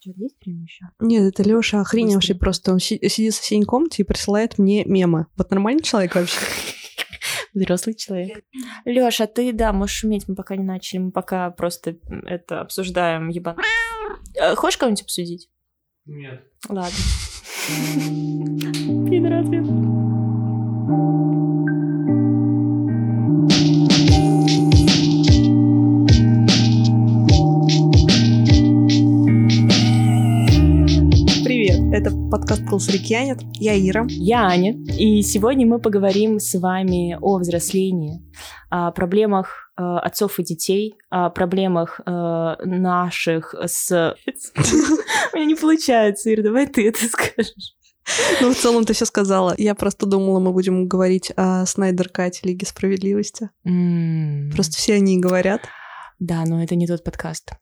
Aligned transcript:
Что, 0.00 0.12
есть 0.16 0.36
время 0.44 0.62
еще? 0.62 0.86
Нет, 1.00 1.22
это 1.34 1.42
Лёша 1.48 1.80
охреневший 1.82 2.34
просто. 2.34 2.72
Он 2.72 2.78
си- 2.80 2.98
сидит 3.08 3.34
в 3.34 3.36
соседней 3.36 3.64
комнате 3.66 4.02
и 4.02 4.06
присылает 4.06 4.58
мне 4.58 4.84
мемы. 4.86 5.26
Вот 5.36 5.50
нормальный 5.50 5.82
человек 5.82 6.14
вообще? 6.14 6.38
Взрослый 7.54 7.94
человек. 7.94 8.42
Лёша, 8.86 9.26
ты, 9.26 9.52
да, 9.52 9.72
можешь 9.74 9.96
шуметь, 9.96 10.26
мы 10.28 10.34
пока 10.36 10.56
не 10.56 10.64
начали, 10.64 11.00
мы 11.00 11.10
пока 11.10 11.50
просто 11.50 11.96
это 12.26 12.60
обсуждаем 12.62 13.28
ебан. 13.28 13.56
Э, 14.36 14.54
Хочешь 14.54 14.78
кого-нибудь 14.78 15.02
обсудить? 15.02 15.50
Нет. 16.06 16.44
Ладно. 16.68 16.96
Пидор 19.10 19.32
ответ. 19.34 19.66
Подкаст 32.70 32.86
«Колсарикянет». 32.86 33.38
Я 33.54 33.76
Ира. 33.76 34.06
Я 34.08 34.46
Аня, 34.46 34.74
и 34.98 35.22
сегодня 35.22 35.66
мы 35.66 35.80
поговорим 35.80 36.38
с 36.38 36.58
вами 36.58 37.18
о 37.20 37.38
взрослении, 37.38 38.22
о 38.70 38.92
проблемах 38.92 39.72
э, 39.76 39.82
отцов 39.82 40.38
и 40.38 40.44
детей, 40.44 40.94
о 41.10 41.30
проблемах 41.30 42.00
э, 42.00 42.10
наших 42.64 43.54
с... 43.66 43.90
У 45.32 45.36
меня 45.36 45.46
не 45.46 45.54
получается, 45.54 46.32
Ира, 46.32 46.42
давай 46.42 46.66
ты 46.66 46.88
это 46.88 47.04
скажешь. 47.06 47.76
Ну, 48.40 48.52
в 48.52 48.56
целом 48.56 48.84
ты 48.84 48.92
все 48.92 49.04
сказала. 49.04 49.54
Я 49.58 49.74
просто 49.74 50.06
думала, 50.06 50.40
мы 50.40 50.52
будем 50.52 50.88
говорить 50.88 51.32
о 51.36 51.64
Снайдер-кате 51.66 52.40
Лиги 52.44 52.64
Справедливости. 52.64 53.50
Просто 54.54 54.76
все 54.76 54.94
они 54.94 55.18
говорят. 55.18 55.62
Да, 56.18 56.44
но 56.46 56.62
это 56.62 56.74
не 56.74 56.86
тот 56.86 57.04
подкаст. 57.04 57.52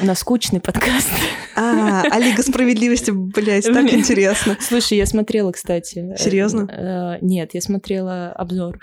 У 0.00 0.04
нас 0.06 0.20
скучный 0.20 0.60
подкаст. 0.60 1.08
А, 1.54 2.02
а 2.10 2.18
Лига 2.18 2.42
Справедливости, 2.42 3.10
блядь, 3.10 3.64
так 3.64 3.84
Блин. 3.84 4.00
интересно. 4.00 4.56
Слушай, 4.60 4.98
я 4.98 5.06
смотрела, 5.06 5.52
кстати. 5.52 6.14
э, 6.14 6.16
Серьезно? 6.18 6.66
э, 6.70 7.18
Нет, 7.24 7.50
я 7.54 7.60
смотрела 7.60 8.32
обзор. 8.32 8.78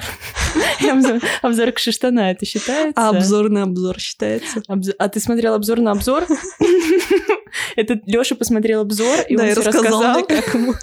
Обзор- 0.82 1.72
Кшиштана, 1.72 2.32
это 2.32 2.46
считается? 2.46 2.94
А 2.96 3.10
обзор 3.10 3.50
на 3.50 3.64
обзор 3.64 4.00
считается. 4.00 4.62
А 5.00 5.10
ты 5.10 5.20
смотрел 5.20 5.54
обзор 5.56 5.80
на 5.80 5.92
обзор? 5.92 6.26
Это 7.76 8.00
Лёша 8.06 8.36
посмотрел 8.36 8.82
обзор, 8.82 9.20
и 9.30 9.36
он 9.36 9.52
рассказал. 9.54 10.14
мне, 10.16 10.24
как 10.26 10.54
ему. 10.54 10.74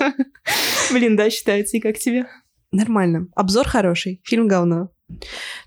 Блин, 0.93 1.17
да, 1.17 1.31
считается. 1.31 1.77
И 1.77 1.81
как 1.81 1.99
тебе? 1.99 2.27
Нормально. 2.73 3.27
Обзор 3.35 3.67
хороший, 3.69 4.21
фильм 4.25 4.47
говно. 4.49 4.91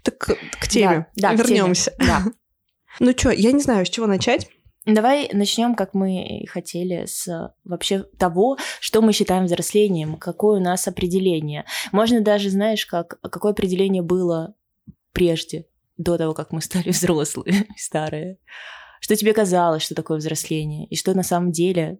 Так 0.03 0.17
к- 0.17 0.67
теме. 0.69 1.07
Да, 1.15 1.29
да. 1.31 1.35
Вернемся. 1.35 1.93
Да. 1.99 2.23
Ну 2.99 3.11
что, 3.11 3.31
я 3.31 3.51
не 3.51 3.61
знаю, 3.61 3.85
с 3.85 3.89
чего 3.89 4.07
начать. 4.07 4.49
Давай 4.85 5.29
начнем, 5.31 5.75
как 5.75 5.93
мы 5.93 6.41
и 6.41 6.45
хотели, 6.45 7.05
с 7.05 7.53
вообще 7.63 8.03
того, 8.19 8.57
что 8.81 9.01
мы 9.01 9.13
считаем 9.13 9.45
взрослением, 9.45 10.17
какое 10.17 10.59
у 10.59 10.63
нас 10.63 10.87
определение. 10.87 11.65
Можно 11.93 12.19
даже, 12.19 12.49
знаешь, 12.49 12.85
как, 12.85 13.17
какое 13.21 13.53
определение 13.53 14.01
было 14.01 14.55
прежде, 15.13 15.67
до 15.97 16.17
того, 16.17 16.33
как 16.33 16.51
мы 16.51 16.61
стали 16.61 16.89
взрослые, 16.91 17.65
старые. 17.77 18.39
Что 18.99 19.15
тебе 19.15 19.33
казалось, 19.33 19.83
что 19.83 19.95
такое 19.95 20.17
взросление, 20.17 20.85
и 20.87 20.95
что 20.97 21.13
на 21.13 21.23
самом 21.23 21.51
деле 21.51 21.99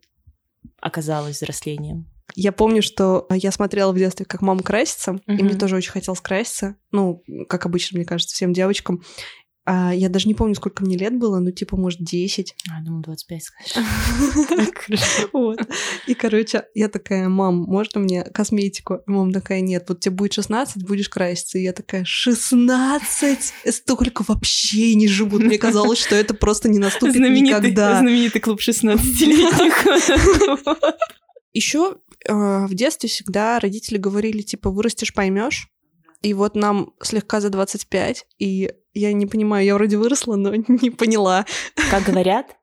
оказалось 0.82 1.38
взрослением. 1.38 2.10
Я 2.36 2.52
помню, 2.52 2.82
что 2.82 3.28
я 3.30 3.52
смотрела 3.52 3.92
в 3.92 3.98
детстве, 3.98 4.26
как 4.26 4.42
мама 4.42 4.64
красится, 4.64 5.20
и 5.28 5.32
Мгм. 5.32 5.46
мне 5.46 5.56
тоже 5.56 5.76
очень 5.76 5.92
хотелось 5.92 6.22
краситься. 6.22 6.76
Ну, 6.92 7.22
как 7.48 7.66
обычно, 7.66 7.98
мне 7.98 8.06
кажется, 8.06 8.34
всем 8.36 8.54
девочкам. 8.54 9.04
А, 9.66 9.94
я 9.94 10.10
даже 10.10 10.28
не 10.28 10.34
помню, 10.34 10.56
сколько 10.56 10.84
мне 10.84 10.98
лет 10.98 11.18
было, 11.18 11.40
ну, 11.40 11.52
типа, 11.52 11.78
может, 11.78 12.04
10. 12.04 12.54
А, 12.70 12.84
думала, 12.84 13.04
25 13.04 13.44
скажешь. 13.44 13.74
Вот. 15.34 15.60
И, 16.06 16.14
короче, 16.16 16.66
я 16.74 16.90
такая, 16.90 17.30
мам, 17.30 17.62
можно 17.62 18.02
мне 18.02 18.24
косметику? 18.24 18.96
И 18.96 19.12
мама 19.12 19.32
такая, 19.32 19.62
нет, 19.62 19.86
вот 19.88 20.02
тебе 20.02 20.16
будет 20.16 20.34
16, 20.34 20.84
будешь 20.86 21.08
краситься. 21.08 21.58
И 21.58 21.64
я 21.64 21.72
такая, 21.72 22.04
16? 22.04 23.54
Столько 23.70 24.26
вообще 24.28 24.96
не 24.96 25.08
живут. 25.08 25.44
Мне 25.44 25.58
казалось, 25.60 26.00
что 26.00 26.16
это 26.16 26.34
просто 26.34 26.68
не 26.68 26.80
наступит 26.80 27.16
никогда. 27.16 28.00
знаменитый 28.00 28.42
клуб 28.42 28.60
16-летних. 28.60 29.74
Еще 31.54 31.98
в 32.28 32.74
детстве 32.74 33.08
всегда 33.08 33.60
родители 33.60 33.98
говорили, 33.98 34.42
типа, 34.42 34.72
вырастешь, 34.72 35.14
поймешь. 35.14 35.70
И 36.22 36.34
вот 36.34 36.56
нам 36.56 36.94
слегка 37.02 37.42
за 37.42 37.50
25, 37.50 38.26
и 38.40 38.72
я 38.94 39.14
не 39.14 39.26
понимаю, 39.26 39.66
я 39.66 39.76
вроде 39.76 39.98
выросла, 39.98 40.36
но 40.36 40.54
не 40.56 40.90
поняла. 40.90 41.46
Как 41.92 42.04
говорят, 42.04 42.56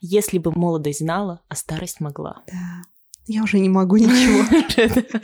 если 0.00 0.38
бы 0.38 0.52
молодость 0.52 1.00
знала, 1.00 1.40
а 1.48 1.56
старость 1.56 2.00
могла. 2.00 2.42
Да. 2.46 2.82
Я 3.26 3.42
уже 3.42 3.58
не 3.58 3.70
могу 3.70 3.96
ничего. 3.96 4.44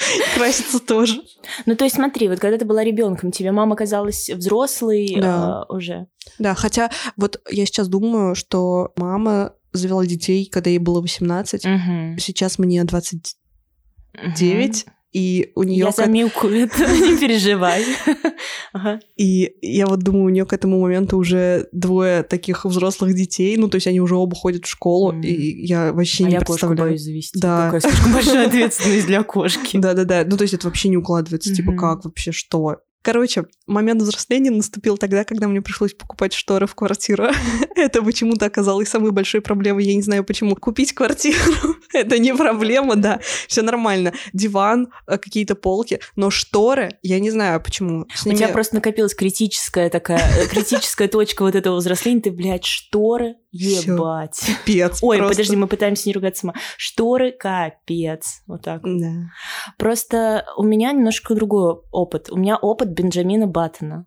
Краситься 0.34 0.80
тоже. 0.80 1.20
Ну, 1.66 1.76
то 1.76 1.84
есть 1.84 1.96
смотри, 1.96 2.28
вот 2.28 2.40
когда 2.40 2.56
ты 2.56 2.64
была 2.64 2.82
ребенком, 2.82 3.30
тебе 3.30 3.52
мама 3.52 3.76
казалась 3.76 4.30
взрослой 4.30 5.16
Да. 5.20 5.66
э, 5.68 5.72
уже. 5.74 6.06
Да, 6.38 6.54
хотя 6.54 6.90
вот 7.18 7.42
я 7.50 7.66
сейчас 7.66 7.88
думаю, 7.88 8.34
что 8.34 8.92
мама 8.96 9.52
завела 9.72 10.06
детей, 10.06 10.46
когда 10.46 10.70
ей 10.70 10.78
было 10.78 11.02
18. 11.02 11.64
Мгм. 11.66 12.16
Сейчас 12.18 12.58
мне 12.58 12.82
29, 12.84 14.86
и 15.12 15.50
у 15.56 15.64
нее 15.64 15.86
Я 15.86 15.90
замилкую 15.90 16.64
это, 16.64 16.86
не 16.86 17.18
переживай. 17.18 17.84
И 19.16 19.52
я 19.60 19.86
вот 19.86 20.00
думаю, 20.00 20.26
у 20.26 20.28
нее 20.28 20.46
к 20.46 20.52
этому 20.52 20.80
моменту 20.80 21.18
уже 21.18 21.68
двое 21.72 22.22
таких 22.22 22.64
взрослых 22.64 23.14
детей, 23.14 23.56
ну, 23.56 23.68
то 23.68 23.76
есть 23.76 23.86
они 23.86 24.00
уже 24.00 24.14
оба 24.14 24.36
ходят 24.36 24.64
в 24.64 24.68
школу, 24.68 25.12
и 25.20 25.66
я 25.66 25.92
вообще 25.92 26.24
А 26.24 26.26
не 26.28 26.32
я 26.34 26.40
представляю. 26.40 26.90
боюсь 26.90 27.02
завести. 27.02 27.38
Да. 27.40 27.66
Такая 27.66 27.80
слишком 27.80 28.12
большая 28.12 28.46
ответственность 28.46 29.06
для 29.06 29.22
кошки. 29.24 29.76
Да-да-да, 29.80 30.24
ну, 30.26 30.36
то 30.36 30.42
есть 30.42 30.54
это 30.54 30.66
вообще 30.68 30.88
не 30.88 30.96
укладывается, 30.96 31.52
типа, 31.52 31.72
как 31.72 32.04
вообще, 32.04 32.30
что? 32.32 32.76
Короче, 33.02 33.46
момент 33.66 34.02
взросления 34.02 34.50
наступил 34.50 34.98
тогда, 34.98 35.24
когда 35.24 35.48
мне 35.48 35.62
пришлось 35.62 35.94
покупать 35.94 36.34
шторы 36.34 36.66
в 36.66 36.74
квартиру. 36.74 37.28
Это 37.76 38.02
почему-то 38.02 38.46
оказалось 38.46 38.88
самой 38.88 39.10
большой 39.10 39.40
проблемой. 39.40 39.84
Я 39.84 39.94
не 39.94 40.02
знаю, 40.02 40.22
почему. 40.22 40.54
Купить 40.54 40.92
квартиру— 40.92 41.38
это 41.94 42.18
не 42.18 42.34
проблема, 42.34 42.96
да. 42.96 43.20
Все 43.48 43.62
нормально. 43.62 44.12
Диван, 44.34 44.88
э, 45.06 45.16
какие-то 45.16 45.54
полки. 45.54 46.00
Но 46.16 46.28
шторы, 46.30 46.98
я 47.02 47.20
не 47.20 47.30
знаю, 47.30 47.60
почему. 47.62 48.06
С 48.14 48.26
У 48.26 48.32
тебя 48.34 48.48
просто 48.48 48.74
накопилась 48.74 49.14
критическая 49.14 49.88
такая, 49.88 50.20
э, 50.38 50.46
критическая 50.46 51.08
точка 51.08 51.42
вот 51.42 51.54
этого 51.54 51.76
взросления. 51.76 52.20
Ты, 52.20 52.30
блядь, 52.30 52.66
шторы, 52.66 53.36
Всё. 53.52 53.94
ебать. 53.94 54.40
Пипец 54.64 54.98
Ой, 55.02 55.18
просто. 55.18 55.34
подожди, 55.34 55.56
мы 55.56 55.66
пытаемся 55.66 56.08
не 56.08 56.12
ругаться 56.12 56.42
сама. 56.42 56.54
Шторы, 56.76 57.32
капец. 57.32 58.42
Вот 58.46 58.62
так. 58.62 58.82
Да. 58.82 59.30
Просто 59.78 60.46
у 60.56 60.62
меня 60.62 60.92
немножко 60.92 61.34
другой 61.34 61.80
опыт. 61.90 62.30
У 62.30 62.36
меня 62.36 62.56
опыт 62.56 62.90
Бенджамина 62.90 63.46
Баттона. 63.46 64.06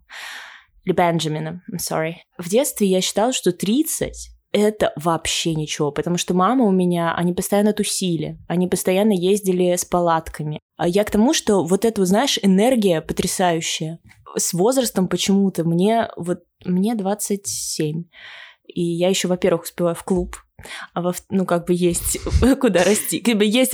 Или 0.86 0.94
Бенджамина, 0.94 1.62
I'm 1.72 1.78
sorry. 1.78 2.14
В 2.38 2.50
детстве 2.50 2.88
я 2.88 3.02
считала, 3.02 3.34
что 3.34 3.52
30 3.52 4.34
это 4.54 4.94
вообще 4.96 5.56
ничего, 5.56 5.92
потому 5.92 6.18
что 6.18 6.36
мама 6.36 6.66
у 6.66 6.72
меня, 6.72 7.16
они 7.16 7.34
постоянно 7.34 7.74
тусили, 7.74 8.38
они 8.48 8.68
постоянно 8.68 9.12
ездили 9.12 9.75
с 9.75 9.84
палатками. 9.84 10.60
А 10.78 10.88
я 10.88 11.04
к 11.04 11.12
тому, 11.12 11.34
что 11.34 11.64
вот 11.64 11.86
эту, 11.86 12.06
знаешь, 12.06 12.38
энергия 12.42 13.02
потрясающая. 13.02 14.00
С 14.38 14.54
возрастом 14.54 15.08
почему-то 15.08 15.64
мне 15.64 16.10
вот 16.18 16.44
мне 16.66 16.96
27. 16.96 18.04
И 18.68 18.81
я 18.81 19.09
еще, 19.09 19.28
во-первых, 19.28 19.63
успеваю 19.63 19.96
в 19.96 20.03
клуб, 20.03 20.38
а 20.94 21.01
во, 21.01 21.13
ну, 21.29 21.46
как 21.46 21.68
бы 21.68 21.74
есть 21.74 22.18
куда 22.62 22.84
расти. 22.84 23.19
Как 23.19 23.38
бы 23.38 23.46
есть 23.46 23.74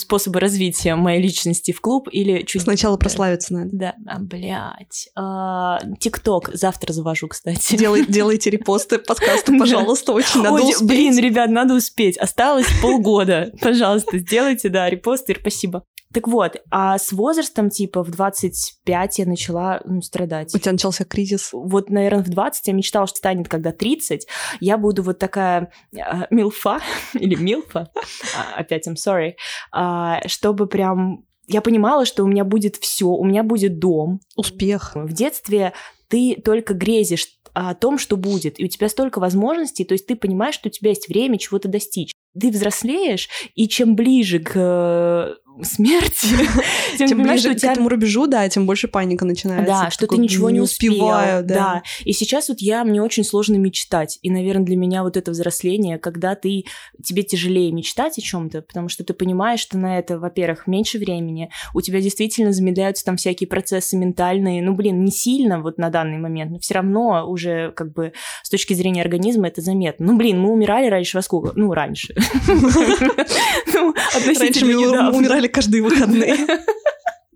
способы 0.00 0.40
развития 0.40 0.94
моей 0.94 1.22
личности 1.22 1.72
в 1.72 1.80
клуб 1.80 2.08
или 2.10 2.42
чуть... 2.42 2.62
Сначала 2.62 2.96
прославиться 2.96 3.52
надо. 3.52 3.70
Да, 3.72 3.94
а, 4.06 4.18
блядь. 4.18 5.08
А, 5.14 5.78
Тикток 6.00 6.50
завтра 6.54 6.92
завожу, 6.92 7.28
кстати. 7.28 7.76
Делай- 7.76 8.06
делайте 8.08 8.50
репосты 8.50 8.98
подкасту, 8.98 9.52
Да. 9.52 9.58
пожалуйста, 9.58 10.12
очень 10.12 10.42
надо 10.42 10.54
Ой, 10.62 10.70
успеть. 10.70 10.88
Блин, 10.88 11.18
ребят, 11.18 11.50
надо 11.50 11.74
успеть. 11.74 12.16
Осталось 12.16 12.66
полгода. 12.80 13.52
Пожалуйста, 13.60 14.18
сделайте, 14.18 14.68
да, 14.70 14.88
репосты, 14.88 15.36
спасибо. 15.38 15.84
Так 16.16 16.28
вот, 16.28 16.56
а 16.70 16.96
с 16.96 17.12
возрастом, 17.12 17.68
типа, 17.68 18.02
в 18.02 18.10
25 18.10 19.18
я 19.18 19.26
начала 19.26 19.82
ну, 19.84 20.00
страдать. 20.00 20.54
У 20.54 20.58
тебя 20.58 20.72
начался 20.72 21.04
кризис. 21.04 21.50
Вот, 21.52 21.90
наверное, 21.90 22.24
в 22.24 22.30
20 22.30 22.68
я 22.68 22.72
мечтала, 22.72 23.06
что 23.06 23.18
станет, 23.18 23.50
когда 23.50 23.70
30, 23.70 24.26
я 24.60 24.78
буду 24.78 25.02
вот 25.02 25.18
такая 25.18 25.70
а, 25.94 26.26
милфа 26.30 26.80
или 27.12 27.34
милфа, 27.34 27.90
а, 28.34 28.58
опять 28.58 28.88
I'm 28.88 28.94
sorry, 28.94 29.32
а, 29.72 30.26
чтобы 30.26 30.66
прям... 30.68 31.26
Я 31.48 31.60
понимала, 31.60 32.06
что 32.06 32.24
у 32.24 32.28
меня 32.28 32.44
будет 32.44 32.76
все, 32.76 33.08
у 33.08 33.22
меня 33.22 33.42
будет 33.42 33.78
дом. 33.78 34.20
Успех. 34.36 34.92
В 34.94 35.12
детстве 35.12 35.74
ты 36.08 36.40
только 36.42 36.72
грезишь 36.72 37.26
о 37.52 37.74
том, 37.74 37.98
что 37.98 38.16
будет, 38.16 38.58
и 38.58 38.64
у 38.64 38.68
тебя 38.68 38.88
столько 38.88 39.18
возможностей, 39.18 39.84
то 39.84 39.92
есть 39.92 40.06
ты 40.06 40.16
понимаешь, 40.16 40.54
что 40.54 40.68
у 40.68 40.72
тебя 40.72 40.90
есть 40.90 41.08
время 41.08 41.38
чего-то 41.38 41.68
достичь. 41.68 42.12
Ты 42.38 42.50
взрослеешь, 42.50 43.28
и 43.54 43.68
чем 43.68 43.96
ближе 43.96 44.38
к 44.38 44.52
э, 44.54 45.34
смерти, 45.62 46.28
тем, 46.98 47.08
Тем 47.08 47.22
ближе 47.22 47.50
у 47.50 47.54
тебя... 47.54 47.70
к 47.70 47.72
этому 47.72 47.88
рубежу, 47.88 48.26
да, 48.26 48.48
тем 48.48 48.66
больше 48.66 48.88
паника 48.88 49.24
начинается. 49.24 49.66
Да, 49.66 49.90
что 49.90 50.06
ты 50.06 50.16
ничего 50.16 50.50
не, 50.50 50.60
успел. 50.60 50.92
успеваю, 50.92 51.44
да. 51.44 51.82
И 52.04 52.12
сейчас 52.12 52.48
вот 52.48 52.60
я, 52.60 52.84
мне 52.84 53.02
очень 53.02 53.24
сложно 53.24 53.56
мечтать. 53.56 54.18
И, 54.22 54.30
наверное, 54.30 54.64
для 54.64 54.76
меня 54.76 55.02
вот 55.02 55.16
это 55.16 55.30
взросление, 55.30 55.98
когда 55.98 56.34
ты, 56.34 56.64
тебе 57.02 57.22
тяжелее 57.22 57.72
мечтать 57.72 58.18
о 58.18 58.20
чем-то, 58.20 58.62
потому 58.62 58.88
что 58.88 59.04
ты 59.04 59.14
понимаешь, 59.14 59.60
что 59.60 59.78
на 59.78 59.98
это, 59.98 60.18
во-первых, 60.18 60.66
меньше 60.66 60.98
времени, 60.98 61.50
у 61.74 61.80
тебя 61.80 62.00
действительно 62.00 62.52
замедляются 62.52 63.04
там 63.04 63.16
всякие 63.16 63.48
процессы 63.48 63.96
ментальные, 63.96 64.62
ну, 64.62 64.74
блин, 64.74 65.04
не 65.04 65.10
сильно 65.10 65.60
вот 65.60 65.78
на 65.78 65.90
данный 65.90 66.18
момент, 66.18 66.52
но 66.52 66.58
все 66.58 66.74
равно 66.74 67.26
уже 67.28 67.72
как 67.72 67.92
бы 67.92 68.12
с 68.42 68.50
точки 68.50 68.74
зрения 68.74 69.02
организма 69.02 69.48
это 69.48 69.60
заметно. 69.60 70.06
Ну, 70.06 70.16
блин, 70.16 70.40
мы 70.40 70.50
умирали 70.50 70.88
раньше 70.88 71.16
во 71.16 71.22
сколько? 71.22 71.52
Ну, 71.54 71.72
раньше. 71.72 72.14
Раньше 74.14 74.30
относительно 74.30 74.74
мы 74.74 74.86
недавно. 74.86 75.16
умирали 75.18 75.46
каждые 75.48 75.82
выходные, 75.82 76.36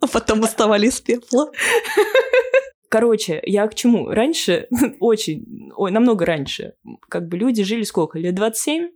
а 0.01 0.07
потом 0.07 0.41
уставали 0.41 0.87
из 0.87 1.01
пепла. 1.01 1.51
Короче, 2.89 3.41
я 3.45 3.69
к 3.69 3.75
чему? 3.75 4.09
Раньше, 4.09 4.67
очень, 5.01 5.71
ой, 5.77 5.93
намного 5.93 6.27
раньше, 6.27 6.73
как 7.09 7.29
бы 7.29 7.37
люди 7.37 7.63
жили 7.63 7.85
сколько? 7.85 8.19
Лет 8.19 8.35
27? 8.35 8.89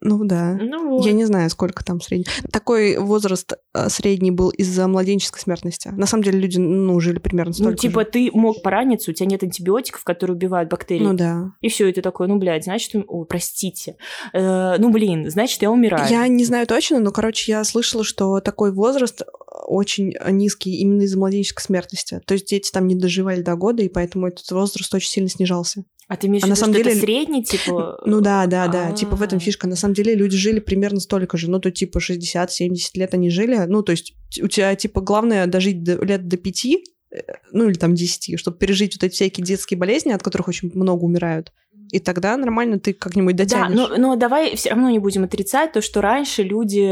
Ну 0.00 0.24
да. 0.24 0.58
Ну 0.60 0.90
вот. 0.90 1.06
Я 1.06 1.12
не 1.12 1.24
знаю, 1.24 1.50
сколько 1.50 1.84
там 1.84 2.00
средний. 2.00 2.26
Такой 2.52 2.98
возраст 2.98 3.52
э, 3.74 3.88
средний 3.88 4.30
был 4.30 4.50
из-за 4.50 4.86
младенческой 4.88 5.40
смертности. 5.40 5.88
На 5.88 6.06
самом 6.06 6.24
деле 6.24 6.38
люди, 6.38 6.58
ну, 6.58 6.98
жили 7.00 7.18
примерно 7.18 7.52
столько 7.52 7.70
Ну, 7.70 7.76
типа, 7.76 8.00
же. 8.00 8.06
ты 8.06 8.30
мог 8.32 8.62
пораниться, 8.62 9.10
у 9.10 9.14
тебя 9.14 9.26
нет 9.26 9.42
антибиотиков, 9.42 10.04
которые 10.04 10.36
убивают 10.36 10.70
бактерии. 10.70 11.04
Ну 11.04 11.14
да. 11.14 11.52
И 11.60 11.68
все, 11.68 11.88
и 11.88 11.92
ты 11.92 12.02
такой, 12.02 12.28
ну, 12.28 12.38
блядь, 12.38 12.64
значит, 12.64 12.94
о, 13.06 13.24
простите. 13.24 13.96
Э, 14.32 14.76
ну, 14.78 14.90
блин, 14.90 15.30
значит, 15.30 15.62
я 15.62 15.70
умираю. 15.70 16.08
Я 16.10 16.26
не 16.28 16.44
знаю 16.44 16.66
точно, 16.66 17.00
но, 17.00 17.10
короче, 17.10 17.52
я 17.52 17.64
слышала, 17.64 18.04
что 18.04 18.40
такой 18.40 18.72
возраст 18.72 19.22
э, 19.22 19.24
очень 19.66 20.14
низкий 20.30 20.76
именно 20.76 21.02
из-за 21.02 21.18
младенческой 21.18 21.64
смертности. 21.64 22.20
То 22.24 22.34
есть 22.34 22.46
дети 22.48 22.70
там 22.70 22.86
не 22.86 22.94
доживали 22.94 23.42
до 23.42 23.54
года, 23.56 23.82
и 23.82 23.88
поэтому 23.88 24.28
этот 24.28 24.50
возраст 24.50 24.92
очень 24.94 25.10
сильно 25.10 25.28
снижался. 25.28 25.84
А 26.08 26.16
ты 26.16 26.26
имеешь 26.26 26.42
А 26.42 26.46
в 26.46 26.48
на 26.48 26.52
виду, 26.54 26.60
самом 26.60 26.72
что 26.74 26.80
это 26.80 26.90
деле- 26.90 27.00
средний, 27.02 27.44
типа... 27.44 28.00
Ну 28.06 28.20
да, 28.22 28.46
да, 28.46 28.66
да. 28.68 28.92
Типа 28.92 29.14
в 29.14 29.22
этом 29.22 29.40
фишка. 29.40 29.66
На 29.68 29.76
самом 29.76 29.94
деле 29.94 30.14
люди 30.14 30.36
жили 30.36 30.58
примерно 30.58 31.00
столько 31.00 31.36
же. 31.36 31.50
Ну, 31.50 31.60
то 31.60 31.70
типа 31.70 31.98
60-70 31.98 32.76
лет 32.94 33.12
они 33.14 33.28
жили. 33.30 33.56
Ну, 33.68 33.82
то 33.82 33.92
есть 33.92 34.14
у 34.42 34.48
тебя, 34.48 34.74
типа, 34.74 35.02
главное 35.02 35.46
дожить 35.46 35.82
до- 35.82 36.02
лет 36.02 36.26
до 36.26 36.38
пяти, 36.38 36.82
э, 37.10 37.18
ну 37.52 37.68
или 37.68 37.74
там 37.74 37.94
10, 37.94 38.38
чтобы 38.38 38.56
пережить 38.56 38.96
вот 38.96 39.04
эти 39.04 39.12
всякие 39.12 39.44
детские 39.44 39.78
болезни, 39.78 40.10
от 40.12 40.22
которых 40.22 40.48
очень 40.48 40.70
много 40.74 41.04
умирают. 41.04 41.52
И 41.90 41.98
тогда 42.00 42.36
нормально 42.36 42.78
ты 42.78 42.92
как-нибудь 42.92 43.36
Да, 43.36 43.44
дотянешь. 43.44 43.76
но, 43.76 43.96
но 43.96 44.16
давай 44.16 44.54
все 44.56 44.70
равно 44.70 44.90
не 44.90 44.98
будем 44.98 45.24
отрицать 45.24 45.72
то, 45.72 45.80
что 45.80 46.00
раньше 46.00 46.42
люди 46.42 46.88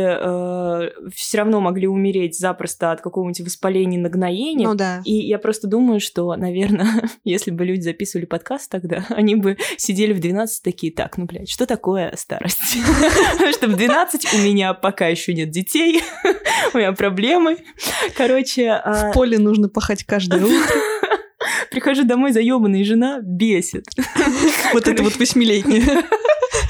все 1.14 1.38
равно 1.38 1.60
могли 1.60 1.86
умереть 1.86 2.38
запросто 2.38 2.92
от 2.92 3.00
какого-нибудь 3.00 3.40
воспаления, 3.40 3.98
нагноения. 3.98 4.66
Ну 4.66 4.74
да. 4.74 5.02
И 5.04 5.14
я 5.14 5.38
просто 5.38 5.66
думаю, 5.66 6.00
что, 6.00 6.34
наверное, 6.36 6.86
если 7.24 7.50
бы 7.50 7.64
люди 7.64 7.82
записывали 7.82 8.26
подкаст 8.26 8.70
тогда, 8.70 9.04
они 9.10 9.34
бы 9.36 9.56
сидели 9.76 10.12
в 10.12 10.20
12 10.20 10.62
такие, 10.62 10.92
так, 10.92 11.16
ну, 11.18 11.24
блядь, 11.26 11.48
что 11.50 11.66
такое 11.66 12.14
старость? 12.16 12.76
Потому 13.32 13.52
что 13.52 13.66
в 13.68 13.76
12 13.76 14.34
у 14.34 14.38
меня 14.38 14.74
пока 14.74 15.08
еще 15.08 15.34
нет 15.34 15.50
детей, 15.50 16.02
у 16.74 16.78
меня 16.78 16.92
проблемы. 16.92 17.58
Короче, 18.16 18.70
а, 18.70 19.10
В 19.10 19.14
поле 19.14 19.38
нужно 19.38 19.68
пахать 19.68 20.04
каждое 20.04 20.44
утро. 20.44 20.74
Прихожу 21.70 22.04
домой 22.04 22.32
заебанная, 22.32 22.84
жена 22.84 23.20
бесит. 23.22 23.86
Вот 24.72 24.88
это 24.88 25.02
вот 25.02 25.16
восьмилетнее. 25.16 25.82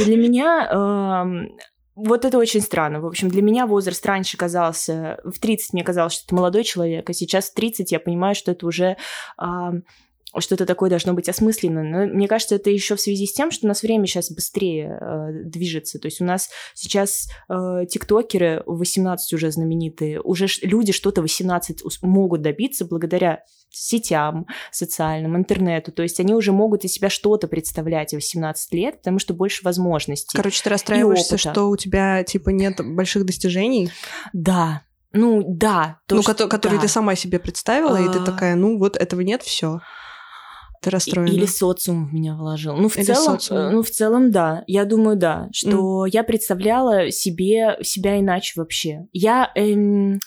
И 0.01 0.05
Для 0.05 0.17
меня 0.17 0.69
эм, 0.71 1.57
вот 1.97 2.27
это 2.27 2.37
очень 2.39 2.61
странно. 2.61 3.01
В 3.01 3.07
общем, 3.07 3.29
для 3.29 3.43
меня 3.43 3.67
возраст 3.67 4.05
раньше 4.05 4.37
казался... 4.37 5.19
В 5.25 5.39
30 5.41 5.73
мне 5.73 5.83
казалось, 5.83 6.13
что 6.13 6.25
это 6.27 6.35
молодой 6.35 6.63
человек, 6.63 7.09
а 7.09 7.15
сейчас 7.15 7.51
в 7.51 7.55
30 7.55 7.91
я 7.91 7.99
понимаю, 7.99 8.35
что 8.35 8.53
это 8.53 8.67
уже... 8.67 8.97
что-то 10.41 10.67
такое 10.67 10.91
должно 10.91 11.13
быть 11.15 11.29
осмысленно. 11.29 11.83
Но 11.83 12.07
мне 12.13 12.29
кажется, 12.29 12.55
это 12.57 12.71
еще 12.71 12.97
в 12.97 13.01
связи 13.01 13.27
с 13.27 13.33
тем, 13.33 13.51
что 13.51 13.67
у 13.67 13.69
нас 13.69 13.83
время 13.83 14.07
сейчас 14.07 14.31
быстрее 14.31 14.99
э, 15.01 15.43
движется. 15.45 15.99
То 15.99 16.07
есть 16.07 16.21
у 16.21 16.25
нас 16.25 16.49
сейчас 16.75 17.29
э, 17.49 17.87
тиктокеры 17.89 18.63
в 18.67 18.79
18 18.79 19.33
уже 19.33 19.51
знаменитые, 19.51 20.21
уже 20.21 20.47
люди 20.63 20.93
что-то 20.93 21.21
в 21.21 21.25
18 21.25 21.85
ус- 21.85 22.03
могут 22.03 22.43
добиться 22.43 22.85
благодаря 22.85 23.41
сетям 23.71 24.47
социальным, 24.73 25.37
интернету. 25.37 25.93
То 25.93 26.03
есть 26.03 26.19
они 26.21 26.35
уже 26.35 26.53
могут 26.53 26.85
из 26.85 26.93
себя 26.93 27.11
что-то 27.11 27.47
представлять 27.49 28.11
в 28.13 28.15
18 28.15 28.73
лет, 28.75 28.99
потому 28.99 29.19
что 29.19 29.35
больше 29.35 29.63
возможностей. 29.65 30.37
Короче, 30.37 30.63
ты 30.63 30.71
расстраиваешься, 30.71 31.37
что 31.37 31.69
у 31.69 31.77
тебя, 31.77 32.23
типа, 32.25 32.51
нет 32.51 32.77
больших 32.83 33.27
достижений, 33.27 33.91
Да. 34.33 34.83
Ну, 35.13 35.43
да. 35.47 36.01
то, 36.07 36.17
ну, 36.17 36.23
что- 36.23 36.33
кото- 36.33 36.49
которые 36.49 36.79
да. 36.79 36.83
ты 36.87 36.89
сама 36.93 37.15
себе 37.15 37.39
представила, 37.39 37.97
и 37.97 38.05
ты 38.13 38.19
А. 38.19 38.25
такая, 38.25 38.55
ну, 38.55 38.79
вот 38.79 38.97
этого 38.99 39.23
нет, 39.23 39.43
все. 39.43 39.81
Ты 40.87 40.91
расстроена. 40.91 41.29
Или 41.33 41.47
социум 41.47 42.07
в 42.07 42.15
меня 42.15 42.37
вложил. 42.37 42.77
Ну, 42.77 42.89
в 42.89 42.97
Или 42.97 43.05
целом, 43.05 43.41
социум. 43.41 43.59
э, 43.59 43.71
ну, 43.71 43.83
в 43.83 43.91
целом, 43.91 44.31
да. 44.31 44.63
Я 44.69 44.85
думаю, 44.85 45.17
да. 45.17 45.49
Что 45.53 46.07
я 46.07 46.23
представляла 46.23 47.11
себе 47.11 47.77
себя 47.83 48.21
иначе 48.21 48.53
вообще. 48.57 49.09
Я, 49.13 49.51
эм, 49.57 50.21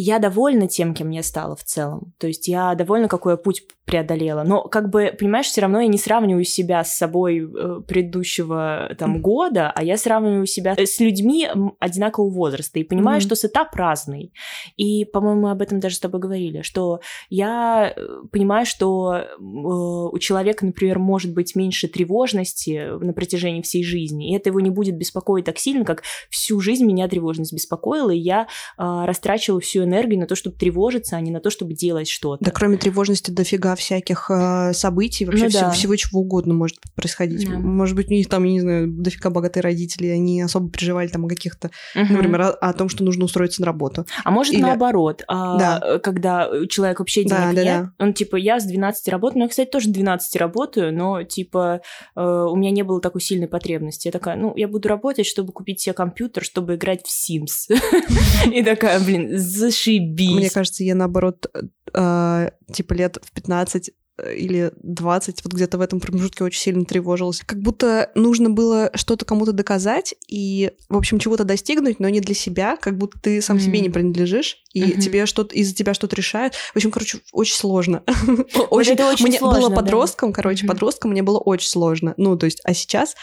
я 0.00 0.18
довольна 0.18 0.68
тем, 0.68 0.94
кем 0.94 1.10
я 1.10 1.22
стала 1.22 1.56
в 1.56 1.64
целом. 1.64 2.12
То 2.18 2.26
есть 2.26 2.48
я 2.48 2.74
довольна, 2.74 3.08
какой 3.08 3.34
я 3.34 3.36
путь 3.36 3.62
преодолела. 3.86 4.42
Но, 4.42 4.62
как 4.64 4.90
бы, 4.90 5.14
понимаешь, 5.18 5.46
все 5.46 5.60
равно 5.60 5.80
я 5.80 5.86
не 5.86 5.96
сравниваю 5.96 6.44
себя 6.44 6.82
с 6.82 6.96
собой 6.96 7.38
э, 7.38 7.80
предыдущего 7.86 8.90
там 8.98 9.22
года, 9.22 9.70
а 9.74 9.84
я 9.84 9.96
сравниваю 9.96 10.46
себя 10.46 10.74
с 10.76 10.98
людьми 10.98 11.48
одинакового 11.78 12.30
возраста 12.30 12.80
и 12.80 12.84
понимаю, 12.84 13.18
Мгм. 13.18 13.20
что 13.22 13.36
сетап 13.36 13.74
разный. 13.76 14.32
И, 14.76 15.04
по-моему, 15.04 15.42
мы 15.42 15.50
об 15.52 15.62
этом 15.62 15.78
даже 15.78 15.96
с 15.96 16.00
тобой 16.00 16.20
говорили, 16.20 16.62
что 16.62 17.00
я 17.30 17.94
э, 17.96 18.06
понимаю, 18.32 18.66
что 18.66 19.14
э, 19.14 19.36
у 19.38 20.18
человека, 20.18 20.66
например, 20.66 20.98
может 20.98 21.32
быть 21.32 21.54
меньше 21.54 21.86
тревожности 21.86 22.90
на 22.98 23.12
протяжении 23.12 23.62
всей 23.62 23.84
жизни, 23.84 24.32
и 24.32 24.36
это 24.36 24.50
его 24.50 24.60
не 24.60 24.70
будет 24.70 24.98
беспокоить 24.98 25.44
так 25.44 25.58
сильно, 25.58 25.84
как 25.84 26.02
всю 26.28 26.58
жизнь 26.60 26.84
меня 26.84 27.06
тревожность 27.08 27.52
беспокоила, 27.52 28.10
и 28.10 28.18
я 28.18 28.42
э, 28.78 29.04
растрачивала 29.06 29.60
всю 29.60 29.85
энергию 29.86 30.20
на 30.20 30.26
то, 30.26 30.34
чтобы 30.34 30.56
тревожиться, 30.56 31.16
а 31.16 31.20
не 31.20 31.30
на 31.30 31.40
то, 31.40 31.50
чтобы 31.50 31.74
делать 31.74 32.08
что-то. 32.08 32.44
Да 32.44 32.50
кроме 32.50 32.76
тревожности 32.76 33.30
дофига 33.30 33.74
всяких 33.76 34.30
э, 34.30 34.72
событий, 34.74 35.24
вообще 35.24 35.44
Ну 35.44 35.48
всего, 35.50 35.62
да. 35.62 35.70
всего 35.70 35.96
чего 35.96 36.20
угодно 36.20 36.54
может 36.54 36.76
происходить. 36.94 37.48
Да. 37.48 37.58
Может 37.58 37.96
быть, 37.96 38.08
у 38.08 38.14
них 38.14 38.28
там, 38.28 38.44
я 38.44 38.52
не 38.52 38.60
знаю, 38.60 38.88
дофига 38.88 39.30
богатые 39.30 39.62
родители, 39.62 40.08
они 40.08 40.42
особо 40.42 40.68
переживали 40.70 41.08
там 41.08 41.24
о 41.24 41.28
каких-то, 41.28 41.70
Мгм. 41.94 42.12
например, 42.14 42.40
о, 42.42 42.50
о 42.50 42.72
том, 42.72 42.88
что 42.88 43.04
нужно 43.04 43.24
устроиться 43.24 43.60
на 43.62 43.66
работу. 43.66 44.06
А 44.24 44.30
может 44.30 44.52
Или- 44.54 44.62
наоборот, 44.62 45.22
а, 45.28 45.58
Да. 45.58 45.98
когда 46.00 46.48
человек 46.68 46.98
вообще 46.98 47.22
денег 47.24 47.36
Да, 47.36 47.52
да, 47.52 47.62
нет, 47.64 47.86
он 47.98 48.12
типа, 48.12 48.36
я 48.36 48.60
с 48.60 48.64
12 48.64 49.08
работаю, 49.08 49.38
ну, 49.38 49.44
я, 49.44 49.48
кстати, 49.48 49.68
тоже 49.70 49.86
с 49.86 49.92
12 49.92 50.36
работаю, 50.36 50.94
но 50.94 51.22
типа 51.22 51.80
э, 52.16 52.20
у 52.20 52.56
меня 52.56 52.70
не 52.70 52.82
было 52.82 53.00
такой 53.00 53.20
сильной 53.20 53.48
потребности. 53.48 54.08
Я 54.08 54.12
такая, 54.12 54.36
ну, 54.36 54.52
я 54.56 54.68
буду 54.68 54.88
работать, 54.88 55.26
чтобы 55.26 55.52
купить 55.52 55.80
себе 55.80 55.92
компьютер, 55.92 56.42
чтобы 56.44 56.74
играть 56.76 57.02
в 57.06 57.08
Sims. 57.08 57.68
И 58.52 58.62
такая, 58.62 59.00
блин, 59.00 59.28
Мне 59.28 59.38
зашибись. 59.76 60.52
кажется, 60.52 60.84
я 60.84 60.94
наоборот, 60.94 61.46
э, 61.92 62.50
типа 62.72 62.92
лет 62.94 63.18
в 63.22 63.32
15 63.32 63.90
или 64.34 64.72
20, 64.82 65.44
вот 65.44 65.52
где-то 65.52 65.76
в 65.76 65.82
этом 65.82 66.00
промежутке 66.00 66.42
очень 66.42 66.60
сильно 66.60 66.84
тревожилась. 66.86 67.42
Как 67.44 67.60
будто 67.60 68.10
нужно 68.14 68.48
было 68.48 68.90
что-то 68.94 69.26
кому-то 69.26 69.52
доказать 69.52 70.14
и, 70.26 70.70
в 70.88 70.96
общем, 70.96 71.18
чего-то 71.18 71.44
достигнуть, 71.44 72.00
но 72.00 72.08
не 72.08 72.20
для 72.20 72.34
себя, 72.34 72.78
как 72.80 72.96
будто 72.96 73.20
ты 73.20 73.42
сам 73.42 73.60
себе 73.60 73.74
Мгм. 73.78 73.82
не 73.82 73.90
принадлежишь, 73.90 74.56
и 74.76 74.92
Мгм. 74.92 75.00
тебе 75.00 75.24
что-то 75.24 75.54
из-за 75.54 75.74
тебя 75.74 75.94
что-то 75.94 76.14
решают. 76.16 76.54
В 76.54 76.76
общем, 76.76 76.90
короче, 76.90 77.18
очень 77.32 77.54
сложно. 77.56 78.02
Вот 78.70 78.86
это 78.86 79.08
очень 79.10 79.26
Мне 79.26 79.38
сложно, 79.38 79.60
было 79.60 79.70
да. 79.70 79.76
подростком, 79.76 80.32
короче, 80.34 80.64
Мгм. 80.64 80.74
подростком 80.74 81.10
мне 81.12 81.22
было 81.22 81.38
очень 81.38 81.68
сложно. 81.68 82.12
Ну, 82.18 82.36
то 82.36 82.44
есть, 82.44 82.60
а 82.64 82.74
сейчас, 82.74 83.14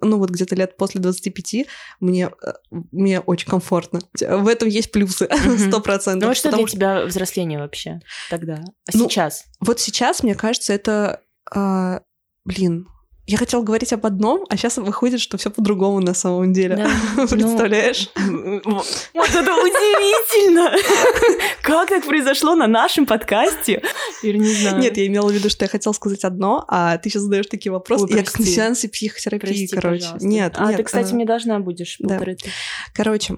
ну, 0.00 0.18
вот 0.18 0.30
где-то 0.30 0.54
лет 0.54 0.78
после 0.78 1.00
25 1.02 1.66
мне, 2.00 2.30
э, 2.42 2.52
мне 2.90 3.20
очень 3.20 3.46
комфортно. 3.48 4.00
В 4.18 4.48
этом 4.48 4.68
есть 4.68 4.90
плюсы, 4.90 5.28
сто 5.68 5.80
процентов. 5.80 6.28
Ну, 6.28 6.30
а 6.32 6.34
что 6.34 6.50
для 6.50 6.64
тебя 6.66 7.04
взросление 7.04 7.58
вообще 7.58 8.00
тогда? 8.30 8.54
А 8.54 8.96
Ну, 8.96 9.08
сейчас? 9.10 9.44
Вот 9.60 9.80
сейчас, 9.80 10.22
мне 10.22 10.34
кажется, 10.34 10.72
это... 10.72 11.20
а, 11.54 12.00
блин, 12.46 12.86
я 13.26 13.38
хотела 13.38 13.62
говорить 13.62 13.92
об 13.92 14.04
одном, 14.04 14.44
а 14.48 14.56
сейчас 14.56 14.78
выходит, 14.78 15.20
что 15.20 15.38
все 15.38 15.50
по-другому 15.50 16.00
на 16.00 16.12
самом 16.12 16.52
деле. 16.52 16.76
Да. 16.76 16.90
Ну, 17.16 17.28
Представляешь? 17.28 18.10
Вот 18.16 19.28
это 19.28 19.54
удивительно! 19.54 20.72
Как 21.62 21.88
так 21.88 22.04
произошло 22.04 22.54
на 22.56 22.66
нашем 22.66 23.06
подкасте? 23.06 23.82
Или 24.22 24.38
не 24.38 24.52
знаю. 24.52 24.78
Нет, 24.78 24.96
я 24.96 25.06
имела 25.06 25.28
в 25.28 25.32
виду, 25.32 25.48
что 25.48 25.64
я 25.64 25.68
хотела 25.68 25.92
сказать 25.92 26.24
одно, 26.24 26.64
а 26.68 26.98
ты 26.98 27.10
сейчас 27.10 27.22
задаешь 27.22 27.46
такие 27.46 27.70
вопросы. 27.72 28.04
Ой, 28.04 28.16
я 28.16 28.24
как 28.24 28.38
на 28.38 28.44
сеансе 28.44 28.88
психотерапии, 28.88 29.46
Прости, 29.46 29.68
короче. 29.68 30.00
пожалуйста. 30.00 30.26
Нет, 30.26 30.54
А 30.56 30.66
нет, 30.68 30.76
ты, 30.78 30.82
кстати, 30.82 31.12
а, 31.12 31.14
мне 31.14 31.24
должна 31.24 31.60
будешь 31.60 31.96
да. 32.00 32.08
полторы 32.08 32.34
тысячи. 32.34 32.52
Короче, 32.94 33.36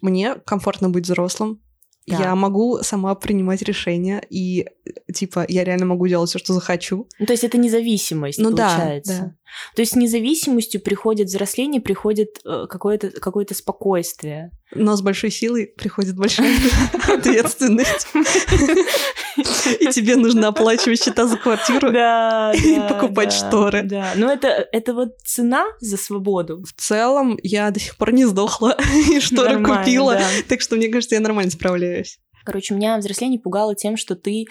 мне 0.00 0.34
комфортно 0.46 0.88
быть 0.88 1.04
взрослым. 1.04 1.60
Да. 2.06 2.18
Я 2.18 2.34
могу 2.36 2.78
сама 2.82 3.14
принимать 3.16 3.62
решения, 3.62 4.22
и, 4.30 4.66
типа, 5.12 5.44
я 5.48 5.64
реально 5.64 5.86
могу 5.86 6.06
делать 6.06 6.30
все, 6.30 6.38
что 6.38 6.52
захочу. 6.52 7.08
Ну, 7.18 7.26
то 7.26 7.32
есть 7.32 7.42
это 7.42 7.58
независимость, 7.58 8.38
Ну 8.38 8.50
да, 8.52 8.76
получается. 8.76 9.20
да. 9.20 9.34
То 9.74 9.82
есть 9.82 9.92
с 9.92 9.96
независимостью 9.96 10.80
приходит 10.80 11.28
взросление, 11.28 11.80
приходит 11.80 12.40
э, 12.44 12.66
какое-то 12.68 13.10
какое 13.10 13.46
спокойствие. 13.52 14.50
Но 14.74 14.96
с 14.96 15.02
большой 15.02 15.30
силой 15.30 15.66
приходит 15.66 16.16
большая 16.16 16.52
ответственность. 17.08 18.08
И 19.80 19.86
тебе 19.88 20.16
нужно 20.16 20.48
оплачивать 20.48 21.02
счета 21.02 21.26
за 21.26 21.36
квартиру 21.36 21.90
и 21.90 22.80
покупать 22.88 23.32
шторы. 23.32 23.82
Да, 23.82 24.12
но 24.16 24.32
это, 24.32 24.66
это 24.72 24.94
вот 24.94 25.18
цена 25.24 25.66
за 25.80 25.96
свободу. 25.96 26.62
В 26.62 26.72
целом, 26.80 27.38
я 27.42 27.70
до 27.70 27.78
сих 27.78 27.96
пор 27.96 28.12
не 28.12 28.24
сдохла 28.24 28.76
и 29.10 29.20
шторы 29.20 29.62
купила. 29.62 30.18
Так 30.48 30.60
что, 30.60 30.76
мне 30.76 30.88
кажется, 30.88 31.16
я 31.16 31.20
нормально 31.20 31.50
справляюсь. 31.50 32.18
Короче, 32.44 32.74
меня 32.74 32.96
взросление 32.96 33.40
пугало 33.40 33.74
тем, 33.74 33.96
что 33.96 34.14
ты... 34.14 34.46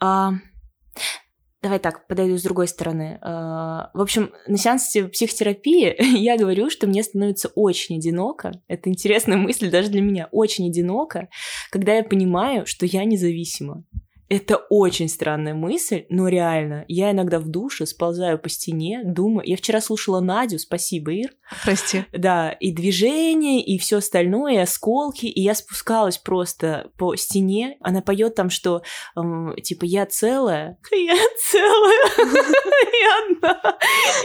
А, 0.00 0.32
Давай 1.62 1.78
так, 1.78 2.08
подойду 2.08 2.36
с 2.36 2.42
другой 2.42 2.66
стороны. 2.66 3.18
А, 3.22 3.90
в 3.94 4.00
общем, 4.00 4.32
на 4.48 4.56
сеансе 4.56 5.06
психотерапии 5.06 5.94
я 6.18 6.36
говорю, 6.36 6.70
что 6.70 6.88
мне 6.88 7.04
становится 7.04 7.48
очень 7.54 7.98
одиноко. 7.98 8.52
Это 8.66 8.90
интересная 8.90 9.36
мысль 9.36 9.70
даже 9.70 9.88
для 9.88 10.00
меня. 10.00 10.28
Очень 10.32 10.68
одиноко, 10.68 11.28
когда 11.70 11.94
я 11.94 12.02
понимаю, 12.02 12.66
что 12.66 12.84
я 12.84 13.04
независима. 13.04 13.84
Это 14.32 14.56
очень 14.70 15.10
странная 15.10 15.52
мысль, 15.52 16.06
но 16.08 16.26
реально. 16.26 16.86
Я 16.88 17.10
иногда 17.10 17.38
в 17.38 17.48
душе 17.48 17.84
сползаю 17.84 18.38
по 18.38 18.48
стене, 18.48 19.02
думаю. 19.04 19.46
Я 19.46 19.58
вчера 19.58 19.82
слушала 19.82 20.20
Надю, 20.20 20.58
спасибо, 20.58 21.12
Ир. 21.12 21.32
Прости. 21.62 22.06
Да, 22.12 22.50
и 22.52 22.72
движение, 22.72 23.62
и 23.62 23.76
все 23.76 23.98
остальное, 23.98 24.54
и 24.54 24.56
осколки. 24.56 25.26
И 25.26 25.42
я 25.42 25.54
спускалась 25.54 26.16
просто 26.16 26.90
по 26.96 27.14
стене. 27.14 27.76
Она 27.82 28.00
поет 28.00 28.34
там, 28.34 28.48
что 28.48 28.80
эм, 29.18 29.54
типа 29.62 29.84
я 29.84 30.06
целая. 30.06 30.78
Я 30.92 31.14
целая. 31.50 32.04
Я 33.02 33.36
одна. 33.36 33.78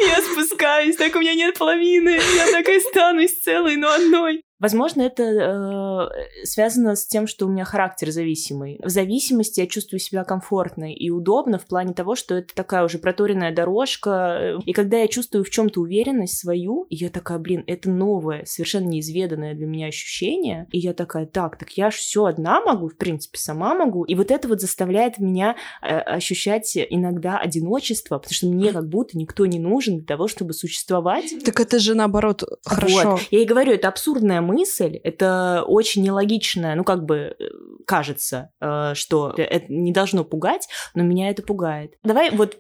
Я 0.08 0.22
спускаюсь, 0.22 0.96
так 0.96 1.14
у 1.16 1.20
меня 1.20 1.34
нет 1.34 1.58
половины. 1.58 2.12
Я 2.12 2.52
такая 2.54 2.80
станусь 2.80 3.42
целой, 3.42 3.76
но 3.76 3.92
одной. 3.92 4.42
Возможно, 4.60 5.04
это 5.04 5.24
э, 5.24 6.46
связано 6.46 6.96
с 6.96 7.06
тем, 7.06 7.28
что 7.28 7.46
у 7.46 7.50
меня 7.50 7.64
характер 7.64 8.10
зависимый. 8.10 8.80
В 8.84 8.90
зависимости 8.90 9.60
я 9.60 9.68
чувствую 9.68 10.00
себя 10.00 10.24
комфортно 10.24 10.92
и 10.92 11.10
удобно 11.12 11.60
в 11.60 11.66
плане 11.68 11.94
того, 11.94 12.16
что 12.16 12.36
это 12.36 12.56
такая 12.56 12.84
уже 12.84 12.98
проторенная 12.98 13.54
дорожка. 13.54 14.58
И 14.66 14.74
когда 14.74 14.98
я 14.98 15.08
чувствую 15.08 15.44
в 15.44 15.50
чем-то 15.52 15.82
уверенность 15.82 16.40
свою, 16.40 16.88
я 16.90 17.10
такая, 17.10 17.38
блин, 17.38 17.64
это 17.68 17.90
новое, 17.90 18.46
совершенно 18.46 18.88
неизведанное 18.88 19.54
для 19.54 19.68
меня 19.68 19.88
ощущение. 19.88 20.68
И 20.72 20.80
я 20.80 20.94
такая, 20.94 21.28
так, 21.28 21.58
так 21.58 21.72
я 21.72 21.92
же 21.92 21.98
все 21.98 22.26
одна 22.26 22.60
могу, 22.62 22.90
в 22.90 22.98
принципе, 22.98 23.38
сама 23.38 23.76
могу. 23.76 24.06
И 24.06 24.16
вот 24.16 24.32
это 24.32 24.48
вот 24.48 24.60
заставляет 24.60 25.20
меня 25.20 25.56
э, 25.84 26.00
ощущать 26.00 26.76
иногда 26.76 27.38
одиночество, 27.38 28.18
потому 28.18 28.34
что 28.34 28.48
мне 28.48 28.72
как 28.72 28.90
будто 28.90 29.18
никто 29.18 29.46
не 29.46 29.60
нужен 29.60 29.98
для 29.98 30.06
того, 30.06 30.28
чтобы 30.28 30.54
существовать. 30.54 31.32
Так 31.46 31.60
это 31.60 31.78
же 31.78 31.94
наоборот 31.94 32.44
хорошо. 32.66 33.12
Вот. 33.12 33.22
Я 33.30 33.42
и 33.42 33.46
говорю, 33.46 33.74
это 33.74 33.88
абсурдная 33.88 34.42
мысль, 34.48 34.98
это 35.04 35.64
очень 35.68 36.04
нелогичная, 36.04 36.76
ну 36.76 36.84
как 36.84 37.06
бы 37.06 37.36
э, 37.38 37.44
кажется, 37.86 38.52
э, 38.60 38.94
что 38.96 39.34
это 39.38 39.72
не 39.72 39.92
должно 39.92 40.24
пугать, 40.24 40.68
но 40.96 41.04
меня 41.04 41.30
это 41.30 41.44
пугает. 41.44 41.94
Давай 42.04 42.32
вот 42.32 42.60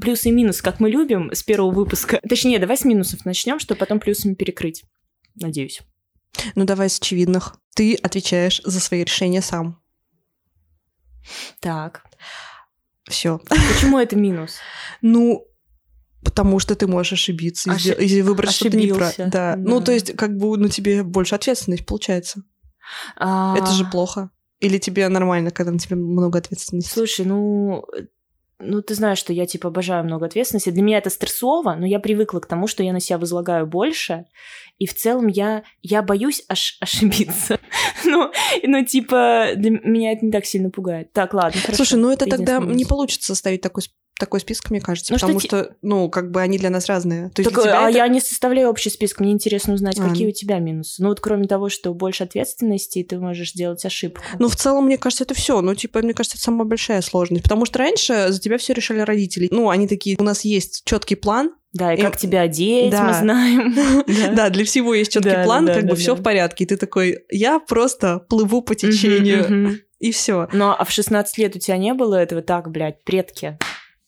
плюс 0.00 0.24
и 0.24 0.30
минус, 0.30 0.62
как 0.62 0.80
мы 0.80 0.88
любим, 0.88 1.30
с 1.32 1.42
первого 1.42 1.70
выпуска. 1.70 2.20
Точнее, 2.28 2.58
давай 2.58 2.76
с 2.76 2.84
минусов 2.84 3.24
начнем, 3.24 3.58
чтобы 3.58 3.78
потом 3.78 4.00
плюсами 4.00 4.34
перекрыть. 4.34 4.84
Надеюсь. 5.34 5.82
Ну 6.54 6.64
давай 6.64 6.88
с 6.88 6.98
очевидных. 6.98 7.56
Ты 7.74 7.96
отвечаешь 7.96 8.60
за 8.64 8.80
свои 8.80 9.04
решения 9.04 9.42
сам. 9.42 9.80
Так. 11.60 12.04
Все. 13.08 13.40
Почему 13.48 13.98
это 13.98 14.16
минус? 14.16 14.58
Ну, 15.02 15.46
Потому 16.24 16.58
что 16.58 16.74
ты 16.74 16.86
можешь 16.86 17.12
ошибиться 17.12 17.70
Ошиб... 17.72 18.00
и 18.00 18.22
выбрать 18.22 18.52
что-то 18.52 18.76
неправильно. 18.76 19.30
Да. 19.30 19.54
да. 19.54 19.56
Ну, 19.56 19.80
то 19.80 19.92
есть, 19.92 20.16
как 20.16 20.36
бы, 20.36 20.56
ну, 20.56 20.68
тебе 20.68 21.02
больше 21.02 21.34
ответственность 21.34 21.86
получается. 21.86 22.42
А... 23.16 23.56
Это 23.56 23.70
же 23.70 23.84
плохо. 23.84 24.30
Или 24.60 24.78
тебе 24.78 25.08
нормально, 25.08 25.50
когда 25.50 25.72
на 25.72 25.78
тебе 25.78 25.96
много 25.96 26.38
ответственности? 26.38 26.90
Слушай, 26.90 27.26
ну, 27.26 27.84
ну, 28.60 28.82
ты 28.82 28.94
знаешь, 28.94 29.18
что 29.18 29.32
я, 29.32 29.46
типа, 29.46 29.68
обожаю 29.68 30.04
много 30.04 30.26
ответственности. 30.26 30.70
Для 30.70 30.82
меня 30.82 30.98
это 30.98 31.10
стрессово, 31.10 31.74
но 31.74 31.86
я 31.86 31.98
привыкла 31.98 32.40
к 32.40 32.46
тому, 32.46 32.66
что 32.66 32.82
я 32.82 32.92
на 32.92 33.00
себя 33.00 33.18
возлагаю 33.18 33.66
больше. 33.66 34.26
И 34.78 34.86
в 34.86 34.94
целом 34.94 35.26
я, 35.26 35.64
я 35.82 36.02
боюсь 36.02 36.44
ош 36.48 36.78
ошибиться. 36.80 37.58
ну, 38.04 38.30
ну, 38.62 38.84
типа, 38.84 39.50
для 39.56 39.70
меня 39.70 40.12
это 40.12 40.24
не 40.24 40.32
так 40.32 40.46
сильно 40.46 40.70
пугает. 40.70 41.12
Так, 41.12 41.34
ладно, 41.34 41.60
хорошо. 41.60 41.84
Слушай, 41.84 42.00
ну 42.00 42.10
это 42.10 42.26
тогда 42.26 42.58
не 42.58 42.84
получится 42.84 43.34
составить 43.34 43.60
такой 43.60 43.82
такой 44.18 44.40
список, 44.40 44.70
мне 44.70 44.80
кажется, 44.80 45.12
ну, 45.12 45.18
потому 45.18 45.40
что, 45.40 45.64
что, 45.64 45.76
ну, 45.82 46.08
как 46.08 46.30
бы 46.30 46.40
они 46.40 46.58
для 46.58 46.70
нас 46.70 46.86
разные. 46.86 47.30
То 47.30 47.42
есть 47.42 47.54
так, 47.54 47.66
а 47.66 47.88
это... 47.88 47.98
я 47.98 48.06
не 48.08 48.20
составляю 48.20 48.68
общий 48.68 48.90
список, 48.90 49.20
мне 49.20 49.32
интересно 49.32 49.74
узнать, 49.74 49.98
а, 49.98 50.08
какие 50.08 50.26
ну... 50.26 50.30
у 50.30 50.32
тебя 50.32 50.58
минусы. 50.58 51.02
Ну 51.02 51.08
вот 51.08 51.20
кроме 51.20 51.46
того, 51.46 51.68
что 51.68 51.92
больше 51.94 52.24
ответственности, 52.24 53.02
ты 53.02 53.18
можешь 53.18 53.52
делать 53.52 53.84
ошибку. 53.84 54.22
Ну 54.38 54.48
в 54.48 54.56
целом, 54.56 54.86
мне 54.86 54.98
кажется, 54.98 55.24
это 55.24 55.34
все. 55.34 55.60
Ну 55.60 55.74
типа, 55.74 56.00
мне 56.00 56.14
кажется, 56.14 56.36
это 56.36 56.44
самая 56.44 56.64
большая 56.64 57.02
сложность, 57.02 57.42
потому 57.42 57.66
что 57.66 57.80
раньше 57.80 58.26
за 58.28 58.40
тебя 58.40 58.58
все 58.58 58.72
решали 58.72 59.00
родители. 59.00 59.48
Ну 59.50 59.68
они 59.68 59.88
такие, 59.88 60.16
у 60.18 60.22
нас 60.22 60.44
есть 60.44 60.82
четкий 60.84 61.16
план, 61.16 61.52
да, 61.72 61.92
и, 61.92 61.98
и 61.98 62.00
как 62.00 62.16
тебя 62.16 62.42
одеть, 62.42 62.92
да. 62.92 63.02
мы 63.02 63.14
знаем. 63.14 63.74
Да, 64.34 64.48
для 64.48 64.64
всего 64.64 64.94
есть 64.94 65.12
четкий 65.12 65.42
план, 65.44 65.66
как 65.66 65.84
бы 65.86 65.96
все 65.96 66.14
в 66.14 66.22
порядке. 66.22 66.64
И 66.64 66.66
ты 66.68 66.76
такой, 66.76 67.24
я 67.30 67.58
просто 67.58 68.20
плыву 68.20 68.62
по 68.62 68.76
течению, 68.76 69.80
и 69.98 70.12
все. 70.12 70.48
Но 70.52 70.76
а 70.78 70.84
в 70.84 70.90
16 70.90 71.38
лет 71.38 71.56
у 71.56 71.58
тебя 71.58 71.76
не 71.78 71.94
было 71.94 72.16
этого 72.16 72.42
так, 72.42 72.70
блядь, 72.70 73.02
предки? 73.04 73.58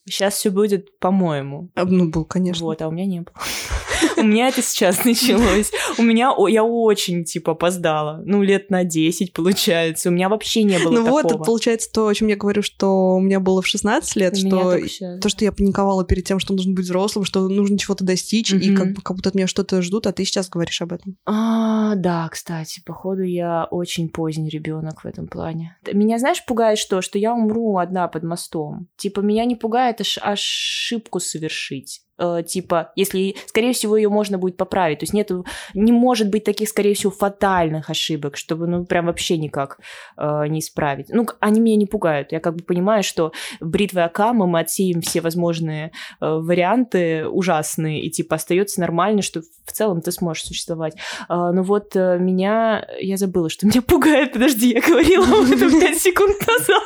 Сейчас 0.07 0.35
все 0.35 0.51
будет 0.51 0.99
по-моему. 0.99 1.71
А, 1.75 1.85
ну, 1.85 2.09
был, 2.09 2.25
конечно. 2.25 2.65
Вот, 2.65 2.81
а 2.83 2.89
у 2.89 2.93
меня 2.93 3.07
не 3.07 3.21
было. 3.21 3.35
У 4.17 4.23
меня 4.23 4.49
это 4.49 4.63
сейчас 4.63 5.05
началось. 5.05 5.73
У 5.99 6.03
меня, 6.03 6.33
я 6.49 6.65
очень, 6.65 7.25
типа, 7.25 7.53
опоздала. 7.53 8.23
Ну, 8.25 8.43
лет 8.43 8.71
на 8.71 8.85
10, 8.85 9.33
получается. 9.33 10.09
У 10.09 10.13
меня 10.13 10.29
вообще 10.29 10.63
не 10.63 10.79
было 10.79 10.93
Ну 10.93 11.07
вот, 11.07 11.27
это 11.27 11.39
получается 11.39 11.91
то, 11.93 12.09
о 12.09 12.15
чем 12.15 12.29
я 12.29 12.37
говорю, 12.37 12.63
что 12.63 13.17
у 13.17 13.21
меня 13.21 13.41
было 13.41 13.63
в 13.63 13.67
16 13.67 14.17
лет, 14.17 14.37
что 14.37 14.79
то, 15.21 15.29
что 15.29 15.45
я 15.45 15.53
паниковала 15.53 16.05
перед 16.05 16.25
тем, 16.25 16.39
что 16.39 16.55
нужно 16.55 16.75
быть 16.75 16.85
взрослым, 16.85 17.25
что 17.25 17.49
нужно 17.49 17.79
чего-то 17.79 18.05
достичь, 18.05 18.53
и 18.53 18.75
как, 18.75 18.93
будто 19.15 19.29
от 19.29 19.35
меня 19.35 19.47
что-то 19.47 19.83
ждут, 19.83 20.07
а 20.07 20.13
ты 20.13 20.25
сейчас 20.25 20.49
говоришь 20.49 20.81
об 20.83 20.93
этом. 20.93 21.17
А, 21.25 21.95
да, 21.97 22.29
кстати, 22.31 22.83
походу 22.85 23.23
я 23.23 23.65
очень 23.71 24.09
поздний 24.09 24.49
ребенок 24.49 25.05
в 25.05 25.07
этом 25.07 25.27
плане. 25.27 25.77
Меня, 25.93 26.19
знаешь, 26.19 26.45
пугает 26.45 26.79
что? 26.79 27.03
Что 27.03 27.19
я 27.19 27.35
умру 27.35 27.79
одна 27.79 28.09
под 28.09 28.23
мостом. 28.23 28.89
Типа, 28.97 29.21
меня 29.21 29.45
не 29.45 29.57
пугает 29.57 29.96
аж 30.01 30.19
ошибку 30.23 31.21
совершить 31.21 32.06
э, 32.19 32.43
типа, 32.47 32.93
если, 32.97 33.37
скорее 33.47 33.73
всего, 33.73 33.97
ее 33.97 34.09
можно 34.09 34.39
будет 34.39 34.57
поправить. 34.57 35.01
То 35.01 35.05
есть 35.05 35.13
нет, 35.13 35.31
не 35.75 35.93
может 35.93 36.31
быть 36.31 36.45
таких, 36.45 36.69
скорее 36.69 36.95
всего, 36.95 37.11
фатальных 37.11 37.91
ошибок, 37.91 38.37
чтобы, 38.37 38.67
ну, 38.67 38.85
прям 38.85 39.07
вообще 39.07 39.37
никак 39.39 39.79
э, 40.17 40.47
не 40.49 40.61
исправить. 40.61 41.09
Ну, 41.11 41.27
они 41.41 41.61
меня 41.61 41.77
не 41.77 41.87
пугают. 41.87 42.33
Я 42.33 42.41
как 42.41 42.57
бы 42.57 42.63
понимаю, 42.63 43.03
что 43.03 43.33
бритвой 43.61 44.05
Акама 44.05 44.47
мы 44.47 44.61
отсеем 44.61 45.01
все 45.01 45.21
возможные 45.21 45.93
э, 46.21 46.27
варианты 46.27 47.27
ужасные, 47.29 48.03
и, 48.03 48.11
типа, 48.11 48.37
остается 48.37 48.81
нормально, 48.81 49.23
что 49.23 49.43
в 49.65 49.73
целом 49.73 50.01
ты 50.01 50.13
сможешь 50.13 50.45
существовать. 50.45 50.95
Э, 51.29 51.51
но 51.53 51.63
вот 51.63 51.97
э, 51.97 52.19
меня... 52.19 52.87
Я 53.01 53.17
забыла, 53.17 53.51
что 53.51 53.67
меня 53.67 53.83
пугает. 53.83 54.33
Подожди, 54.33 54.73
я 54.73 54.81
говорила 54.81 55.25
об 55.27 55.51
этом 55.51 55.81
5 55.81 55.99
секунд 55.99 56.37
назад. 56.47 56.83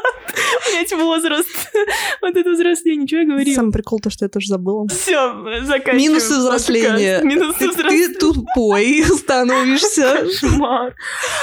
Блять, 0.70 0.92
возраст. 0.92 1.48
Вот 2.20 2.36
это 2.36 2.50
взросление, 2.50 3.06
что 3.06 3.16
я 3.16 3.26
говорила? 3.26 3.54
Самый 3.54 3.72
прикол 3.72 4.00
то, 4.00 4.10
что 4.10 4.24
я 4.24 4.28
тоже 4.28 4.48
забыла. 4.48 4.86
Все, 4.88 5.19
заканчиваем. 5.62 6.12
Минусы 6.12 6.38
взросления. 6.38 7.20
Минусы 7.22 7.68
взросления. 7.68 8.08
Ты 8.08 8.14
тупой 8.14 9.02
становишься. 9.04 10.22
Кошмар. 10.22 10.94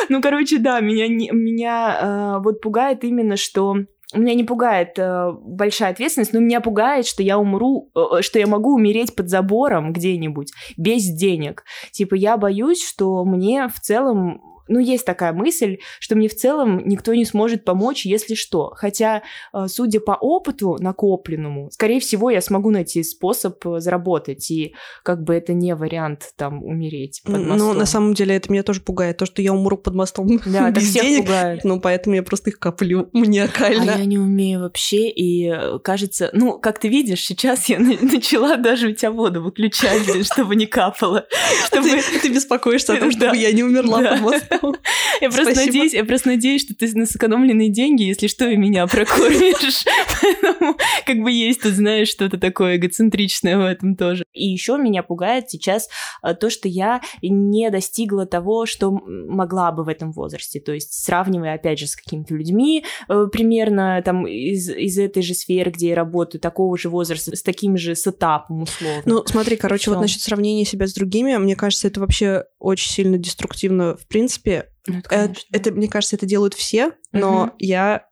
Ну, 0.10 0.22
короче, 0.22 0.58
да, 0.58 0.80
меня, 0.80 1.08
меня 1.08 2.00
э, 2.02 2.44
вот 2.44 2.62
пугает 2.62 3.04
именно, 3.04 3.38
что 3.38 3.76
меня 4.14 4.34
не 4.36 4.44
пугает 4.44 4.98
э, 4.98 5.32
большая 5.42 5.92
ответственность, 5.92 6.32
но 6.32 6.40
меня 6.40 6.62
пугает, 6.62 7.06
что 7.06 7.24
я 7.24 7.38
умру, 7.38 7.90
э, 7.94 8.22
что 8.22 8.40
я 8.40 8.48
могу 8.48 8.74
умереть 8.76 9.16
под 9.16 9.30
забором 9.30 9.92
где-нибудь 9.92 10.54
без 10.78 11.06
денег. 11.06 11.66
Типа 11.92 12.16
я 12.16 12.38
боюсь, 12.38 12.86
что 12.88 13.26
мне 13.26 13.68
в 13.68 13.80
целом 13.82 14.42
ну, 14.68 14.80
есть 14.80 15.06
такая 15.06 15.34
мысль, 15.34 15.78
что 16.00 16.16
мне 16.16 16.28
в 16.28 16.36
целом 16.36 16.82
никто 16.88 17.14
не 17.14 17.26
сможет 17.26 17.64
помочь, 17.64 18.06
если 18.06 18.36
что. 18.36 18.72
Хотя, 18.76 19.24
э, 19.54 19.68
судя 19.68 20.00
по 20.00 20.12
опыту 20.12 20.78
накопленному, 20.80 21.70
скорее 21.72 22.00
всего, 22.00 22.30
я 22.30 22.42
смогу 22.42 22.72
найти 22.72 23.04
способ 23.04 23.66
э, 23.66 23.80
заработать, 23.80 24.50
и 24.52 24.76
как 25.04 25.24
бы 25.24 25.36
это 25.36 25.54
не 25.54 25.76
вариант 25.76 26.32
там 26.36 26.64
умереть 26.64 27.22
под 27.24 27.40
мостом. 27.40 27.58
Ну, 27.58 27.74
на 27.74 27.86
самом 27.86 28.14
деле, 28.14 28.36
это 28.36 28.52
меня 28.52 28.64
тоже 28.64 28.82
пугает, 28.82 29.18
то, 29.18 29.26
что 29.26 29.42
я 29.42 29.54
умру 29.54 29.78
под 29.78 29.96
мостом 29.96 30.28
да, 30.46 30.72
без 30.72 30.94
денег. 30.94 31.26
Пугает. 31.26 31.64
Ну, 31.64 31.80
поэтому 31.80 32.16
я 32.16 32.24
просто 32.24 32.50
их 32.50 32.60
коплю 32.60 33.10
маниакально. 33.14 33.94
А 33.96 33.98
я 33.98 34.06
не 34.06 34.18
умею 34.18 34.62
вообще, 34.62 35.10
и 35.10 35.50
э, 35.50 35.80
кажется, 35.84 36.30
ну, 36.34 36.60
как 36.60 36.80
ты 36.80 36.88
видишь, 36.88 37.26
сейчас 37.26 37.70
я 37.70 37.80
начала 38.02 38.58
даже 38.58 38.90
у 38.90 38.92
тебя 38.92 39.12
воду 39.12 39.42
выключать, 39.42 40.26
чтобы 40.26 40.56
не 40.56 40.66
капало. 40.66 41.26
Чтобы... 41.66 41.90
Ты, 41.90 42.20
ты 42.22 42.30
беспокоишься 42.30 42.94
о 42.94 42.98
том, 42.98 43.12
чтобы 43.12 43.38
я 43.38 43.52
не 43.52 43.64
умерла 43.64 44.02
под 44.02 44.22
мостом. 44.22 44.57
Я 45.22 45.30
просто 45.30 45.54
Спасибо. 45.54 45.66
надеюсь, 45.66 45.94
я 45.94 46.06
просто 46.06 46.28
надеюсь, 46.30 46.62
что 46.62 46.76
ты 46.76 46.88
на 46.94 47.06
сэкономленные 47.06 47.70
деньги, 47.70 48.04
если 48.04 48.28
что, 48.28 48.48
и 48.48 48.56
меня 48.56 48.86
прокормишь. 48.86 49.84
Поэтому 50.22 50.78
как 51.06 51.18
бы 51.18 51.32
есть 51.32 51.62
тут, 51.62 51.74
знаешь, 51.74 52.10
что-то 52.10 52.38
такое 52.38 52.78
эгоцентричное 52.78 53.58
в 53.58 53.66
этом 53.66 53.96
тоже. 53.96 54.26
И 54.34 54.48
еще 54.48 54.78
меня 54.78 55.02
пугает 55.04 55.50
сейчас 55.50 55.90
а, 56.22 56.34
то, 56.34 56.50
что 56.50 56.68
я 56.68 57.02
не 57.22 57.70
достигла 57.72 58.26
того, 58.26 58.66
что 58.66 58.92
могла 58.92 59.72
бы 59.72 59.84
в 59.84 59.88
этом 59.88 60.12
возрасте. 60.12 60.60
То 60.60 60.74
есть 60.74 60.94
сравнивая, 60.94 61.56
опять 61.56 61.80
же, 61.80 61.88
с 61.88 61.96
какими-то 61.96 62.36
людьми, 62.36 62.86
э, 63.10 63.28
примерно 63.32 64.02
там 64.04 64.28
из, 64.28 64.70
из 64.70 64.98
этой 65.00 65.24
же 65.24 65.34
сферы, 65.34 65.72
где 65.72 65.90
я 65.90 65.96
работаю, 65.96 66.42
такого 66.42 66.78
же 66.78 66.90
возраста, 66.90 67.36
с 67.36 67.42
таким 67.42 67.78
же 67.78 67.96
сетапом 67.96 68.64
условно. 68.64 69.02
Ну, 69.06 69.24
смотри, 69.26 69.56
короче, 69.58 69.90
вот 69.90 69.98
Всё. 69.98 70.02
насчет 70.02 70.22
сравнения 70.22 70.66
себя 70.66 70.88
с 70.88 70.94
другими, 70.94 71.36
мне 71.38 71.56
кажется, 71.56 71.88
это 71.88 72.00
вообще 72.00 72.44
очень 72.60 72.90
сильно 72.92 73.18
деструктивно. 73.18 73.96
В 73.98 74.08
принципе, 74.08 74.47
Ну, 74.88 75.00
это, 75.00 75.16
э, 75.16 75.22
конечно. 75.26 75.58
это, 75.58 75.72
мне 75.72 75.88
кажется, 75.88 76.16
это 76.16 76.26
делают 76.26 76.54
все, 76.54 76.94
но 77.12 77.46
Мгм. 77.48 77.54
я 77.60 78.07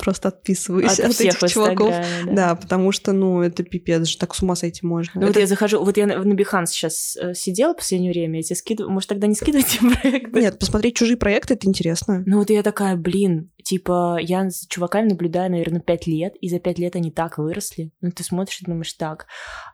просто 0.00 0.28
отписываюсь 0.28 0.98
От 0.98 1.06
от, 1.06 1.12
всех 1.12 1.36
этих 1.42 1.48
чуваков. 1.52 1.88
Инстаграме, 1.94 2.32
Да. 2.36 2.54
потому 2.56 2.92
что, 2.92 3.12
ну, 3.12 3.42
это 3.42 3.62
пипец 3.62 4.06
же, 4.06 4.18
так 4.18 4.34
с 4.34 4.42
ума 4.42 4.54
сойти 4.56 4.84
можно. 4.86 5.12
Ну 5.20 5.22
вот 5.22 5.30
Это- 5.30 5.40
я 5.40 5.46
захожу, 5.46 5.84
вот 5.84 5.96
я 5.96 6.06
на, 6.06 6.14
Behance 6.14 6.66
сейчас 6.66 7.16
э, 7.16 7.34
сидела 7.34 7.74
в 7.74 7.76
последнее 7.76 8.12
время, 8.12 8.38
я 8.38 8.42
тебе 8.42 8.56
скидываю, 8.56 8.92
может, 8.92 9.08
тогда 9.08 9.26
не 9.26 9.34
скидывайте 9.34 9.78
проекты? 10.00 10.40
Нет, 10.40 10.58
посмотреть 10.58 10.96
чужие 10.96 11.16
проекты, 11.16 11.54
это 11.54 11.66
интересно. 11.68 12.22
Ну 12.26 12.38
вот 12.38 12.50
я 12.50 12.62
такая, 12.62 12.96
блин, 12.96 13.50
типа, 13.62 14.18
я 14.20 14.48
за 14.48 14.66
чуваками 14.68 15.10
наблюдаю, 15.10 15.50
наверное, 15.50 15.80
пять 15.80 16.06
лет, 16.06 16.34
и 16.40 16.48
за 16.48 16.58
пять 16.58 16.78
лет 16.78 16.96
они 16.96 17.10
так 17.10 17.38
выросли. 17.38 17.92
Ну 18.00 18.10
ты 18.10 18.24
смотришь 18.24 18.60
и 18.62 18.64
думаешь, 18.64 18.92
так, 18.94 19.26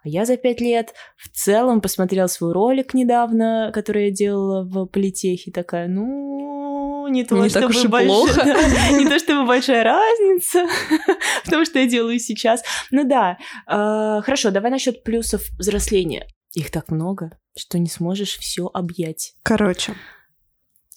а 0.05 0.09
я 0.09 0.25
за 0.27 0.37
пять 0.37 0.61
лет 0.61 0.93
в 1.17 1.29
целом 1.31 1.81
посмотрела 1.81 2.27
свой 2.27 2.53
ролик 2.53 2.95
недавно, 2.95 3.71
который 3.73 4.07
я 4.07 4.11
делала 4.11 4.65
в 4.65 4.87
политехе, 4.87 5.51
такая, 5.53 5.89
ну, 5.89 6.76
не 7.09 7.25
то 7.25 7.37
Не 7.37 7.49
так 7.51 7.73
чтобы 7.73 7.77
уж 7.79 7.85
и 7.85 7.89
больш- 7.89 8.07
плохо. 8.07 8.45
да, 8.45 8.91
не 8.99 9.07
то 9.09 9.19
чтобы 9.19 9.47
большая 9.47 9.85
разница 9.85 10.67
в 11.45 11.51
том, 11.51 11.65
что 11.65 11.79
я 11.79 11.87
делаю 11.87 12.19
сейчас. 12.19 12.63
Ну 12.91 13.05
да, 13.05 13.39
э, 13.67 14.21
хорошо, 14.23 14.51
давай 14.51 14.71
насчет 14.71 15.03
плюсов 15.05 15.43
взросления. 15.59 16.27
Их 16.55 16.71
так 16.71 16.91
много, 16.91 17.39
что 17.57 17.79
не 17.79 17.89
сможешь 17.89 18.39
все 18.39 18.71
объять. 18.73 19.35
Короче, 19.43 19.95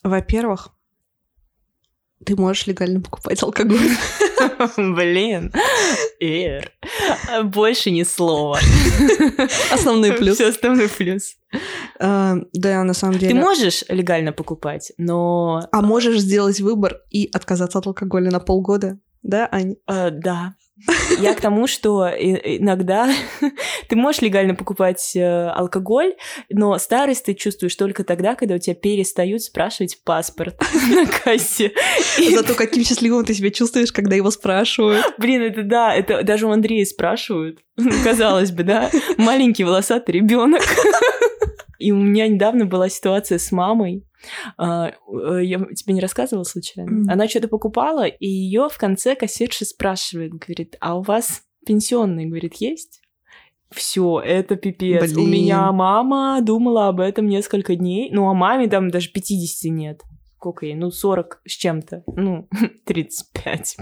во-первых, 0.04 0.70
ты 2.26 2.36
можешь 2.36 2.68
легально 2.68 3.02
покупать 3.02 3.42
алкоголь. 3.44 3.80
Блин, 4.78 5.54
Эр, 6.20 6.72
больше 7.46 7.92
ни 7.92 8.04
слова. 8.04 8.60
Основной 9.72 10.14
плюс. 10.14 10.36
Все 10.36 10.50
основной 10.50 10.90
плюс. 10.90 11.36
А, 12.00 12.36
Да, 12.54 12.84
на 12.84 12.94
самом 12.94 13.16
Ты 13.16 13.28
деле. 13.28 13.36
можешь 13.42 13.84
легально 13.90 14.32
покупать, 14.34 14.92
но 14.98 15.68
А 15.72 15.82
можешь 15.82 16.20
сделать 16.20 16.60
выбор 16.62 16.98
и 17.10 17.30
отказаться 17.34 17.80
от 17.80 17.88
алкоголя 17.88 18.30
на 18.32 18.40
полгода? 18.40 19.00
Да, 19.24 19.48
Ань? 19.52 19.76
э, 19.88 20.12
да. 20.12 20.56
Я 21.20 21.34
к 21.34 21.42
тому, 21.42 21.68
что 21.68 22.08
иногда 22.08 23.12
ты 23.90 23.96
можешь 23.96 24.22
легально 24.22 24.56
покупать 24.56 25.16
э, 25.16 25.50
алкоголь, 25.50 26.16
но 26.50 26.78
старость 26.78 27.26
ты 27.26 27.34
чувствуешь 27.34 27.76
только 27.76 28.04
тогда, 28.04 28.36
когда 28.36 28.56
у 28.56 28.60
тебя 28.60 28.76
перестают 28.76 29.42
спрашивать 29.42 30.02
паспорт 30.04 30.60
на 30.90 31.06
кассе. 31.06 31.74
Зато 32.34 32.54
каким 32.56 32.84
счастливым 32.84 33.26
ты 33.26 33.34
себя 33.34 33.52
чувствуешь, 33.52 33.92
когда 33.92 34.16
его 34.16 34.32
спрашивают. 34.32 35.06
блин, 35.18 35.42
это 35.42 35.64
да, 35.64 35.94
это 35.94 36.24
даже 36.24 36.48
у 36.48 36.52
Андрея 36.52 36.86
спрашивают. 36.86 37.60
Казалось 38.04 38.52
бы, 38.52 38.64
да, 38.64 38.90
маленький 39.18 39.64
волосатый 39.64 40.16
ребенок. 40.16 40.62
И 41.80 41.92
у 41.92 41.98
меня 41.98 42.28
недавно 42.28 42.66
была 42.66 42.90
ситуация 42.90 43.38
с 43.38 43.52
мамой. 43.52 44.04
А, 44.58 44.90
э, 44.90 45.44
Я 45.44 45.60
тебе 45.76 45.94
не 45.94 46.02
рассказывала 46.02 46.44
случайно? 46.44 46.92
Мгм. 46.92 47.10
Она 47.10 47.28
что-то 47.28 47.48
покупала, 47.48 48.06
и 48.06 48.28
ее 48.28 48.68
в 48.70 48.78
конце 48.78 49.16
кассирша 49.16 49.66
спрашивает, 49.66 50.34
говорит, 50.34 50.76
а 50.80 50.98
у 50.98 51.02
вас 51.02 51.44
пенсионный, 51.66 52.26
говорит, 52.26 52.56
есть? 52.56 53.02
Все, 53.72 54.20
это 54.20 54.56
пипец. 54.56 55.12
У 55.12 55.16
Блин. 55.16 55.32
меня 55.32 55.72
мама 55.72 56.40
думала 56.42 56.88
об 56.88 57.00
этом 57.00 57.28
несколько 57.28 57.76
дней. 57.76 58.10
Ну, 58.12 58.28
а 58.28 58.34
маме 58.34 58.68
там 58.68 58.90
даже 58.90 59.12
50 59.12 59.72
нет. 59.72 60.02
Сколько 60.40 60.66
ей? 60.66 60.74
Ну, 60.74 60.90
40 60.90 61.42
с 61.46 61.52
чем-то. 61.52 62.04
Ну, 62.16 62.48
35. 62.86 63.76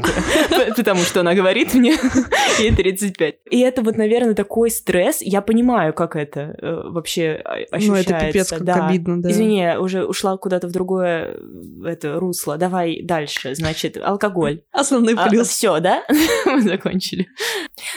П- 0.50 0.74
Потому 0.76 1.02
что 1.02 1.20
она 1.20 1.36
говорит 1.36 1.76
мне, 1.76 1.92
ей 2.60 2.72
35. 2.76 3.36
И 3.52 3.60
это 3.60 3.84
вот, 3.84 3.96
наверное, 3.96 4.34
такой 4.34 4.72
стресс. 4.72 5.22
Я 5.22 5.44
понимаю, 5.44 5.94
как 5.94 6.16
это 6.16 6.56
э, 6.60 6.82
вообще 6.90 7.34
о- 7.46 7.58
Ну, 7.60 7.66
ощущается. 7.78 8.16
это 8.16 8.26
пипец, 8.26 8.50
как 8.50 8.64
да. 8.64 8.88
обидно, 8.88 9.22
да. 9.22 9.30
Извини, 9.30 9.60
я 9.60 9.80
уже 9.80 10.04
ушла 10.04 10.36
куда-то 10.38 10.68
в 10.68 10.72
другое 10.72 11.36
э, 11.36 11.88
это 11.90 12.20
русло. 12.20 12.58
Давай 12.58 13.04
дальше. 13.04 13.54
Значит, 13.54 13.96
алкоголь. 13.98 14.64
Основной 14.72 15.16
плюс. 15.30 15.50
все, 15.50 15.80
да? 15.80 16.04
Мы 16.48 16.62
закончили. 16.64 17.28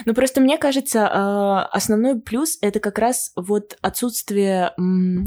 Ну, 0.04 0.12
просто 0.12 0.42
мне 0.42 0.58
кажется, 0.58 0.98
э, 0.98 1.74
основной 1.74 2.20
плюс 2.20 2.58
это 2.60 2.78
как 2.78 2.98
раз 2.98 3.32
вот 3.36 3.78
отсутствие, 3.80 4.72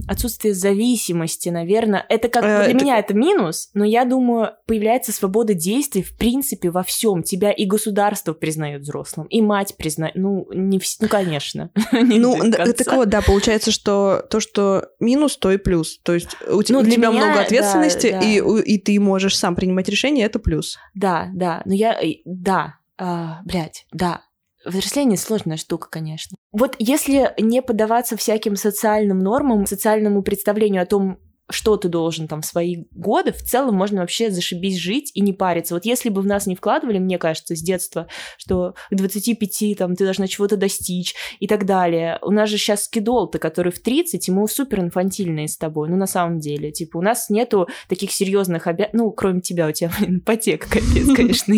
отсутствие 0.07 0.53
зависимости, 0.53 1.49
наверное. 1.49 2.05
Это 2.09 2.27
как 2.27 2.43
для 2.43 2.75
меня 2.75 2.99
это 2.99 3.15
минус, 3.23 3.69
но 3.73 3.85
я 3.85 4.05
думаю, 4.05 4.51
появляется 4.67 5.11
свобода 5.11 5.53
действий 5.53 6.03
в 6.03 6.17
принципе 6.17 6.69
во 6.69 6.83
всем. 6.83 7.23
Тебя 7.23 7.51
и 7.51 7.65
государство 7.65 8.33
признает 8.33 8.81
взрослым, 8.81 9.27
и 9.27 9.41
мать 9.41 9.75
признает. 9.77 10.15
Ну, 10.15 10.47
не 10.53 10.79
вс- 10.79 10.97
ну 10.99 11.07
конечно. 11.07 11.71
не 11.91 12.19
Ну, 12.19 12.51
так 12.51 12.93
вот, 12.93 13.09
да, 13.09 13.21
получается, 13.21 13.71
что 13.71 14.25
то, 14.29 14.39
что 14.39 14.89
минус, 14.99 15.37
то 15.37 15.51
и 15.51 15.57
плюс. 15.57 15.99
То 16.03 16.13
есть 16.13 16.35
у, 16.47 16.61
Ну, 16.69 16.79
у 16.79 16.85
тебя 16.85 17.09
меня, 17.09 17.11
много 17.11 17.41
ответственности, 17.41 18.11
да. 18.11 18.19
И, 18.19 18.41
и 18.73 18.77
ты 18.77 18.99
можешь 18.99 19.37
сам 19.37 19.55
принимать 19.55 19.89
решения, 19.89 20.25
это 20.25 20.39
плюс. 20.39 20.77
Да, 20.93 21.29
да, 21.33 21.61
но 21.65 21.73
я, 21.73 21.93
э, 22.01 22.15
да, 22.25 22.75
а, 22.97 23.41
блядь, 23.45 23.85
да. 23.91 24.21
Взросление 24.65 25.17
сложная 25.17 25.57
штука, 25.57 25.89
конечно. 25.89 26.37
Вот 26.51 26.75
если 26.79 27.33
не 27.37 27.61
поддаваться 27.61 28.15
всяким 28.15 28.55
социальным 28.55 29.19
нормам, 29.19 29.65
социальному 29.65 30.23
представлению 30.23 30.83
о 30.83 30.85
том, 30.85 31.19
что 31.53 31.77
ты 31.77 31.89
должен 31.89 32.27
там 32.27 32.41
в 32.41 32.45
свои 32.45 32.85
годы, 32.91 33.31
в 33.31 33.41
целом 33.43 33.75
можно 33.75 34.01
вообще 34.01 34.31
зашибись 34.31 34.77
жить 34.77 35.11
и 35.13 35.21
не 35.21 35.33
париться. 35.33 35.73
Вот 35.73 35.85
если 35.85 36.09
бы 36.09 36.21
в 36.21 36.25
нас 36.25 36.47
не 36.47 36.55
вкладывали, 36.55 36.99
мне 36.99 37.17
кажется, 37.17 37.55
с 37.55 37.61
детства, 37.61 38.07
что 38.37 38.75
к 38.89 38.95
25 38.95 39.77
там, 39.77 39.95
ты 39.95 40.03
должна 40.03 40.27
чего-то 40.27 40.57
достичь 40.57 41.15
и 41.39 41.47
так 41.47 41.65
далее. 41.65 42.19
У 42.21 42.31
нас 42.31 42.49
же 42.49 42.57
сейчас 42.57 42.85
скидол-то, 42.85 43.39
который 43.39 43.71
в 43.71 43.81
30, 43.81 44.27
и 44.27 44.31
мы 44.31 44.47
супер 44.47 44.79
инфантильные 44.81 45.47
с 45.47 45.57
тобой. 45.57 45.89
Ну, 45.89 45.95
на 45.95 46.07
самом 46.07 46.39
деле. 46.39 46.71
Типа, 46.71 46.97
у 46.97 47.01
нас 47.01 47.29
нету 47.29 47.67
таких 47.87 48.11
серьезных 48.11 48.67
обязанностей. 48.67 48.97
Ну, 48.97 49.11
кроме 49.11 49.41
тебя, 49.41 49.67
у 49.67 49.71
тебя, 49.71 49.91
блин, 49.99 50.19
ипотека, 50.19 50.69
капец, 50.69 51.07
конечно. 51.15 51.53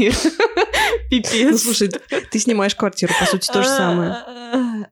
Пипец. 1.09 1.51
Ну, 1.51 1.57
слушай, 1.57 1.89
ты 1.89 2.39
снимаешь 2.39 2.75
квартиру, 2.75 3.13
по 3.19 3.25
сути, 3.25 3.47
то 3.51 3.61
же 3.63 3.69
самое. 3.69 4.17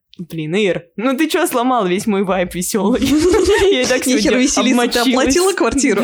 Блин, 0.18 0.54
Ир, 0.54 0.84
ну 0.96 1.16
ты 1.16 1.28
чё 1.28 1.44
сломал 1.46 1.86
весь 1.86 2.06
мой 2.06 2.22
вайп 2.22 2.54
веселый? 2.54 3.00
Я 3.72 3.82
и 3.82 3.86
так 3.86 4.04
сегодня 4.04 4.38
веселиться, 4.38 5.02
ты 5.02 5.10
оплатила 5.10 5.52
квартиру? 5.52 6.02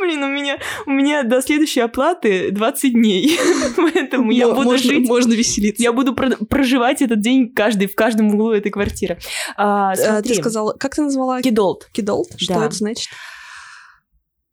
Блин, 0.00 0.22
у 0.24 0.28
меня, 0.28 0.58
у 0.84 0.90
меня 0.90 1.22
до 1.22 1.40
следующей 1.40 1.80
оплаты 1.80 2.50
20 2.50 2.92
дней. 2.92 3.38
Поэтому 3.76 4.32
я 4.32 4.48
буду 4.48 4.62
можно, 4.72 4.78
жить 4.78 5.06
можно 5.08 5.32
веселиться. 5.32 5.80
я 5.82 5.92
буду 5.92 6.12
про- 6.14 6.36
проживать 6.44 7.00
этот 7.00 7.20
день 7.20 7.52
каждый 7.54 7.86
в 7.86 7.94
каждом 7.94 8.34
углу 8.34 8.50
этой 8.50 8.70
квартиры. 8.72 9.18
А, 9.56 9.92
А, 9.92 9.96
смотри, 9.96 10.34
ты 10.34 10.40
сказала, 10.40 10.72
как 10.72 10.96
ты 10.96 11.02
назвала? 11.02 11.40
кидолт. 11.40 11.88
Кидолт? 11.92 12.28
Что 12.36 12.54
Да. 12.54 12.66
это 12.66 12.74
значит? 12.74 13.08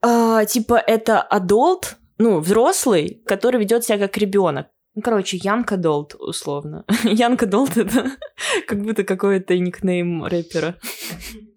А, 0.03 0.45
типа 0.45 0.75
это 0.75 1.19
адолт, 1.19 1.97
ну, 2.21 2.39
взрослый, 2.39 3.21
который 3.25 3.59
ведет 3.59 3.83
себя 3.83 3.97
как 3.97 4.17
ребенок. 4.17 4.67
Ну, 4.93 5.01
короче, 5.01 5.37
Янка 5.37 5.77
Долт, 5.77 6.15
условно. 6.19 6.83
Янка 7.03 7.45
Долт 7.45 7.77
это 7.77 8.11
как 8.67 8.83
будто 8.83 9.03
какой-то 9.05 9.57
никнейм 9.57 10.25
рэпера. 10.25 10.75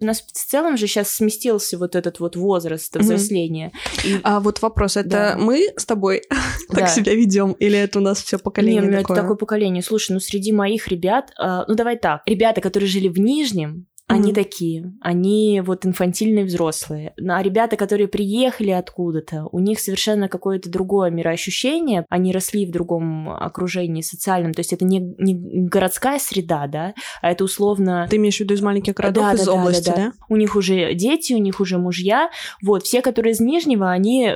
У 0.01 0.05
нас 0.05 0.21
в 0.23 0.31
целом 0.33 0.77
же 0.77 0.87
сейчас 0.87 1.11
сместился 1.13 1.77
вот 1.77 1.97
этот 1.97 2.21
вот 2.21 2.37
возраст 2.37 2.95
взросления. 2.97 3.73
И- 4.05 4.21
А 4.23 4.39
вот 4.39 4.63
вопрос, 4.63 4.97
это 4.97 5.09
Да. 5.09 5.37
мы 5.37 5.69
с 5.77 5.85
тобой 5.85 6.23
Да. 6.71 6.81
так 6.83 6.89
себя 6.91 7.15
ведем, 7.15 7.53
или 7.53 7.77
это 7.77 7.99
у 7.99 8.03
нас 8.03 8.23
все 8.23 8.39
поколение 8.39 8.83
Не, 8.83 8.87
ну 8.89 8.97
такое? 8.99 9.15
это 9.17 9.23
такое 9.23 9.37
поколение. 9.37 9.83
Слушай, 9.83 10.13
ну 10.13 10.21
среди 10.21 10.53
моих 10.53 10.87
ребят, 10.89 11.33
а, 11.37 11.65
ну 11.67 11.75
давай 11.75 11.99
так, 11.99 12.23
ребята, 12.27 12.61
которые 12.61 12.89
жили 12.89 13.09
в 13.09 13.19
Нижнем, 13.19 13.87
они 14.07 14.33
Мгм. 14.33 14.35
такие, 14.35 14.93
они 15.01 15.63
вот 15.65 15.87
инфантильные 15.87 16.45
взрослые. 16.45 17.15
Ну, 17.17 17.33
А 17.35 17.43
ребята, 17.43 17.77
которые 17.77 18.07
приехали 18.07 18.71
откуда-то, 18.71 19.49
у 19.51 19.61
них 19.61 19.81
совершенно 19.81 20.29
какое-то 20.29 20.71
другое 20.71 21.11
мироощущение, 21.11 22.05
они 22.11 22.33
росли 22.33 22.67
в 22.67 22.71
другом 22.71 23.31
окружении 23.31 24.03
социальном, 24.03 24.53
то 24.53 24.61
есть 24.61 24.75
это 24.75 24.85
не, 24.85 24.99
не 25.19 25.35
городская 25.69 26.19
среда, 26.19 26.67
да, 26.67 26.95
а 27.23 27.31
это 27.31 27.45
условно 27.45 28.07
Ты 28.11 28.17
имеешь 28.17 28.37
в 28.37 28.41
виду 28.41 28.55
из 28.55 28.61
маленьких 28.61 28.95
городов, 28.95 29.25
да, 29.25 29.33
из 29.33 29.47
да, 29.47 29.53
области, 29.53 29.87
да, 29.87 29.97
да? 29.97 30.03
да. 30.07 30.13
У 30.29 30.37
них 30.37 30.55
уже 30.55 30.95
дети, 30.95 31.33
у 31.33 31.39
них 31.39 31.61
уже 31.61 31.79
мужья. 31.79 32.31
Вот, 32.63 32.85
все, 32.85 33.01
которые 33.01 33.33
из 33.33 33.41
Нижнего, 33.41 33.91
они 33.91 34.35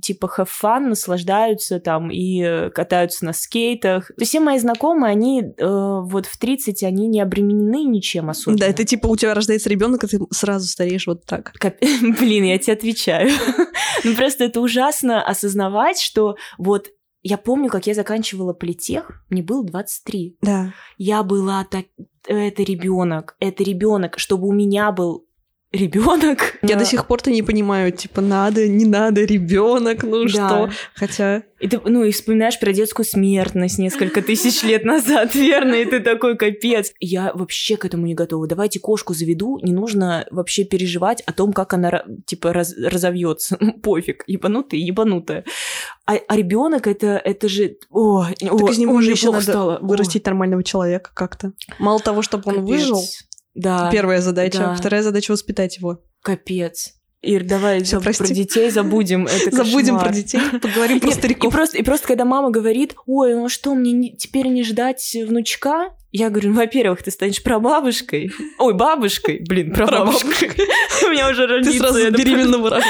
типа 0.00 0.30
have 0.38 0.48
fun, 0.62 0.88
наслаждаются 0.88 1.80
там 1.80 2.10
и 2.10 2.70
катаются 2.70 3.24
на 3.24 3.32
скейтах. 3.32 4.06
То 4.08 4.14
есть 4.18 4.30
все 4.30 4.40
мои 4.40 4.58
знакомые, 4.58 5.10
они 5.10 5.42
э, 5.42 5.52
вот 5.58 6.26
в 6.26 6.38
30, 6.38 6.84
они 6.84 7.08
не 7.08 7.20
обременены 7.20 7.84
ничем 7.84 8.30
особенно. 8.30 8.60
Да, 8.60 8.66
это 8.66 8.84
типа 8.84 9.08
у 9.10 9.16
тебя 9.16 9.34
рождается 9.34 9.68
ребенок, 9.68 10.04
и 10.04 10.06
ты 10.06 10.20
сразу 10.30 10.68
стареешь 10.68 11.06
вот 11.06 11.24
так. 11.24 11.52
Блин, 11.60 12.44
я 12.44 12.58
тебе 12.58 12.74
отвечаю. 12.74 13.30
ну 14.04 14.14
просто 14.14 14.44
это 14.44 14.60
ужасно 14.60 15.22
осознавать, 15.22 15.98
что 15.98 16.36
вот 16.58 16.90
я 17.22 17.36
помню, 17.36 17.68
как 17.68 17.86
я 17.86 17.94
заканчивала 17.94 18.52
политех, 18.52 19.24
мне 19.28 19.42
было 19.42 19.64
23. 19.64 20.38
Да. 20.42 20.72
Я 20.96 21.22
была 21.22 21.64
так... 21.64 21.86
Это 22.26 22.62
ребенок, 22.62 23.34
это 23.40 23.64
ребенок, 23.64 24.18
чтобы 24.18 24.46
у 24.46 24.52
меня 24.52 24.92
был 24.92 25.26
ребенок. 25.72 26.56
Я 26.62 26.76
до 26.76 26.84
сих 26.84 27.06
пор-то 27.06 27.30
не 27.30 27.42
понимаю, 27.42 27.92
типа, 27.92 28.20
надо, 28.20 28.66
не 28.66 28.84
надо, 28.84 29.24
ребенок, 29.24 30.02
ну 30.02 30.24
да. 30.24 30.28
что. 30.28 30.70
Хотя. 30.94 31.42
И 31.60 31.68
ты, 31.68 31.80
ну, 31.84 32.02
и 32.04 32.10
вспоминаешь 32.10 32.58
про 32.58 32.72
детскую 32.72 33.06
смертность 33.06 33.78
несколько 33.78 34.22
тысяч 34.22 34.62
лет 34.64 34.84
назад, 34.84 35.34
верно? 35.34 35.74
И 35.74 35.84
ты 35.84 36.00
такой 36.00 36.36
капец. 36.36 36.92
Я 36.98 37.32
вообще 37.34 37.76
к 37.76 37.84
этому 37.84 38.06
не 38.06 38.14
готова. 38.14 38.46
Давайте 38.46 38.80
кошку 38.80 39.14
заведу, 39.14 39.58
не 39.62 39.72
нужно 39.72 40.26
вообще 40.30 40.64
переживать 40.64 41.22
о 41.26 41.32
том, 41.32 41.52
как 41.52 41.72
она, 41.74 42.04
типа, 42.26 42.52
раз, 42.52 42.74
разовьется. 42.76 43.56
Ну, 43.60 43.72
пофиг, 43.82 44.24
ебанутая, 44.26 44.80
ебанутая. 44.80 45.44
А, 46.06 46.14
а 46.26 46.36
ребенок 46.36 46.86
это, 46.86 47.20
это 47.22 47.48
же. 47.48 47.76
О, 47.90 48.24
так 48.24 48.52
о, 48.52 48.70
из 48.70 48.78
него 48.78 49.00
же 49.00 49.12
еще 49.12 49.30
надо 49.30 49.42
стало. 49.42 49.78
вырастить 49.80 50.26
о. 50.26 50.30
нормального 50.30 50.64
человека 50.64 51.10
как-то. 51.14 51.52
Мало 51.78 52.00
того, 52.00 52.22
чтобы 52.22 52.44
он 52.46 52.54
Капец. 52.56 52.68
выжил, 52.68 53.02
да. 53.60 53.90
Первая 53.90 54.20
задача. 54.20 54.58
Да. 54.58 54.74
Вторая 54.74 55.02
задача 55.02 55.32
воспитать 55.32 55.76
его. 55.76 56.02
Капец. 56.22 56.94
Ир, 57.22 57.44
давай 57.44 57.82
Всё, 57.82 58.00
про 58.00 58.12
детей 58.12 58.70
забудем. 58.70 59.26
Это 59.26 59.54
забудем 59.64 59.98
про 59.98 60.10
детей, 60.10 60.40
поговорим 60.60 61.00
про 61.00 61.10
стариков. 61.10 61.52
И 61.52 61.54
просто, 61.54 61.78
и 61.78 61.82
просто 61.82 62.06
когда 62.08 62.24
мама 62.24 62.50
говорит, 62.50 62.94
ой, 63.06 63.34
ну 63.34 63.48
что, 63.50 63.74
мне 63.74 63.92
не, 63.92 64.16
теперь 64.16 64.46
не 64.46 64.64
ждать 64.64 65.16
внучка? 65.26 65.94
Я 66.12 66.30
говорю, 66.30 66.50
ну, 66.50 66.56
во-первых, 66.56 67.02
ты 67.02 67.10
станешь 67.10 67.42
прабабушкой. 67.42 68.32
Ой, 68.58 68.74
бабушкой. 68.74 69.44
Блин, 69.46 69.72
прабабушкой. 69.72 70.50
У 71.04 71.10
меня 71.10 71.28
уже 71.28 71.46
родится. 71.46 71.72
Ты 71.72 71.78
сразу 71.78 72.10
беременного 72.10 72.70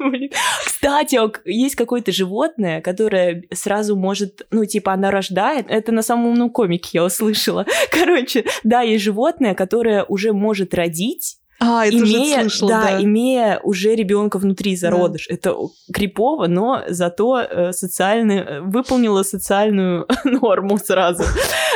рожаешь. 0.00 0.30
Кстати, 0.64 1.18
есть 1.44 1.74
какое-то 1.74 2.12
животное, 2.12 2.80
которое 2.80 3.44
сразу 3.52 3.96
может, 3.96 4.46
ну, 4.50 4.64
типа, 4.64 4.92
она 4.92 5.10
рождает. 5.10 5.66
Это 5.68 5.92
на 5.92 6.02
самом 6.02 6.26
умном 6.26 6.50
комике 6.50 6.90
я 6.94 7.04
услышала. 7.04 7.66
Короче, 7.90 8.44
да, 8.64 8.82
есть 8.82 9.04
животное, 9.04 9.54
которое 9.54 10.04
уже 10.04 10.32
может 10.32 10.74
родить, 10.74 11.40
а, 11.62 11.86
это 11.86 11.98
имея, 11.98 12.40
слышала, 12.40 12.70
да, 12.70 12.82
да, 12.82 13.02
имея 13.02 13.60
уже 13.62 13.94
ребенка 13.94 14.38
внутри 14.38 14.76
зародыш. 14.76 15.26
Да. 15.28 15.34
Это 15.34 15.56
крипово, 15.92 16.46
но 16.46 16.82
зато 16.88 17.38
э, 17.40 17.72
социальный, 17.72 18.38
э, 18.38 18.60
выполнила 18.62 19.22
социальную 19.22 20.06
норму 20.24 20.78
сразу. 20.78 21.22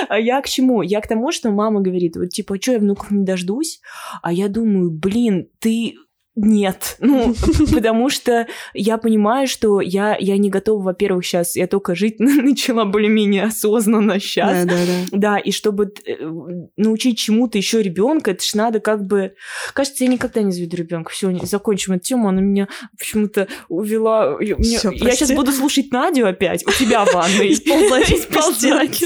А 0.08 0.18
я 0.18 0.40
к 0.40 0.48
чему? 0.48 0.80
Я 0.80 1.02
к 1.02 1.06
тому, 1.06 1.32
что 1.32 1.50
мама 1.50 1.82
говорит, 1.82 2.16
вот 2.16 2.30
типа, 2.30 2.56
что 2.60 2.72
я 2.72 2.78
внуков 2.78 3.10
не 3.10 3.24
дождусь? 3.24 3.80
А 4.22 4.32
я 4.32 4.48
думаю, 4.48 4.90
блин, 4.90 5.48
ты 5.58 5.96
нет, 6.36 6.96
ну, 6.98 7.32
потому 7.72 8.10
что 8.10 8.48
я 8.72 8.98
понимаю, 8.98 9.46
что 9.46 9.80
я, 9.80 10.16
я 10.18 10.36
не 10.36 10.50
готова, 10.50 10.82
во-первых, 10.82 11.24
сейчас, 11.24 11.54
я 11.54 11.68
только 11.68 11.94
жить 11.94 12.16
начала 12.18 12.84
более-менее 12.84 13.44
осознанно 13.44 14.18
сейчас. 14.18 14.64
Да, 14.64 14.74
да, 14.74 14.84
да. 14.84 15.18
Да, 15.18 15.38
и 15.38 15.52
чтобы 15.52 15.92
э, 16.04 16.14
научить 16.76 17.18
чему-то 17.18 17.56
еще 17.56 17.82
ребенка, 17.82 18.32
это 18.32 18.44
ж 18.44 18.54
надо 18.54 18.80
как 18.80 19.06
бы... 19.06 19.34
Кажется, 19.74 20.02
я 20.04 20.10
никогда 20.10 20.42
не 20.42 20.50
заведу 20.50 20.76
ребенка. 20.76 21.12
Все, 21.12 21.32
закончим 21.44 21.94
эту 21.94 22.04
тему, 22.04 22.28
она 22.28 22.40
меня 22.40 22.68
почему-то 22.98 23.46
увела. 23.68 24.36
Мне... 24.38 24.78
Всё, 24.78 24.90
я 24.90 25.12
сейчас 25.12 25.30
буду 25.32 25.52
слушать 25.52 25.92
Надю 25.92 26.26
опять, 26.26 26.66
у 26.66 26.72
тебя 26.72 27.04
в 27.04 27.14
ванной. 27.14 27.52
Исползать. 27.52 29.04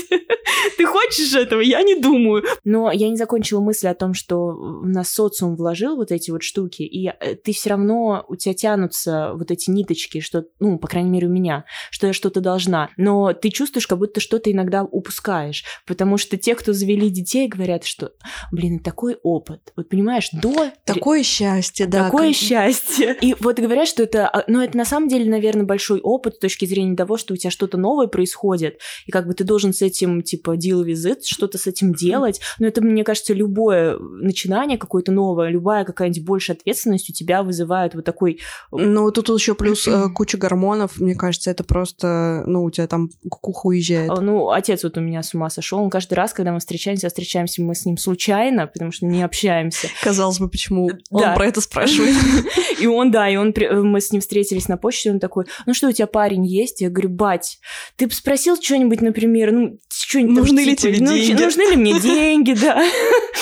Ты 0.78 0.86
хочешь 0.86 1.34
этого? 1.34 1.60
Я 1.60 1.82
не 1.82 2.00
думаю. 2.00 2.44
Но 2.64 2.90
я 2.90 3.10
не 3.10 3.16
закончила 3.16 3.60
мысль 3.60 3.88
о 3.88 3.94
том, 3.94 4.14
что 4.14 4.52
в 4.52 4.88
нас 4.88 5.12
социум 5.12 5.56
вложил 5.56 5.96
вот 5.96 6.10
эти 6.10 6.30
вот 6.30 6.42
штуки, 6.42 6.82
и 6.82 7.06
ты 7.44 7.52
все 7.52 7.70
равно, 7.70 8.24
у 8.28 8.37
тебя 8.37 8.54
тянутся 8.54 9.33
вот 9.35 9.50
эти 9.50 9.70
ниточки, 9.70 10.20
что, 10.20 10.46
ну, 10.61 10.78
по 10.78 10.88
крайней 10.88 11.11
мере, 11.11 11.26
у 11.26 11.31
меня, 11.31 11.64
что 11.90 12.07
я 12.07 12.12
что-то 12.12 12.40
должна. 12.40 12.90
Но 12.96 13.33
ты 13.33 13.50
чувствуешь, 13.50 13.87
как 13.87 13.98
будто 13.98 14.20
что-то 14.20 14.50
иногда 14.50 14.85
упускаешь. 14.85 15.64
Потому 15.87 16.16
что 16.18 16.37
те, 16.37 16.54
кто 16.54 16.72
завели 16.72 17.11
детей, 17.11 17.48
говорят, 17.48 17.85
что, 17.85 18.12
блин, 18.52 18.81
такой 18.81 19.18
опыт. 19.22 19.72
Вот 19.76 19.88
понимаешь, 19.88 20.28
до... 20.33 20.70
Такое 20.85 21.22
счастье, 21.22 21.87
да. 21.87 22.04
Такое 22.04 22.28
как... 22.28 22.37
счастье. 22.37 23.16
И 23.20 23.35
вот 23.40 23.59
говорят, 23.59 23.88
что 23.88 24.02
это, 24.02 24.28
а, 24.28 24.44
ну, 24.46 24.61
это 24.62 24.76
на 24.76 24.85
самом 24.85 25.09
деле, 25.09 25.31
наверное, 25.31 25.64
большой 25.64 26.00
опыт 26.00 26.37
с 26.37 26.38
точки 26.38 26.64
зрения 26.64 26.96
того, 26.96 27.16
что 27.16 27.35
у 27.35 27.37
тебя 27.37 27.50
что-то 27.50 27.76
новое 27.76 28.07
происходит, 28.07 28.81
и 29.07 29.11
как 29.11 29.26
бы 29.26 29.35
ты 29.35 29.44
должен 29.44 29.72
с 29.72 29.83
этим, 29.83 30.22
типа, 30.22 30.57
deal 30.57 30.85
with 30.85 31.04
it, 31.07 31.20
что-то 31.24 31.59
с 31.59 31.66
этим 31.66 31.94
делать. 31.94 32.40
Но 32.59 32.66
это, 32.66 32.83
мне 32.83 33.04
кажется, 33.04 33.35
любое 33.35 33.98
начинание 33.98 34.78
какое-то 34.78 35.12
новое, 35.12 35.48
любая 35.48 35.85
какая-нибудь 35.85 36.24
большая 36.24 36.57
ответственность 36.57 37.08
у 37.11 37.12
тебя 37.12 37.42
вызывает 37.42 37.94
вот 37.94 38.05
такой... 38.05 38.40
Э, 38.73 38.77
ну, 38.77 39.11
тут 39.11 39.29
еще 39.29 39.55
плюс 39.55 39.87
э, 39.87 40.09
куча 40.14 40.38
гормонов, 40.38 40.99
мне 40.99 41.14
кажется, 41.14 41.51
это 41.51 41.64
просто, 41.64 42.44
ну, 42.47 42.64
у 42.64 42.71
тебя 42.71 42.87
там 42.87 43.11
кукуха 43.29 43.66
уезжает. 43.68 44.11
А, 44.11 44.21
ну, 44.21 44.51
отец 44.51 44.85
вот 44.85 44.97
у 44.97 45.01
меня 45.01 45.23
с 45.23 45.35
ума 45.35 45.51
сошел, 45.51 45.79
он 45.81 45.90
каждый 45.90 46.14
раз, 46.14 46.33
когда 46.33 46.53
мы 46.53 46.61
встречаемся, 46.61 47.09
встречаемся 47.09 47.62
мы 47.62 47.75
с 47.75 47.85
ним 47.85 47.97
случайно, 47.97 48.66
потому 48.66 48.92
что 48.92 49.07
не 49.07 49.23
общаемся. 49.23 49.88
Казалось 50.03 50.38
бы, 50.38 50.49
почему 50.49 50.90
он 51.11 51.35
про 51.35 51.47
это 51.47 51.61
спрашивает. 51.61 52.14
И 52.81 52.87
он, 52.87 53.11
да, 53.11 53.29
и 53.29 53.37
он, 53.37 53.53
мы 53.83 54.01
с 54.01 54.12
ним 54.12 54.21
встретились 54.21 54.68
на 54.68 54.77
почте, 54.77 55.11
он 55.11 55.18
такой, 55.18 55.47
ну 55.66 55.75
что, 55.75 55.88
у 55.88 55.92
тебя 55.92 56.07
парень 56.07 56.47
есть? 56.47 56.81
Я 56.81 56.90
говорю, 56.90 57.09
бать, 57.09 57.59
ты 57.97 58.07
бы 58.07 58.12
спросил 58.12 58.57
что-нибудь, 58.61 59.01
например, 59.01 59.51
ну, 59.51 59.79
что-нибудь 59.88 60.37
Нужны 60.37 60.61
ли 60.61 60.77
типа, 60.77 60.94
тебе 60.94 61.07
ну, 61.07 61.12
деньги? 61.12 61.42
Нужны 61.42 61.62
ли 61.71 61.77
мне 61.77 62.01
деньги, 62.01 62.55
да. 62.55 62.85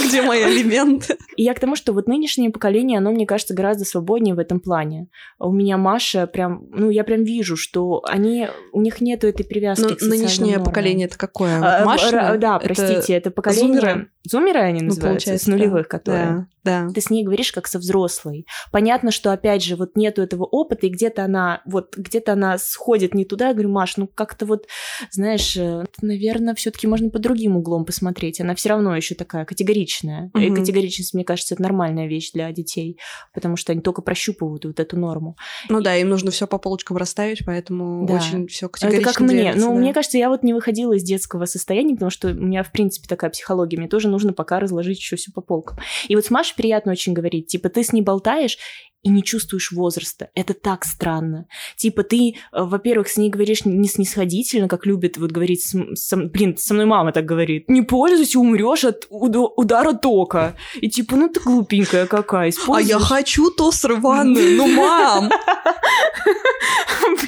Где 0.04 0.22
мои 0.22 0.42
алименты? 0.42 1.16
И 1.36 1.42
я 1.42 1.54
к 1.54 1.60
тому, 1.60 1.76
что 1.76 1.92
вот 1.92 2.06
нынешнее 2.06 2.50
поколение, 2.50 2.98
оно, 2.98 3.12
мне 3.12 3.26
кажется, 3.26 3.54
гораздо 3.56 3.84
свободнее 3.84 4.34
в 4.34 4.38
этом 4.38 4.60
плане. 4.60 5.08
У 5.38 5.50
меня 5.50 5.76
Маша 5.76 6.26
прям, 6.26 6.66
ну, 6.70 6.90
я 6.90 7.02
прям 7.02 7.24
вижу, 7.24 7.56
что 7.56 8.02
они, 8.06 8.48
у 8.72 8.80
них 8.80 9.00
нету 9.00 9.26
этой 9.26 9.44
привязки 9.44 9.82
Но 9.90 9.96
к 9.96 10.02
нынешнее 10.02 10.56
нормам. 10.56 10.66
поколение 10.66 11.06
это 11.06 11.18
какое? 11.18 11.58
А, 11.60 11.84
Маша? 11.84 12.36
Да, 12.38 12.58
простите, 12.58 13.14
это 13.14 13.30
поколение... 13.30 13.80
Зумеры? 13.80 14.08
Зумеры 14.22 14.60
они 14.60 14.80
ну, 14.80 14.86
называются, 14.88 15.36
с 15.38 15.46
нулевых, 15.46 15.84
да. 15.84 15.88
которые... 15.88 16.26
Да. 16.26 16.46
Да. 16.66 16.88
Ты 16.92 17.00
с 17.00 17.10
ней 17.10 17.24
говоришь 17.24 17.52
как 17.52 17.68
со 17.68 17.78
взрослой. 17.78 18.44
Понятно, 18.72 19.12
что 19.12 19.32
опять 19.32 19.62
же 19.62 19.76
вот 19.76 19.96
нету 19.96 20.20
этого 20.20 20.42
опыта, 20.44 20.86
и 20.86 20.90
где-то 20.90 21.24
она 21.24 21.62
вот 21.64 21.96
где-то 21.96 22.32
она 22.32 22.58
сходит 22.58 23.14
не 23.14 23.24
туда. 23.24 23.48
Я 23.48 23.52
говорю, 23.52 23.70
Маш, 23.70 23.96
ну 23.96 24.08
как-то 24.08 24.46
вот, 24.46 24.66
знаешь, 25.12 25.56
э, 25.56 25.84
наверное, 26.02 26.56
все-таки 26.56 26.88
можно 26.88 27.08
по 27.08 27.20
другим 27.20 27.56
углом 27.56 27.84
посмотреть. 27.84 28.40
Она 28.40 28.56
все 28.56 28.70
равно 28.70 28.96
еще 28.96 29.14
такая 29.14 29.44
категоричная. 29.44 30.32
Угу. 30.34 30.42
И 30.42 30.54
категоричность, 30.54 31.14
мне 31.14 31.24
кажется, 31.24 31.54
это 31.54 31.62
нормальная 31.62 32.08
вещь 32.08 32.32
для 32.32 32.50
детей, 32.50 32.98
потому 33.32 33.45
что 33.54 33.70
они 33.70 33.80
только 33.80 34.02
прощупывают 34.02 34.64
вот 34.64 34.80
эту 34.80 34.98
норму. 34.98 35.36
Ну 35.68 35.80
да, 35.80 35.94
им 35.94 36.08
нужно 36.08 36.32
все 36.32 36.48
по 36.48 36.58
полочкам 36.58 36.96
расставить, 36.96 37.44
поэтому 37.46 38.04
да. 38.04 38.14
очень 38.14 38.48
все 38.48 38.68
категорично. 38.68 39.02
Это 39.02 39.12
как 39.12 39.20
мне. 39.20 39.52
Ну, 39.54 39.72
да. 39.72 39.78
мне 39.78 39.94
кажется, 39.94 40.18
я 40.18 40.28
вот 40.28 40.42
не 40.42 40.52
выходила 40.52 40.94
из 40.94 41.04
детского 41.04 41.44
состояния, 41.44 41.94
потому 41.94 42.10
что 42.10 42.28
у 42.28 42.34
меня, 42.34 42.64
в 42.64 42.72
принципе, 42.72 43.06
такая 43.06 43.30
психология. 43.30 43.78
Мне 43.78 43.88
тоже 43.88 44.08
нужно 44.08 44.32
пока 44.32 44.58
разложить 44.58 44.98
еще 44.98 45.14
все 45.14 45.30
по 45.30 45.40
полкам. 45.40 45.78
И 46.08 46.16
вот 46.16 46.24
с 46.24 46.30
Машей 46.30 46.56
приятно 46.56 46.90
очень 46.90 47.12
говорить. 47.12 47.46
Типа, 47.46 47.68
ты 47.68 47.84
с 47.84 47.92
ней 47.92 48.02
болтаешь, 48.02 48.58
и 49.06 49.08
не 49.08 49.22
чувствуешь 49.22 49.70
возраста. 49.70 50.30
Это 50.34 50.52
так 50.52 50.84
странно. 50.84 51.46
Типа 51.76 52.02
ты, 52.02 52.30
э, 52.30 52.32
во-первых, 52.52 53.08
с 53.08 53.16
ней 53.16 53.30
говоришь 53.30 53.64
не 53.64 53.86
снисходительно, 53.86 54.66
как 54.66 54.84
любит 54.84 55.16
вот 55.16 55.30
говорить, 55.30 55.62
с, 55.62 55.76
с, 55.94 56.16
блин, 56.16 56.56
со 56.58 56.74
мной 56.74 56.86
мама 56.86 57.12
так 57.12 57.24
говорит. 57.24 57.68
Не 57.68 57.82
пользуйся, 57.82 58.40
умрешь 58.40 58.82
от 58.82 59.06
удара 59.08 59.92
тока. 59.92 60.56
И 60.74 60.90
типа, 60.90 61.14
ну 61.14 61.28
ты 61.28 61.38
глупенькая 61.38 62.06
какая. 62.06 62.52
А 62.66 62.80
я 62.80 62.98
хочу 62.98 63.52
тостер 63.52 63.94
в 63.94 64.00
ванной, 64.00 64.56
ну 64.56 64.66
мам! 64.66 65.30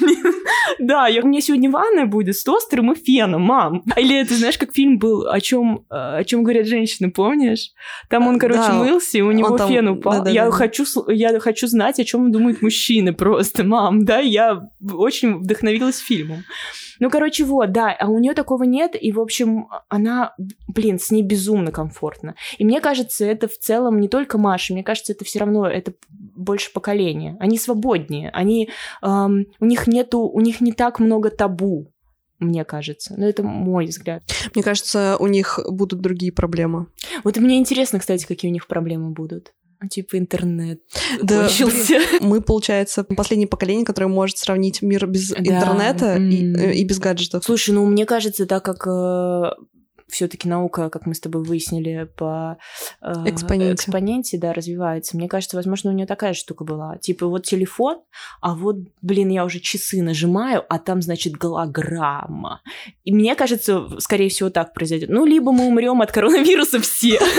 Блин, 0.01 0.33
да, 0.79 1.07
у 1.23 1.27
меня 1.27 1.39
сегодня 1.39 1.71
ванная 1.71 2.05
будет 2.05 2.35
с 2.35 2.43
тостером 2.43 2.91
и 2.91 2.95
феном, 2.95 3.43
мам. 3.43 3.83
Или 3.95 4.21
ты 4.25 4.35
знаешь, 4.35 4.57
как 4.57 4.73
фильм 4.73 4.99
был, 4.99 5.29
о 5.29 5.39
чем, 5.39 5.85
о 5.89 6.23
чем 6.25 6.43
говорят 6.43 6.67
женщины, 6.67 7.09
помнишь? 7.09 7.71
Там 8.09 8.27
он, 8.27 8.37
короче, 8.37 8.73
мылся, 8.73 9.17
и 9.17 9.21
у 9.21 9.31
него 9.31 9.57
фен 9.57 9.87
упал. 9.87 10.27
Я 10.27 10.51
хочу, 10.51 10.83
я 11.07 11.39
хочу 11.39 11.68
знать, 11.69 11.99
о 11.99 12.03
чем 12.03 12.31
думают 12.31 12.61
мужчины 12.61 13.13
просто, 13.13 13.63
мам, 13.63 14.05
да, 14.05 14.19
я 14.19 14.69
очень 14.81 15.37
вдохновилась 15.37 15.99
фильмом. 15.99 16.43
Ну, 16.99 17.09
короче, 17.09 17.45
вот, 17.45 17.71
да, 17.71 17.95
а 17.97 18.07
у 18.07 18.19
нее 18.19 18.33
такого 18.33 18.63
нет, 18.63 18.95
и, 18.99 19.11
в 19.11 19.19
общем, 19.19 19.67
она, 19.87 20.35
блин, 20.67 20.99
с 20.99 21.11
ней 21.11 21.23
безумно 21.23 21.71
комфортно. 21.71 22.35
И 22.57 22.65
мне 22.65 22.81
кажется, 22.81 23.25
это 23.25 23.47
в 23.47 23.57
целом 23.57 23.99
не 23.99 24.09
только 24.09 24.37
Маша, 24.37 24.73
мне 24.73 24.83
кажется, 24.83 25.13
это 25.13 25.23
все 25.23 25.39
равно, 25.39 25.65
это 25.65 25.93
больше 26.09 26.73
поколение. 26.73 27.37
Они 27.39 27.57
свободнее, 27.57 28.29
они, 28.31 28.69
эм, 29.01 29.45
у 29.59 29.65
них 29.65 29.87
нету, 29.87 30.21
у 30.21 30.41
них 30.41 30.59
не 30.59 30.73
так 30.73 30.99
много 30.99 31.29
табу, 31.29 31.91
мне 32.39 32.63
кажется. 32.65 33.15
Но 33.17 33.27
это 33.27 33.43
мой 33.43 33.85
взгляд. 33.85 34.23
Мне 34.55 34.63
кажется, 34.63 35.17
у 35.19 35.27
них 35.27 35.59
будут 35.69 36.01
другие 36.01 36.31
проблемы. 36.31 36.87
Вот 37.23 37.37
мне 37.37 37.57
интересно, 37.57 37.99
кстати, 37.99 38.25
какие 38.25 38.49
у 38.49 38.53
них 38.53 38.67
проблемы 38.67 39.11
будут. 39.11 39.53
А, 39.81 39.87
типа 39.87 40.17
интернет 40.17 40.81
да, 41.21 41.43
кончился. 41.43 41.99
мы, 42.19 42.41
получается, 42.41 43.05
последнее 43.05 43.47
поколение, 43.47 43.85
которое 43.85 44.07
может 44.07 44.37
сравнить 44.37 44.81
мир 44.81 45.07
без 45.07 45.29
да. 45.29 45.39
интернета 45.39 46.17
mm. 46.17 46.29
и, 46.29 46.57
э, 46.57 46.73
и 46.73 46.83
без 46.83 46.99
гаджетов. 46.99 47.45
Слушай, 47.45 47.71
ну 47.71 47.85
мне 47.85 48.05
кажется, 48.05 48.45
так 48.45 48.63
как 48.65 48.85
э, 48.85 49.51
все-таки 50.09 50.47
наука, 50.47 50.89
как 50.89 51.05
мы 51.05 51.13
с 51.15 51.19
тобой 51.19 51.43
выяснили, 51.43 52.07
по 52.17 52.57
э, 53.01 53.13
Экспоненте. 53.25 53.73
экспоненте, 53.75 54.37
да, 54.37 54.53
развивается. 54.53 55.17
Мне 55.17 55.27
кажется, 55.27 55.55
возможно, 55.57 55.91
у 55.91 55.93
нее 55.93 56.05
такая 56.05 56.33
штука 56.33 56.63
была. 56.63 56.97
Типа 56.97 57.27
вот 57.27 57.45
телефон, 57.45 57.97
а 58.41 58.55
вот, 58.55 58.77
блин, 59.01 59.29
я 59.29 59.45
уже 59.45 59.59
часы 59.59 60.01
нажимаю, 60.01 60.63
а 60.69 60.79
там, 60.79 61.01
значит, 61.01 61.33
голограмма. 61.33 62.61
И 63.03 63.13
мне 63.13 63.35
кажется, 63.35 63.87
скорее 63.99 64.29
всего, 64.29 64.49
так 64.49 64.73
произойдет. 64.73 65.09
Ну, 65.09 65.25
либо 65.25 65.51
мы 65.51 65.65
умрем 65.67 66.01
от 66.01 66.11
коронавируса 66.11 66.79
все. 66.79 67.19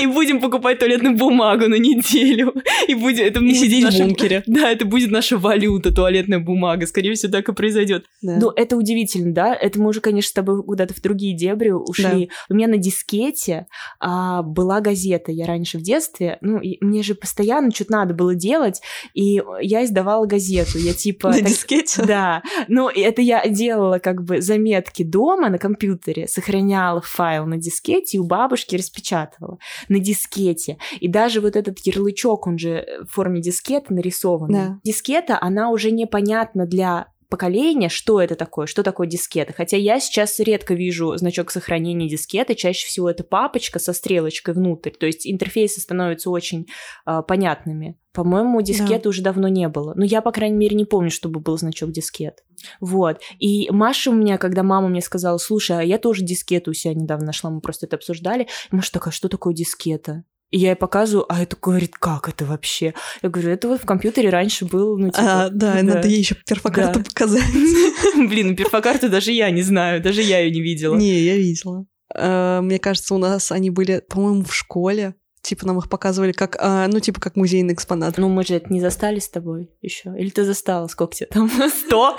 И 0.00 0.06
будем 0.06 0.40
покупать 0.40 0.78
туалетную 0.78 1.16
бумагу 1.16 1.68
на 1.68 1.76
неделю. 1.76 2.52
И 2.86 2.94
будем... 2.94 3.24
Это 3.24 3.40
И 3.40 3.42
будет 3.42 3.56
сидеть 3.56 3.82
в 3.82 3.86
наша- 3.86 4.04
бункере. 4.04 4.42
Да, 4.46 4.70
это 4.70 4.84
будет 4.84 5.10
наша 5.10 5.38
валюта, 5.38 5.90
туалетная 5.94 6.38
бумага. 6.38 6.86
Скорее 6.86 7.14
всего, 7.14 7.32
так 7.32 7.48
и 7.48 7.52
произойдет. 7.54 8.04
Да. 8.20 8.36
Ну, 8.38 8.50
это 8.50 8.76
удивительно, 8.76 9.32
да? 9.32 9.54
Это 9.54 9.80
мы 9.80 9.88
уже, 9.88 10.00
конечно, 10.00 10.28
с 10.28 10.32
тобой 10.32 10.62
куда-то 10.62 10.92
в 10.92 11.00
другие 11.00 11.34
дебри 11.34 11.70
ушли. 11.88 12.30
У 12.48 12.54
меня 12.54 12.68
на 12.68 12.76
дискете 12.76 13.66
а, 14.00 14.42
была 14.42 14.80
газета. 14.80 15.32
Я 15.32 15.46
раньше 15.46 15.78
в 15.78 15.82
детстве, 15.82 16.38
ну, 16.40 16.58
и 16.58 16.82
мне 16.84 17.02
же 17.02 17.14
постоянно 17.14 17.70
что-то 17.70 17.92
надо 17.92 18.14
было 18.14 18.34
делать, 18.34 18.80
и 19.14 19.42
я 19.60 19.84
издавала 19.84 20.26
газету. 20.26 20.78
Я 20.78 20.94
типа... 20.94 21.28
На 21.30 21.38
так- 21.38 21.46
дискете? 21.46 22.04
Да, 22.04 22.42
ну 22.68 22.88
это 22.88 23.22
я 23.22 23.46
делала 23.48 23.98
как 23.98 24.22
бы 24.22 24.40
заметки 24.40 25.02
дома 25.02 25.48
на 25.48 25.58
компьютере, 25.58 26.28
сохраняла 26.28 27.00
файл 27.00 27.46
на 27.46 27.56
дискете 27.56 28.16
и 28.16 28.20
у 28.20 28.24
бабушки 28.24 28.76
распечатывала 28.76 29.58
на 29.88 29.98
дискете. 29.98 30.78
И 31.00 31.08
даже 31.08 31.40
вот 31.40 31.56
этот 31.56 31.78
ярлычок, 31.80 32.46
он 32.46 32.58
же 32.58 32.86
в 33.08 33.12
форме 33.12 33.40
дискеты 33.40 33.94
нарисован. 33.94 34.50
Да. 34.50 34.80
Дискета, 34.84 35.38
она 35.40 35.70
уже 35.70 35.90
непонятна 35.90 36.66
для 36.66 37.08
поколения, 37.28 37.88
что 37.88 38.20
это 38.20 38.34
такое, 38.34 38.66
что 38.66 38.82
такое 38.82 39.06
дискета. 39.06 39.52
Хотя 39.52 39.76
я 39.76 40.00
сейчас 40.00 40.38
редко 40.38 40.74
вижу 40.74 41.16
значок 41.16 41.50
сохранения 41.50 42.08
дискеты, 42.08 42.54
чаще 42.54 42.86
всего 42.86 43.10
это 43.10 43.24
папочка 43.24 43.78
со 43.78 43.92
стрелочкой 43.92 44.54
внутрь, 44.54 44.90
то 44.90 45.06
есть 45.06 45.26
интерфейсы 45.26 45.80
становятся 45.80 46.30
очень 46.30 46.66
а, 47.04 47.22
понятными. 47.22 47.98
По-моему, 48.12 48.62
дискеты 48.62 49.10
уже 49.10 49.20
давно 49.20 49.46
не 49.48 49.68
было. 49.68 49.92
Ну, 49.94 50.02
я, 50.02 50.22
по 50.22 50.32
крайней 50.32 50.56
мере, 50.56 50.74
не 50.74 50.86
помню, 50.86 51.10
чтобы 51.10 51.40
был 51.40 51.58
значок 51.58 51.90
дискет. 51.90 52.44
Вот. 52.80 53.20
И 53.38 53.70
Маша 53.70 54.10
у 54.10 54.14
меня, 54.14 54.38
когда 54.38 54.62
мама 54.62 54.88
мне 54.88 55.02
сказала, 55.02 55.36
слушай, 55.36 55.78
а 55.78 55.82
я 55.82 55.98
тоже 55.98 56.24
дискету 56.24 56.70
у 56.70 56.74
себя 56.74 56.94
недавно 56.94 57.26
нашла, 57.26 57.50
мы 57.50 57.60
просто 57.60 57.84
это 57.84 57.96
обсуждали. 57.96 58.48
И 58.72 58.74
Маша 58.74 58.92
такая, 58.92 59.12
что 59.12 59.28
такое 59.28 59.52
дискета? 59.52 60.24
И 60.50 60.58
я 60.58 60.70
ей 60.70 60.76
показываю, 60.76 61.26
а 61.28 61.42
это 61.42 61.56
говорит, 61.60 61.96
как 61.98 62.28
это 62.28 62.44
вообще? 62.44 62.94
Я 63.22 63.28
говорю, 63.28 63.50
это 63.50 63.66
вот 63.68 63.80
в 63.82 63.84
компьютере 63.84 64.30
раньше 64.30 64.64
был, 64.64 64.96
ну, 64.96 65.10
типа... 65.10 65.44
А, 65.46 65.48
да, 65.50 65.82
надо 65.82 66.06
ей 66.06 66.18
еще 66.20 66.36
перфокарту 66.46 67.00
Да. 67.00 67.04
показать. 67.04 67.42
Блин, 68.16 68.54
перфокарту 68.54 69.08
даже 69.08 69.32
я 69.32 69.50
не 69.50 69.62
знаю, 69.62 70.00
даже 70.00 70.22
я 70.22 70.38
ее 70.38 70.50
не 70.52 70.60
видела. 70.60 70.94
Не, 70.96 71.18
я 71.20 71.36
видела. 71.36 71.84
Э, 72.14 72.60
Мне 72.62 72.78
кажется, 72.78 73.14
у 73.14 73.18
нас 73.18 73.50
они 73.50 73.70
были, 73.70 74.02
по-моему, 74.08 74.44
в 74.44 74.54
школе. 74.54 75.14
Типа 75.42 75.64
нам 75.66 75.78
их 75.78 75.88
показывали 75.88 76.32
как, 76.32 76.56
а, 76.60 76.88
ну, 76.88 76.98
типа 76.98 77.20
как 77.20 77.36
музейный 77.36 77.74
экспонат. 77.74 78.18
Ну, 78.18 78.28
мы 78.28 78.44
же 78.44 78.54
это 78.54 78.72
не 78.72 78.80
застали 78.80 79.20
с 79.20 79.28
тобой 79.28 79.70
еще. 79.80 80.12
Или 80.18 80.30
ты 80.30 80.44
застала? 80.44 80.88
Сколько 80.88 81.14
тебе 81.14 81.26
там? 81.26 81.48
Сто? 81.86 82.16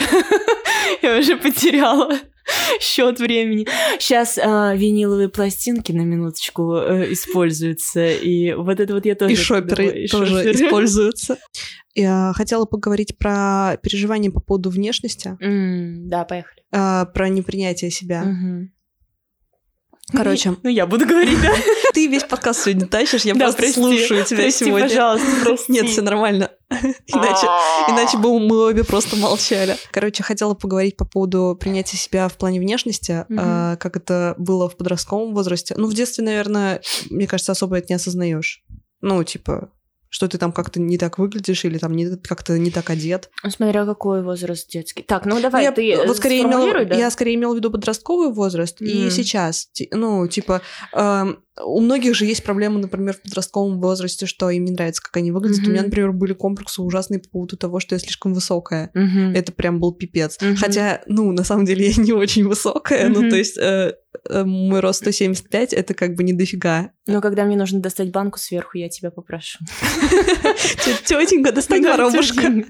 Я 1.02 1.17
уже 1.19 1.38
потеряла 1.38 2.17
счет 2.80 3.19
времени. 3.19 3.65
Сейчас 4.00 4.38
виниловые 4.38 5.30
пластинки 5.30 5.91
на 5.91 6.02
минуточку 6.02 6.76
э, 6.76 7.12
используются. 7.13 8.08
И 8.10 8.54
вот 8.54 8.80
это 8.80 8.93
вот 8.93 9.06
я 9.06 9.15
тоже... 9.15 9.34
И 9.34 9.36
шоперы 9.36 10.04
и 10.04 10.08
тоже 10.08 10.38
шоперы. 10.43 10.52
используются. 10.67 11.38
Я 11.95 12.32
хотела 12.36 12.65
поговорить 12.65 13.17
про 13.17 13.78
переживания 13.82 14.30
по 14.30 14.39
поводу 14.39 14.69
внешности, 14.69 15.36
М, 15.41 16.08
Да, 16.08 16.26
поехали. 16.26 16.62
а, 16.71 17.06
про 17.06 17.28
непринятие 17.28 17.89
себя. 17.89 18.23
Мгм. 18.23 18.71
Короче, 20.12 20.56
Ну, 20.63 20.70
я 20.70 20.86
буду 20.86 21.06
говорить, 21.06 21.41
да? 21.41 21.54
ты 21.93 22.08
весь 22.08 22.24
подкаст 22.24 22.63
сегодня 22.63 22.88
тащишь, 22.88 23.24
я 23.26 23.34
Да, 23.34 23.46
просто 23.46 23.62
прости. 23.63 23.80
слушаю 23.82 24.24
тебя 24.24 24.43
Прости, 24.43 24.65
сегодня. 24.65 24.88
пожалуйста, 24.88 25.28
прости. 25.43 25.72
Нет, 25.74 25.89
все 25.89 26.02
нормально. 26.02 26.50
Иначе, 26.70 27.48
иначе 27.89 28.17
бы 28.17 28.39
мы 28.39 28.58
обе 28.67 28.84
просто 28.86 29.17
молчали. 29.17 29.76
Короче, 29.91 30.24
хотела 30.24 30.54
поговорить 30.54 30.96
по 30.96 31.04
поводу 31.06 31.58
принятия 31.60 31.98
себя 31.98 32.28
в 32.30 32.34
плане 32.38 32.60
внешности, 32.62 33.26
а, 33.38 33.76
как 33.78 33.98
это 33.98 34.36
было 34.38 34.70
в 34.70 34.78
подростковом 34.78 35.34
возрасте. 35.34 35.76
Ну, 35.78 35.88
в 35.88 35.93
детстве, 35.93 36.24
наверное, 36.24 36.82
мне 37.10 37.28
кажется, 37.28 37.52
особо 37.52 37.78
это 37.78 37.88
не 37.89 37.96
осознаешь. 37.96 38.63
Ну, 39.02 39.24
типа, 39.24 39.70
что 40.10 40.28
ты 40.28 40.38
там 40.38 40.52
как-то 40.52 40.80
не 40.80 40.98
так 40.98 41.17
выглядишь 41.17 41.65
или 41.65 41.78
там 41.78 41.93
не, 41.93 42.15
как-то 42.17 42.58
не 42.58 42.72
так 42.72 42.89
одет. 42.89 43.30
Ну, 43.43 43.50
Смотря 43.50 43.86
какой 43.86 44.24
возраст 44.24 44.70
детский. 44.70 45.04
Так, 45.04 45.26
ну 45.26 45.39
давай, 45.39 45.63
я, 45.63 45.72
ты 45.72 45.91
э, 45.91 46.06
вот 46.06 46.17
скорее 46.17 46.41
сформулируй, 46.41 46.86
да? 46.86 46.96
я 46.96 47.10
скорее 47.12 47.36
имела 47.36 47.54
в 47.54 47.58
виду 47.58 47.72
подростковый 47.72 48.32
возраст 48.32 48.82
и 48.82 49.06
М. 49.06 49.12
сейчас. 49.12 49.70
Ну, 49.91 50.28
типа, 50.28 50.62
эм, 50.93 51.43
у 51.63 51.82
многих 51.82 52.15
же 52.15 52.26
есть 52.26 52.43
проблемы, 52.43 52.80
например, 52.80 53.13
в 53.15 53.22
подростковом 53.22 53.80
возрасте, 53.80 54.26
что 54.26 54.50
им 54.50 54.65
не 54.65 54.72
нравится, 54.72 55.02
как 55.02 55.17
они 55.17 55.32
выглядят. 55.32 55.65
У 55.67 55.70
меня, 55.72 55.84
например, 55.84 56.12
были 56.12 56.34
комплексы 56.34 56.82
ужасные 56.82 57.20
по 57.20 57.30
поводу 57.30 57.58
того, 57.58 57.80
что 57.80 57.96
я 57.96 58.00
слишком 58.00 58.34
высокая. 58.34 58.91
Мгм. 58.93 59.34
Это 59.34 59.52
прям 59.52 59.80
был 59.80 59.93
пипец. 59.93 60.38
Мгм. 60.41 60.56
Хотя, 60.58 61.02
ну, 61.08 61.32
на 61.32 61.43
самом 61.43 61.65
деле 61.65 61.88
я 61.89 62.04
не 62.04 62.13
очень 62.13 62.48
высокая. 62.48 63.10
Ну, 63.10 63.22
Мгм. 63.22 63.30
то 63.30 63.36
есть 63.36 63.58
э, 63.58 63.93
э, 64.30 64.43
мой 64.43 64.80
рост 64.80 65.00
175, 65.00 65.74
это 65.74 65.93
как 65.93 66.15
бы 66.15 66.24
не 66.24 66.34
дофига. 66.34 66.91
Но 67.08 67.22
когда 67.22 67.46
мне 67.46 67.56
нужно 67.56 67.80
достать 67.80 68.12
банку 68.12 68.38
сверху, 68.38 68.78
я 68.78 68.89
тебя 68.89 69.12
попрошу. 69.12 69.60
Тетенька, 71.06 71.52
достань 71.52 71.84
коробушка. 71.84 72.65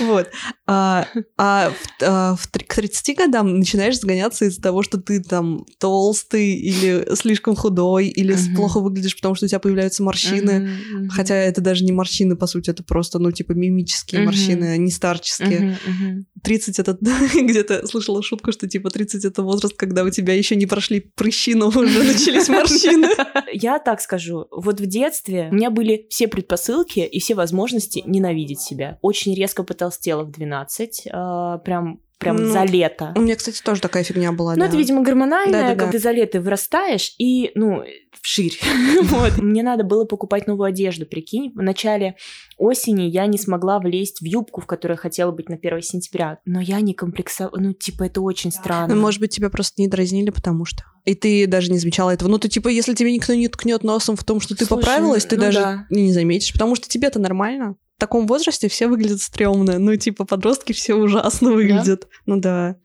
Вот. 0.00 0.28
А, 0.66 1.06
а 1.36 1.72
а 2.02 2.36
к 2.36 2.74
30 2.74 3.16
годам 3.16 3.58
начинаешь 3.58 3.98
сгоняться 3.98 4.46
из-за 4.46 4.62
того, 4.62 4.82
что 4.82 4.98
ты 4.98 5.22
там 5.22 5.64
толстый 5.78 6.54
или 6.54 7.14
слишком 7.14 7.56
худой, 7.56 8.07
или 8.08 8.32
Мгм. 8.32 8.54
плохо 8.54 8.80
выглядишь, 8.80 9.16
потому 9.16 9.34
что 9.34 9.46
у 9.46 9.48
тебя 9.48 9.58
появляются 9.58 10.02
морщины. 10.02 10.60
Мгм, 10.60 11.00
мгм. 11.00 11.08
Хотя 11.10 11.34
это 11.34 11.60
даже 11.60 11.84
не 11.84 11.92
морщины, 11.92 12.36
по 12.36 12.46
сути, 12.46 12.70
это 12.70 12.82
просто, 12.82 13.18
ну, 13.18 13.32
типа, 13.32 13.52
мимические 13.52 14.20
Мгм. 14.20 14.26
морщины, 14.26 14.64
а 14.64 14.76
не 14.76 14.90
старческие. 14.90 15.60
Мгм, 15.60 15.78
мгм. 15.86 16.26
30 16.42 16.78
это... 16.78 16.98
Где-то 17.34 17.86
слышала 17.86 18.22
шутку, 18.22 18.52
что, 18.52 18.68
типа, 18.68 18.90
30 18.90 19.24
это 19.24 19.42
возраст, 19.42 19.76
когда 19.76 20.04
у 20.04 20.10
тебя 20.10 20.34
еще 20.34 20.56
не 20.56 20.66
прошли 20.66 21.00
прыщи, 21.00 21.54
но 21.54 21.68
уже 21.68 22.02
начались 22.02 22.48
морщины. 22.48 23.08
Я 23.52 23.78
так 23.78 24.00
скажу, 24.00 24.46
вот 24.50 24.80
в 24.80 24.86
детстве 24.86 25.48
у 25.50 25.54
меня 25.54 25.70
были 25.70 26.06
все 26.10 26.28
предпосылки 26.28 27.00
и 27.00 27.20
все 27.20 27.34
возможности 27.34 28.02
ненавидеть 28.06 28.60
себя. 28.60 28.98
Очень 29.02 29.34
резко 29.34 29.62
потолстела 29.62 30.24
в 30.24 30.30
12, 30.30 31.08
а, 31.12 31.58
прям, 31.58 32.00
прям 32.18 32.36
Ну, 32.36 32.52
за 32.52 32.64
лето. 32.64 33.12
У 33.16 33.20
меня, 33.20 33.36
кстати, 33.36 33.62
тоже 33.62 33.80
такая 33.80 34.02
фигня 34.04 34.32
была, 34.32 34.54
Ну, 34.54 34.60
да. 34.60 34.66
это, 34.66 34.76
видимо, 34.76 35.02
гормональное, 35.02 35.62
Да-да-да. 35.62 35.78
когда 35.78 35.92
ты 35.92 35.98
за 35.98 36.10
лето 36.10 36.40
вырастаешь 36.40 37.14
и, 37.18 37.52
ну, 37.54 37.82
вширь. 38.20 38.58
вот. 39.02 39.38
Мне 39.38 39.62
надо 39.62 39.84
было 39.84 40.04
покупать 40.04 40.46
новую 40.46 40.66
одежду, 40.68 41.06
прикинь. 41.06 41.52
В 41.54 41.62
начале 41.62 42.16
осени 42.56 43.02
я 43.02 43.26
не 43.26 43.38
смогла 43.38 43.78
влезть 43.78 44.20
в 44.20 44.24
юбку, 44.24 44.60
в 44.60 44.66
которой 44.66 44.92
я 44.92 44.96
хотела 44.96 45.30
быть 45.30 45.48
на 45.48 45.56
1 45.56 45.82
сентября. 45.82 46.38
Но 46.44 46.60
я 46.60 46.80
не 46.80 46.94
комплексовала. 46.94 47.58
Ну, 47.58 47.72
типа, 47.72 48.04
это 48.04 48.20
очень 48.20 48.50
странно. 48.50 48.94
Ну, 48.94 49.00
может 49.00 49.20
быть, 49.20 49.30
тебя 49.34 49.48
просто 49.50 49.80
не 49.80 49.88
дразнили, 49.88 50.30
потому 50.30 50.64
что. 50.64 50.82
И 51.04 51.14
ты 51.14 51.46
даже 51.46 51.70
не 51.70 51.78
замечала 51.78 52.10
этого. 52.10 52.28
Ну, 52.28 52.38
ты 52.38 52.48
типа, 52.48 52.68
если 52.68 52.94
тебе 52.94 53.12
никто 53.12 53.32
не 53.34 53.48
ткнет 53.48 53.82
носом 53.84 54.16
в 54.16 54.24
том, 54.24 54.40
что 54.40 54.54
ты 54.54 54.66
Слушай, 54.66 54.80
поправилась, 54.80 55.24
ты 55.24 55.36
ну 55.36 55.42
даже 55.42 55.58
да. 55.60 55.86
не 55.90 56.12
заметишь, 56.12 56.52
потому 56.52 56.74
что 56.74 56.88
тебе-то 56.88 57.18
нормально. 57.18 57.76
В 57.98 58.00
таком 58.00 58.28
возрасте 58.28 58.68
все 58.68 58.86
выглядят 58.86 59.20
стрёмно. 59.20 59.80
Ну, 59.80 59.96
типа, 59.96 60.24
подростки 60.24 60.72
все 60.72 60.94
ужасно 60.94 61.50
выглядят. 61.50 62.06
Ну 62.26 62.36
да. 62.36 62.76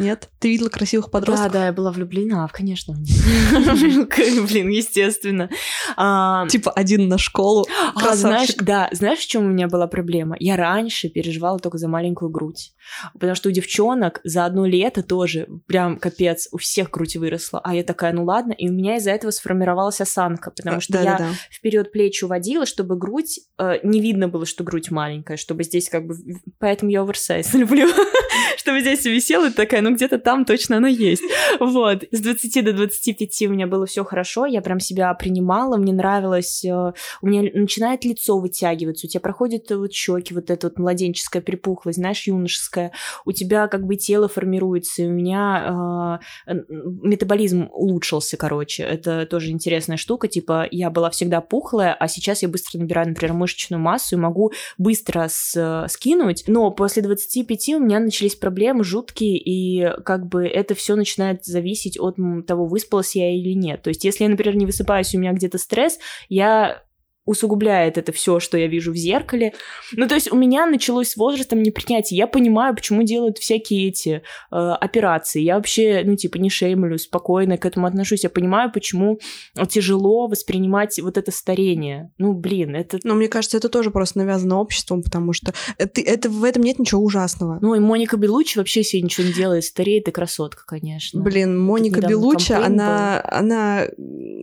Нет? 0.00 0.28
Ты 0.38 0.48
видела 0.48 0.68
красивых 0.68 1.06
Да, 1.06 1.10
подростков? 1.10 1.52
да, 1.52 1.66
я 1.66 1.72
была 1.72 1.92
влюблена, 1.92 2.48
конечно. 2.48 2.94
в 2.94 2.98
них. 3.00 4.48
Блин, 4.50 4.68
естественно. 4.68 5.50
А, 5.96 6.46
Типа 6.48 6.70
один 6.72 7.08
на 7.08 7.18
школу. 7.18 7.66
А, 7.94 8.14
знаешь, 8.16 8.54
да, 8.56 8.88
знаешь, 8.92 9.20
в 9.20 9.26
чем 9.26 9.44
у 9.44 9.48
меня 9.48 9.68
была 9.68 9.86
проблема? 9.86 10.36
Я 10.40 10.56
раньше 10.56 11.08
переживала 11.08 11.58
только 11.58 11.78
за 11.78 11.88
маленькую 11.88 12.30
грудь. 12.30 12.72
Потому 13.14 13.34
что 13.34 13.48
у 13.48 13.52
девчонок 13.52 14.20
за 14.24 14.44
одно 14.46 14.66
лето 14.66 15.02
тоже 15.02 15.46
прям 15.66 15.98
капец, 15.98 16.48
у 16.50 16.58
всех 16.58 16.90
грудь 16.90 17.16
выросла. 17.16 17.60
А 17.62 17.74
я 17.74 17.84
такая, 17.84 18.12
ну 18.12 18.24
ладно, 18.24 18.52
и 18.52 18.68
у 18.68 18.72
меня 18.72 18.96
из-за 18.96 19.10
этого 19.10 19.30
сформировалась 19.30 20.00
осанка, 20.00 20.50
потому 20.50 20.80
что 20.80 21.00
я 21.02 21.32
вперед 21.50 21.92
плечи 21.92 22.24
уводила, 22.24 22.66
чтобы 22.66 22.96
грудь 22.96 23.40
э, 23.58 23.78
не 23.82 24.00
видно 24.00 24.28
было, 24.28 24.46
что 24.46 24.64
грудь 24.64 24.90
маленькая, 24.90 25.36
чтобы 25.36 25.64
здесь 25.64 25.88
как 25.88 26.06
бы, 26.06 26.16
поэтому 26.58 26.90
я 26.90 27.02
оверсайз 27.02 27.52
люблю, 27.54 27.88
чтобы 28.56 28.80
здесь 28.80 29.04
висела 29.04 29.48
и 29.48 29.52
такая, 29.52 29.82
ну 29.82 29.89
где-то 29.94 30.18
там 30.18 30.44
точно 30.44 30.78
она 30.78 30.88
есть. 30.88 31.22
Вот. 31.58 32.04
С 32.10 32.20
20 32.20 32.64
до 32.64 32.72
25 32.72 33.42
у 33.42 33.50
меня 33.50 33.66
было 33.66 33.86
все 33.86 34.04
хорошо, 34.04 34.46
я 34.46 34.60
прям 34.62 34.80
себя 34.80 35.12
принимала, 35.14 35.76
мне 35.76 35.92
нравилось, 35.92 36.64
э, 36.64 36.92
у 37.22 37.26
меня 37.26 37.50
начинает 37.54 38.04
лицо 38.04 38.38
вытягиваться, 38.38 39.06
у 39.06 39.10
тебя 39.10 39.20
проходят 39.20 39.70
э, 39.70 39.76
вот 39.76 39.92
щеки, 39.92 40.34
вот 40.34 40.50
эта 40.50 40.68
вот 40.68 40.78
младенческая 40.78 41.42
припухлость, 41.42 41.98
знаешь, 41.98 42.26
юношеская, 42.26 42.92
у 43.24 43.32
тебя 43.32 43.68
как 43.68 43.86
бы 43.86 43.96
тело 43.96 44.28
формируется, 44.28 45.02
и 45.02 45.06
у 45.06 45.10
меня 45.10 46.18
э, 46.46 46.54
метаболизм 47.02 47.68
улучшился, 47.72 48.36
короче. 48.36 48.82
Это 48.82 49.26
тоже 49.26 49.50
интересная 49.50 49.96
штука. 49.96 50.28
Типа, 50.28 50.66
я 50.70 50.90
была 50.90 51.10
всегда 51.10 51.40
пухлая, 51.40 51.94
а 51.94 52.08
сейчас 52.08 52.42
я 52.42 52.48
быстро 52.48 52.78
набираю, 52.78 53.08
например, 53.08 53.34
мышечную 53.34 53.80
массу 53.80 54.16
и 54.16 54.18
могу 54.18 54.52
быстро 54.78 55.26
с- 55.28 55.86
скинуть. 55.88 56.44
Но 56.46 56.70
после 56.70 57.02
25 57.02 57.68
у 57.76 57.80
меня 57.80 58.00
начались 58.00 58.36
проблемы 58.36 58.84
жуткие, 58.84 59.38
и 59.38 59.69
и 59.70 59.92
как 60.04 60.26
бы 60.26 60.46
это 60.46 60.74
все 60.74 60.96
начинает 60.96 61.44
зависеть 61.44 61.98
от 61.98 62.16
того, 62.46 62.66
выспалась 62.66 63.14
я 63.16 63.34
или 63.34 63.52
нет. 63.54 63.82
То 63.82 63.88
есть, 63.88 64.04
если 64.04 64.24
я, 64.24 64.30
например, 64.30 64.56
не 64.56 64.66
высыпаюсь, 64.66 65.14
у 65.14 65.18
меня 65.18 65.32
где-то 65.32 65.58
стресс, 65.58 65.98
я 66.28 66.82
усугубляет 67.30 67.96
это 67.96 68.10
все, 68.12 68.40
что 68.40 68.58
я 68.58 68.66
вижу 68.66 68.92
в 68.92 68.96
зеркале. 68.96 69.52
Ну, 69.92 70.08
то 70.08 70.16
есть 70.16 70.32
у 70.32 70.36
меня 70.36 70.66
началось 70.66 71.10
с 71.10 71.16
возрастом 71.16 71.62
непринятие. 71.62 72.18
Я 72.18 72.26
понимаю, 72.26 72.74
почему 72.74 73.04
делают 73.04 73.38
всякие 73.38 73.88
эти 73.88 74.22
э, 74.50 74.56
операции. 74.56 75.40
Я 75.40 75.54
вообще, 75.54 76.02
ну, 76.04 76.16
типа, 76.16 76.38
не 76.38 76.50
шеймлю, 76.50 76.98
спокойно 76.98 77.56
к 77.56 77.64
этому 77.64 77.86
отношусь. 77.86 78.24
Я 78.24 78.30
понимаю, 78.30 78.72
почему 78.72 79.20
тяжело 79.68 80.26
воспринимать 80.26 80.98
вот 80.98 81.16
это 81.16 81.30
старение. 81.30 82.10
Ну, 82.18 82.32
блин, 82.32 82.74
это... 82.74 82.98
Но 83.04 83.14
мне 83.14 83.28
кажется, 83.28 83.56
это 83.56 83.68
тоже 83.68 83.92
просто 83.92 84.18
навязано 84.18 84.58
обществом, 84.58 85.02
потому 85.02 85.32
что 85.32 85.54
это, 85.78 86.00
это, 86.00 86.28
в 86.28 86.42
этом 86.42 86.64
нет 86.64 86.80
ничего 86.80 87.00
ужасного. 87.00 87.58
Ну, 87.62 87.76
и 87.76 87.78
Моника 87.78 88.16
Белучи 88.16 88.58
вообще 88.58 88.82
себе 88.82 89.02
ничего 89.02 89.28
не 89.28 89.32
делает. 89.32 89.64
Стареет 89.64 90.08
и 90.08 90.10
красотка, 90.10 90.64
конечно. 90.66 91.20
Блин, 91.22 91.56
Моника 91.58 92.00
Белучи, 92.00 92.52
она, 92.52 93.22
она, 93.24 93.86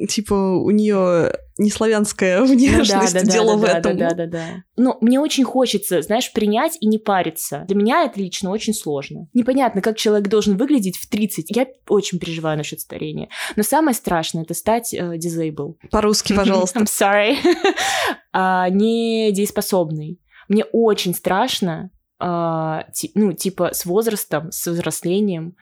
типа, 0.08 0.34
у 0.34 0.72
нее 0.72 1.34
не 1.58 1.70
славянская 1.70 2.42
внешность, 2.42 3.14
ну, 3.14 3.20
да, 3.20 3.26
да, 3.26 3.32
дело 3.32 3.52
да, 3.54 3.58
в 3.58 3.64
этом. 3.64 3.98
Да, 3.98 4.10
да, 4.10 4.16
да, 4.16 4.28
да. 4.28 4.46
Но 4.76 4.98
мне 5.02 5.20
очень 5.20 5.44
хочется, 5.44 6.02
знаешь, 6.02 6.32
принять 6.32 6.78
и 6.80 6.88
не 6.88 6.98
париться. 6.98 7.66
Для 7.68 7.76
меня 7.76 8.04
это 8.04 8.20
лично 8.20 8.52
очень 8.52 8.74
сложно. 8.74 9.28
Непонятно, 9.34 9.82
как 9.82 9.98
человек 9.98 10.28
должен 10.28 10.58
выглядеть 10.58 10.98
в 10.98 11.10
30. 11.10 11.56
Я 11.56 11.68
очень 11.88 12.20
переживаю 12.20 12.58
насчет 12.58 12.80
старения. 12.80 13.30
Но 13.56 13.64
самое 13.64 13.96
страшное— 13.96 14.44
это 14.44 14.54
стать 14.54 14.94
э, 14.94 15.18
disabled. 15.18 15.76
По-русски, 15.92 16.34
пожалуйста. 16.38 16.80
I'm 16.80 16.86
sorry. 16.86 17.38
а, 18.34 18.70
не 18.70 19.32
дееспособный. 19.32 20.20
Мне 20.48 20.64
очень 20.66 21.14
страшно, 21.14 21.92
а, 22.20 22.86
ти, 22.94 23.12
ну, 23.16 23.34
типа, 23.34 23.74
с 23.74 23.86
возрастом, 23.86 24.52
с 24.52 24.68
взрослением 24.68 25.56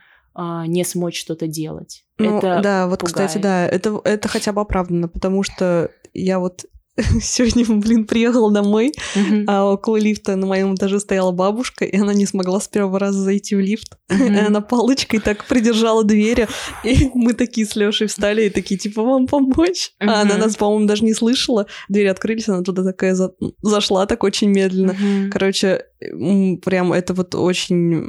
не 0.66 0.84
смочь 0.84 1.20
что-то 1.20 1.46
делать. 1.46 2.04
Ну, 2.18 2.38
это 2.38 2.60
да, 2.62 2.86
вот, 2.86 3.00
пугает. 3.00 3.28
кстати, 3.28 3.42
да, 3.42 3.66
это, 3.66 4.00
это 4.04 4.28
хотя 4.28 4.52
бы 4.52 4.60
оправдано, 4.60 5.08
потому 5.08 5.42
что 5.42 5.90
я 6.14 6.38
вот 6.38 6.64
сегодня, 7.20 7.64
блин, 7.66 8.06
приехала 8.06 8.50
домой, 8.50 8.92
uh-huh. 9.14 9.44
а 9.46 9.64
около 9.70 9.96
лифта 9.96 10.36
на 10.36 10.46
моем 10.46 10.74
этаже 10.74 10.98
стояла 10.98 11.30
бабушка, 11.30 11.84
и 11.84 11.96
она 11.96 12.14
не 12.14 12.26
смогла 12.26 12.58
с 12.58 12.68
первого 12.68 12.98
раза 12.98 13.20
зайти 13.20 13.54
в 13.54 13.60
лифт. 13.60 13.98
Uh-huh. 14.08 14.34
И 14.34 14.38
она 14.38 14.60
палочкой 14.62 15.20
так 15.20 15.44
придержала 15.44 16.04
двери, 16.04 16.48
и 16.84 17.10
мы 17.14 17.34
такие 17.34 17.66
с 17.66 17.76
Лешей 17.76 18.06
встали 18.06 18.46
и 18.46 18.50
такие, 18.50 18.78
типа, 18.78 19.02
вам 19.02 19.26
помочь? 19.26 19.92
Uh-huh. 20.00 20.08
А 20.08 20.22
она 20.22 20.38
нас, 20.38 20.56
по-моему, 20.56 20.86
даже 20.86 21.04
не 21.04 21.12
слышала. 21.12 21.66
Двери 21.88 22.06
открылись, 22.08 22.48
она 22.48 22.62
туда 22.62 22.82
такая 22.82 23.14
за... 23.14 23.32
зашла 23.60 24.06
так 24.06 24.24
очень 24.24 24.48
медленно. 24.48 24.92
Uh-huh. 24.92 25.28
Короче, 25.28 25.84
прям 26.00 26.92
это 26.92 27.12
вот 27.12 27.34
очень 27.34 28.08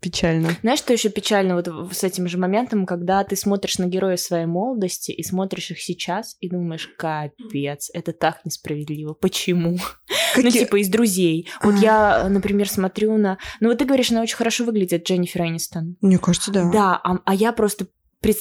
печально. 0.00 0.50
Знаешь, 0.62 0.80
что 0.80 0.92
еще 0.92 1.08
печально 1.10 1.54
вот 1.54 1.68
с 1.92 2.04
этим 2.04 2.28
же 2.28 2.38
моментом, 2.38 2.86
когда 2.86 3.22
ты 3.24 3.36
смотришь 3.36 3.78
на 3.78 3.86
героя 3.86 4.16
своей 4.16 4.46
молодости 4.46 5.10
и 5.12 5.22
смотришь 5.22 5.70
их 5.70 5.80
сейчас 5.80 6.36
и 6.40 6.48
думаешь, 6.48 6.88
капец, 6.98 7.90
это 7.92 8.12
так 8.12 8.44
несправедливо. 8.44 9.14
Почему? 9.14 9.78
Какие... 10.34 10.44
Ну, 10.44 10.50
типа, 10.50 10.80
из 10.80 10.88
друзей. 10.88 11.48
Вот 11.62 11.76
я, 11.76 12.28
например, 12.28 12.68
смотрю 12.68 13.16
на... 13.16 13.38
Ну, 13.60 13.68
вот 13.68 13.78
ты 13.78 13.84
говоришь, 13.84 14.10
она 14.10 14.22
очень 14.22 14.36
хорошо 14.36 14.64
выглядит, 14.64 15.06
Дженнифер 15.06 15.42
Энистон. 15.42 15.96
Мне 16.00 16.18
кажется, 16.18 16.50
да. 16.50 16.70
Да, 16.70 17.00
а, 17.02 17.18
а 17.24 17.34
я 17.34 17.52
просто 17.52 17.86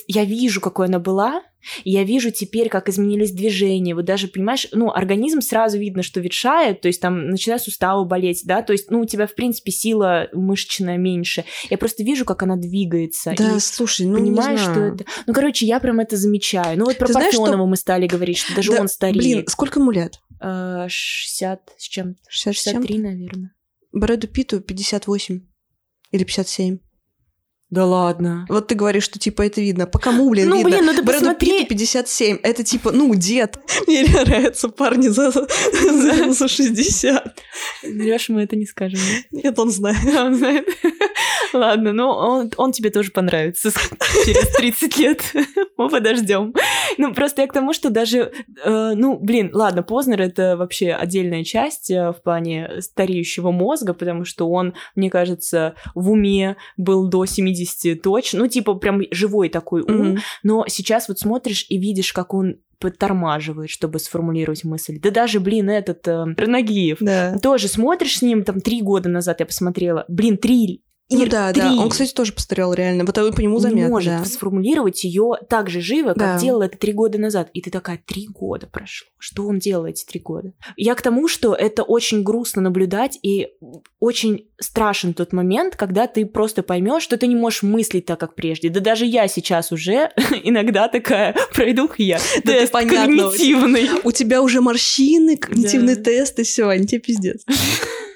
я 0.07 0.25
вижу, 0.25 0.61
какой 0.61 0.87
она 0.87 0.99
была, 0.99 1.43
и 1.83 1.91
я 1.91 2.03
вижу 2.03 2.31
теперь, 2.31 2.69
как 2.69 2.89
изменились 2.89 3.31
движения. 3.31 3.95
Вот 3.95 4.05
даже, 4.05 4.27
понимаешь, 4.27 4.67
ну, 4.71 4.91
организм 4.91 5.41
сразу 5.41 5.77
видно, 5.77 6.03
что 6.03 6.19
ветшает, 6.19 6.81
то 6.81 6.87
есть 6.87 7.01
там 7.01 7.29
начинают 7.29 7.63
суставы 7.63 8.05
болеть, 8.05 8.41
да, 8.45 8.61
то 8.61 8.73
есть, 8.73 8.91
ну, 8.91 9.01
у 9.01 9.05
тебя, 9.05 9.27
в 9.27 9.35
принципе, 9.35 9.71
сила 9.71 10.29
мышечная 10.33 10.97
меньше. 10.97 11.45
Я 11.69 11.77
просто 11.77 12.03
вижу, 12.03 12.25
как 12.25 12.43
она 12.43 12.55
двигается. 12.55 13.33
Да, 13.37 13.55
и 13.55 13.59
слушай, 13.59 14.05
ну, 14.05 14.17
понимаешь, 14.17 14.59
не 14.59 14.65
знаю. 14.65 14.95
что 14.95 15.03
это... 15.03 15.11
Ну, 15.25 15.33
короче, 15.33 15.65
я 15.65 15.79
прям 15.79 15.99
это 15.99 16.17
замечаю. 16.17 16.77
Ну, 16.77 16.85
вот 16.85 16.97
про 16.97 17.07
Парфенова 17.07 17.47
что... 17.47 17.65
мы 17.65 17.77
стали 17.77 18.07
говорить, 18.07 18.37
что 18.37 18.55
даже 18.55 18.71
да, 18.71 18.81
он 18.81 18.87
стареет. 18.87 19.17
Блин, 19.17 19.47
сколько 19.47 19.79
ему 19.79 19.91
лет? 19.91 20.19
60 20.41 21.73
с 21.77 21.83
чем-то. 21.83 22.19
60 22.27 22.73
63, 22.73 22.97
наверное. 22.99 23.51
Брэду 23.93 24.27
Питу 24.27 24.59
58 24.59 25.41
или 26.11 26.23
57. 26.23 26.79
Да 27.73 27.87
ладно. 27.87 28.45
Вот 28.49 28.67
ты 28.67 28.75
говоришь, 28.75 29.03
что 29.03 29.17
типа 29.17 29.41
это 29.41 29.59
видно. 29.59 29.87
По 29.87 29.97
кому, 29.97 30.29
блин, 30.29 30.47
ну, 30.47 30.57
видно? 30.57 30.69
блин, 30.69 30.85
ну 30.85 30.93
ты 30.93 31.01
Брэду 31.01 31.21
посмотри... 31.21 31.49
Питту 31.49 31.69
57. 31.69 32.37
Это 32.43 32.63
типа, 32.63 32.91
ну, 32.91 33.15
дед. 33.15 33.57
Мне 33.87 34.03
нравятся 34.03 34.69
парни 34.69 35.07
за, 35.07 35.31
за, 35.31 36.33
за 36.33 36.47
60. 36.47 37.41
Лёш, 37.81 38.29
мы 38.29 38.43
это 38.43 38.55
не 38.55 38.67
скажем. 38.67 38.99
Нет, 39.31 39.57
он 39.57 39.71
знает. 39.71 39.97
Он 40.05 40.35
знает. 40.35 40.67
Ладно, 41.57 41.93
ну 41.93 42.07
он, 42.09 42.51
он 42.57 42.71
тебе 42.71 42.89
тоже 42.89 43.11
понравится 43.11 43.71
через 44.25 44.55
30 44.55 44.97
лет. 44.97 45.21
Мы 45.77 45.89
подождем. 45.89 46.53
Ну, 46.97 47.13
просто 47.13 47.41
я 47.41 47.47
к 47.47 47.53
тому, 47.53 47.73
что 47.73 47.89
даже, 47.89 48.31
э, 48.63 48.93
ну, 48.95 49.17
блин, 49.19 49.51
ладно, 49.53 49.83
Познер— 49.83 50.21
это 50.23 50.57
вообще 50.57 50.91
отдельная 50.91 51.43
часть 51.43 51.89
э, 51.89 52.11
в 52.11 52.21
плане 52.21 52.81
стареющего 52.81 53.51
мозга, 53.51 53.93
потому 53.93 54.25
что 54.25 54.49
он, 54.49 54.73
мне 54.95 55.09
кажется, 55.09 55.75
в 55.95 56.11
уме 56.11 56.57
был 56.77 57.07
до 57.07 57.25
70 57.25 58.01
точно, 58.01 58.39
ну, 58.39 58.47
типа 58.47 58.75
прям 58.75 59.01
живой 59.11 59.49
такой 59.49 59.81
ум, 59.81 60.13
mm-hmm. 60.13 60.19
но 60.43 60.65
сейчас 60.67 61.07
вот 61.07 61.19
смотришь 61.19 61.65
и 61.69 61.77
видишь, 61.77 62.13
как 62.13 62.33
он 62.33 62.57
подтормаживает, 62.79 63.69
чтобы 63.69 63.99
сформулировать 63.99 64.65
мысль. 64.65 64.99
Да 64.99 65.09
даже, 65.09 65.39
блин, 65.39 65.69
этот 65.69 66.05
э, 66.05 66.25
Ранагиев. 66.35 66.97
Да. 66.99 67.37
Тоже 67.39 67.69
смотришь 67.69 68.17
с 68.17 68.21
ним, 68.21 68.43
там, 68.43 68.59
три 68.59 68.81
года 68.81 69.07
назад 69.07 69.39
я 69.39 69.45
посмотрела. 69.45 70.03
Блин, 70.09 70.37
три 70.37 70.83
ну 71.17 71.25
да, 71.27 71.53
3. 71.53 71.61
да. 71.61 71.73
Он, 71.75 71.89
кстати, 71.89 72.13
тоже 72.13 72.33
постарел 72.33 72.73
реально. 72.73 73.05
Вот 73.05 73.15
по 73.15 73.41
нему 73.41 73.59
заметно. 73.59 73.85
Не 73.85 73.89
может 73.89 74.17
да. 74.19 74.25
сформулировать 74.25 75.03
ее 75.03 75.33
так 75.49 75.69
же 75.69 75.81
живо, 75.81 76.09
как 76.09 76.17
да. 76.17 76.39
делал 76.39 76.61
это 76.61 76.77
три 76.77 76.93
года 76.93 77.17
назад. 77.17 77.49
И 77.53 77.61
ты 77.61 77.69
такая, 77.71 78.01
три 78.05 78.27
года 78.27 78.67
прошло. 78.67 79.07
Что 79.17 79.47
он 79.47 79.59
делал 79.59 79.85
эти 79.85 80.05
три 80.05 80.19
года? 80.19 80.53
Я 80.77 80.95
к 80.95 81.01
тому, 81.01 81.27
что 81.27 81.53
это 81.53 81.83
очень 81.83 82.23
грустно 82.23 82.61
наблюдать, 82.61 83.17
и 83.21 83.49
очень 83.99 84.47
страшен 84.59 85.13
тот 85.13 85.33
момент, 85.33 85.75
когда 85.75 86.07
ты 86.07 86.25
просто 86.25 86.63
поймешь, 86.63 87.03
что 87.03 87.17
ты 87.17 87.27
не 87.27 87.35
можешь 87.35 87.63
мыслить 87.63 88.05
так, 88.05 88.19
как 88.19 88.35
прежде. 88.35 88.69
Да 88.69 88.79
даже 88.79 89.05
я 89.05 89.27
сейчас 89.27 89.71
уже 89.71 90.11
иногда 90.43 90.87
такая, 90.87 91.35
пройду 91.53 91.89
я. 91.97 92.19
Да, 92.43 92.53
тест 92.53 92.73
когнитивный. 92.73 93.89
У 94.03 94.11
тебя 94.11 94.41
уже 94.41 94.61
морщины, 94.61 95.37
когнитивный 95.37 95.95
тест, 95.95 96.39
и 96.39 96.43
все, 96.43 96.67
они 96.67 96.85
тебе 96.85 96.99
пиздец. 96.99 97.45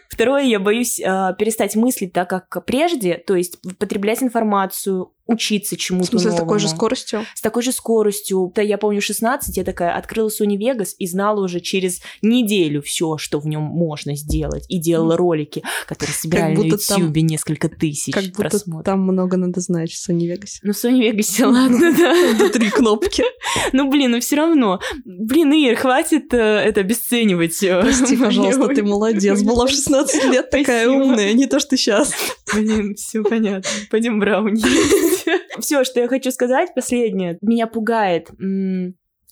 Второе, 0.10 0.44
я 0.44 0.60
боюсь 0.60 1.00
э, 1.00 1.36
перестать 1.38 1.76
мыслить 1.76 2.14
так, 2.14 2.30
как 2.30 2.66
прежде, 2.66 3.16
то 3.18 3.36
есть 3.36 3.60
потреблять 3.78 4.24
информацию, 4.24 5.12
учиться 5.28 5.78
чему-то 5.78 6.16
новому. 6.16 6.36
с 6.36 6.40
такой 6.40 6.60
же 6.60 6.68
скоростью? 6.68 7.26
С 7.36 7.42
такой 7.42 7.64
же 7.64 7.72
скоростью. 7.72 8.52
Да, 8.56 8.62
я 8.62 8.78
помню, 8.78 9.02
16, 9.02 9.56
я 9.58 9.64
такая 9.64 9.96
открыла 9.96 10.30
Sony 10.30 10.58
Vegas 10.58 10.90
и 10.98 11.08
знала 11.08 11.44
уже 11.44 11.60
через 11.60 12.02
неделю 12.22 12.82
все, 12.82 13.18
что 13.18 13.40
в 13.40 13.48
нем 13.48 13.64
можно 13.64 14.16
сделать. 14.16 14.66
И 14.70 14.80
делала 14.80 15.18
ролики, 15.18 15.64
которые 15.88 16.16
собирали 16.16 16.56
на 16.56 16.64
YouTube 16.64 16.82
там, 16.88 17.14
несколько 17.14 17.70
тысяч 17.70 18.14
Как 18.14 18.26
будто 18.26 18.50
просмотров. 18.50 18.86
там 18.86 19.02
много 19.02 19.38
надо 19.38 19.60
знать 19.60 19.92
в 19.92 20.10
Sony 20.10 20.34
Vegas. 20.34 20.60
Ну, 20.64 20.74
в 20.74 20.84
Sony 20.84 21.12
Vegas, 21.12 21.46
ладно, 21.46 21.94
да. 21.98 22.50
Три 22.50 22.70
кнопки. 22.70 23.24
Ну, 23.74 23.90
блин, 23.90 24.12
ну 24.12 24.20
все 24.20 24.36
равно. 24.38 24.80
Блин, 25.06 25.52
Ир, 25.52 25.76
хватит 25.76 26.34
э, 26.34 26.38
это 26.38 26.82
обесценивать. 26.82 27.62
Э, 27.64 27.82
Прости, 27.82 28.16
пожалуйста, 28.16 28.68
ты 28.68 28.84
молодец. 28.84 29.42
Была 29.42 29.66
в 29.66 29.70
16 29.70 30.26
лет 30.26 30.50
такая 30.50 30.88
умная, 30.90 31.34
не 31.34 31.48
то, 31.48 31.60
что 31.60 31.76
сейчас. 31.76 32.14
Блин, 32.54 32.96
все 32.96 33.24
понятно. 33.24 33.70
Пойдем 33.90 34.20
брауни. 34.20 34.62
Все, 35.60 35.84
что 35.84 36.00
я 36.00 36.08
хочу 36.08 36.32
сказать, 36.32 36.74
последнее. 36.76 37.38
Меня 37.42 37.68
пугает 37.68 38.30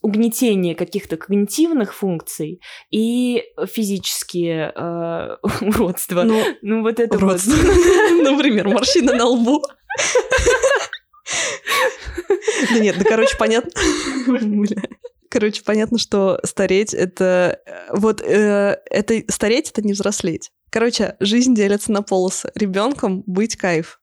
угнетение 0.02 0.76
каких-то 0.76 1.18
когнитивных 1.18 1.94
функций 1.94 2.62
и 2.92 3.44
физические 3.68 4.72
э, 4.76 5.38
уродства. 5.62 6.22
Ну, 6.24 6.44
ну 6.62 6.82
вот 6.84 7.00
это 7.00 7.18
уродство. 7.18 7.56
вот. 7.56 8.24
Например, 8.32 8.68
морщина 8.68 9.16
на 9.16 9.26
лбу. 9.26 9.64
Да 12.72 12.80
нет, 12.80 12.98
да 13.00 13.04
короче, 13.04 13.36
понятно. 13.38 13.72
Короче, 15.30 15.64
понятно, 15.66 15.98
что 15.98 16.40
стареть 16.44 16.94
это... 16.94 17.60
Вот 17.90 18.22
э, 18.22 18.80
это 18.90 19.24
стареть— 19.28 19.70
это 19.72 19.82
не 19.82 19.94
взрослеть. 19.94 20.52
Короче, 20.70 21.16
жизнь 21.20 21.56
делится 21.56 21.92
на 21.92 22.04
полосы. 22.04 22.52
Ребенком 22.56 23.24
быть 23.26 23.56
кайф 23.56 24.00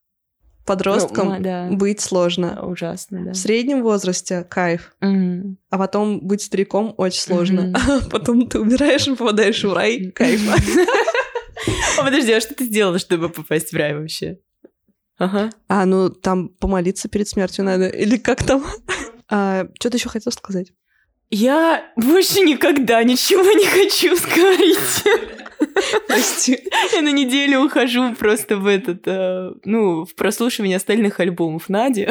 подростком 0.65 1.29
ну, 1.29 1.39
да. 1.39 1.67
быть 1.71 2.01
сложно. 2.01 2.65
Ужасно, 2.65 3.25
да. 3.25 3.31
В 3.31 3.35
среднем 3.35 3.83
возрасте 3.83 4.43
кайф. 4.43 4.95
Угу. 5.01 5.57
А 5.69 5.77
потом 5.77 6.19
быть 6.21 6.41
стариком 6.41 6.93
очень 6.97 7.21
сложно. 7.21 7.69
Угу. 7.69 7.77
А 8.05 8.09
потом 8.09 8.47
ты 8.47 8.59
умираешь 8.59 9.07
и 9.07 9.15
попадаешь 9.15 9.63
в 9.63 9.73
рай. 9.73 10.11
Кайф. 10.11 10.41
А 11.97 12.03
подожди, 12.03 12.33
а 12.33 12.41
что 12.41 12.55
ты 12.55 12.65
сделала, 12.65 12.99
чтобы 12.99 13.29
попасть 13.29 13.71
в 13.71 13.75
рай 13.75 13.95
вообще? 13.95 14.39
Ага. 15.17 15.51
А, 15.67 15.85
ну 15.85 16.09
там 16.09 16.49
помолиться 16.49 17.07
перед 17.07 17.27
смертью 17.27 17.63
надо. 17.63 17.87
Или 17.87 18.17
как 18.17 18.43
там? 18.43 18.65
А, 19.29 19.67
что 19.79 19.89
ты 19.89 19.97
еще 19.97 20.09
хотел 20.09 20.31
сказать? 20.33 20.73
Я 21.29 21.91
больше 21.95 22.41
никогда 22.41 23.03
ничего 23.03 23.43
не 23.43 23.65
хочу 23.65 24.15
сказать. 24.17 25.03
Прости. 26.07 26.59
Я 26.93 27.01
на 27.01 27.11
неделю 27.11 27.61
ухожу 27.65 28.13
просто 28.15 28.57
в 28.57 28.67
этот, 28.67 29.01
э, 29.05 29.51
ну, 29.63 30.05
в 30.05 30.15
прослушивание 30.15 30.77
остальных 30.77 31.19
альбомов 31.19 31.69
Нади. 31.69 32.07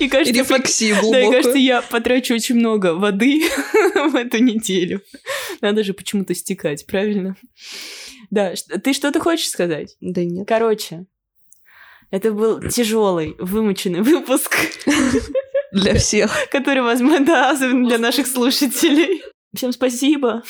И 0.00 0.08
кажется, 0.08 0.38
Рефлексию 0.38 0.96
да, 1.10 1.20
и 1.20 1.30
кажется, 1.30 1.58
я 1.58 1.82
потрачу 1.82 2.34
очень 2.34 2.56
много 2.56 2.94
воды 2.94 3.42
в 4.10 4.16
эту 4.16 4.42
неделю. 4.42 5.02
Надо 5.60 5.84
же 5.84 5.94
почему-то 5.94 6.34
стекать, 6.34 6.86
правильно? 6.86 7.36
Да, 8.30 8.54
ты 8.82 8.92
что-то 8.92 9.20
хочешь 9.20 9.48
сказать? 9.48 9.96
Да 10.00 10.24
нет. 10.24 10.46
Короче, 10.48 11.06
это 12.10 12.32
был 12.32 12.60
тяжелый, 12.68 13.36
вымученный 13.38 14.02
выпуск, 14.02 14.56
Для 15.72 15.94
всех. 15.94 16.32
который, 16.50 16.82
возможно, 16.82 17.24
да, 17.24 17.50
особенно 17.50 17.88
для 17.88 17.98
наших 17.98 18.26
слушателей. 18.26 19.22
Всем 19.54 19.72
спасибо. 19.72 20.42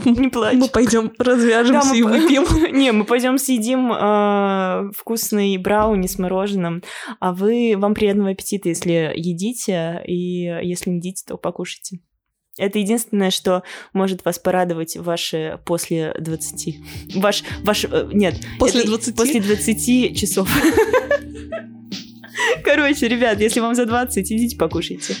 Не 0.04 0.28
плачь. 0.28 0.56
Мы 0.56 0.68
пойдем 0.68 1.12
развяжемся 1.18 1.90
Да, 1.90 1.96
и 1.96 2.02
выпьем. 2.02 2.44
Не, 2.76 2.92
мы 2.92 3.04
пойдем 3.04 3.38
съедим 3.38 3.92
э, 3.92 4.92
вкусный 4.96 5.56
брауни 5.56 6.06
с 6.06 6.18
мороженым, 6.18 6.82
а 7.20 7.32
вы 7.32 7.74
вам 7.76 7.94
приятного 7.94 8.30
аппетита, 8.30 8.68
если 8.68 9.12
едите, 9.14 10.02
и 10.06 10.42
если 10.62 10.90
не 10.90 10.96
едите, 10.96 11.24
то 11.26 11.36
покушайте. 11.36 12.00
Это 12.58 12.78
единственное, 12.78 13.30
что 13.30 13.62
может 13.92 14.24
вас 14.24 14.38
порадовать 14.38 14.96
ваши 14.96 15.60
после 15.66 16.14
20. 16.18 17.16
Ваш, 17.16 17.44
ваш, 17.62 17.84
э, 17.84 18.08
нет. 18.12 18.36
После 18.58 18.80
это 18.80 18.90
20? 18.90 19.16
После 19.16 19.40
20 19.40 20.18
часов. 20.18 20.48
Короче, 22.64 23.08
ребят, 23.08 23.40
если 23.40 23.60
вам 23.60 23.74
за 23.74 23.86
20, 23.86 24.32
идите 24.32 24.56
покушайте. 24.56 25.14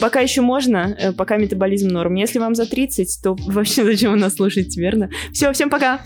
Пока 0.00 0.20
еще 0.20 0.40
можно, 0.40 0.96
э, 0.98 1.12
пока 1.12 1.36
метаболизм 1.36 1.88
норм. 1.88 2.14
Если 2.14 2.38
вам 2.38 2.54
за 2.54 2.66
30, 2.66 3.20
то 3.22 3.36
вообще 3.46 3.84
зачем 3.84 4.12
вы 4.12 4.18
нас 4.18 4.34
слушаете, 4.34 4.80
верно? 4.80 5.10
Все, 5.32 5.52
всем 5.52 5.70
пока! 5.70 6.00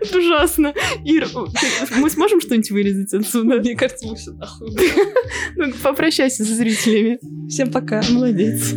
Это 0.00 0.18
ужасно. 0.18 0.74
Ир, 1.04 1.28
мы 1.98 2.10
сможем 2.10 2.40
что-нибудь 2.40 2.70
вырезать 2.70 3.12
отсюда? 3.14 3.56
Мне 3.58 3.74
кажется, 3.74 4.06
мы 4.06 4.16
все 4.16 4.32
нахуй. 4.32 4.70
Ну, 5.56 5.72
попрощайся 5.82 6.44
со 6.44 6.54
зрителями. 6.54 7.18
Всем 7.48 7.70
пока. 7.72 8.02
Молодец. 8.10 8.74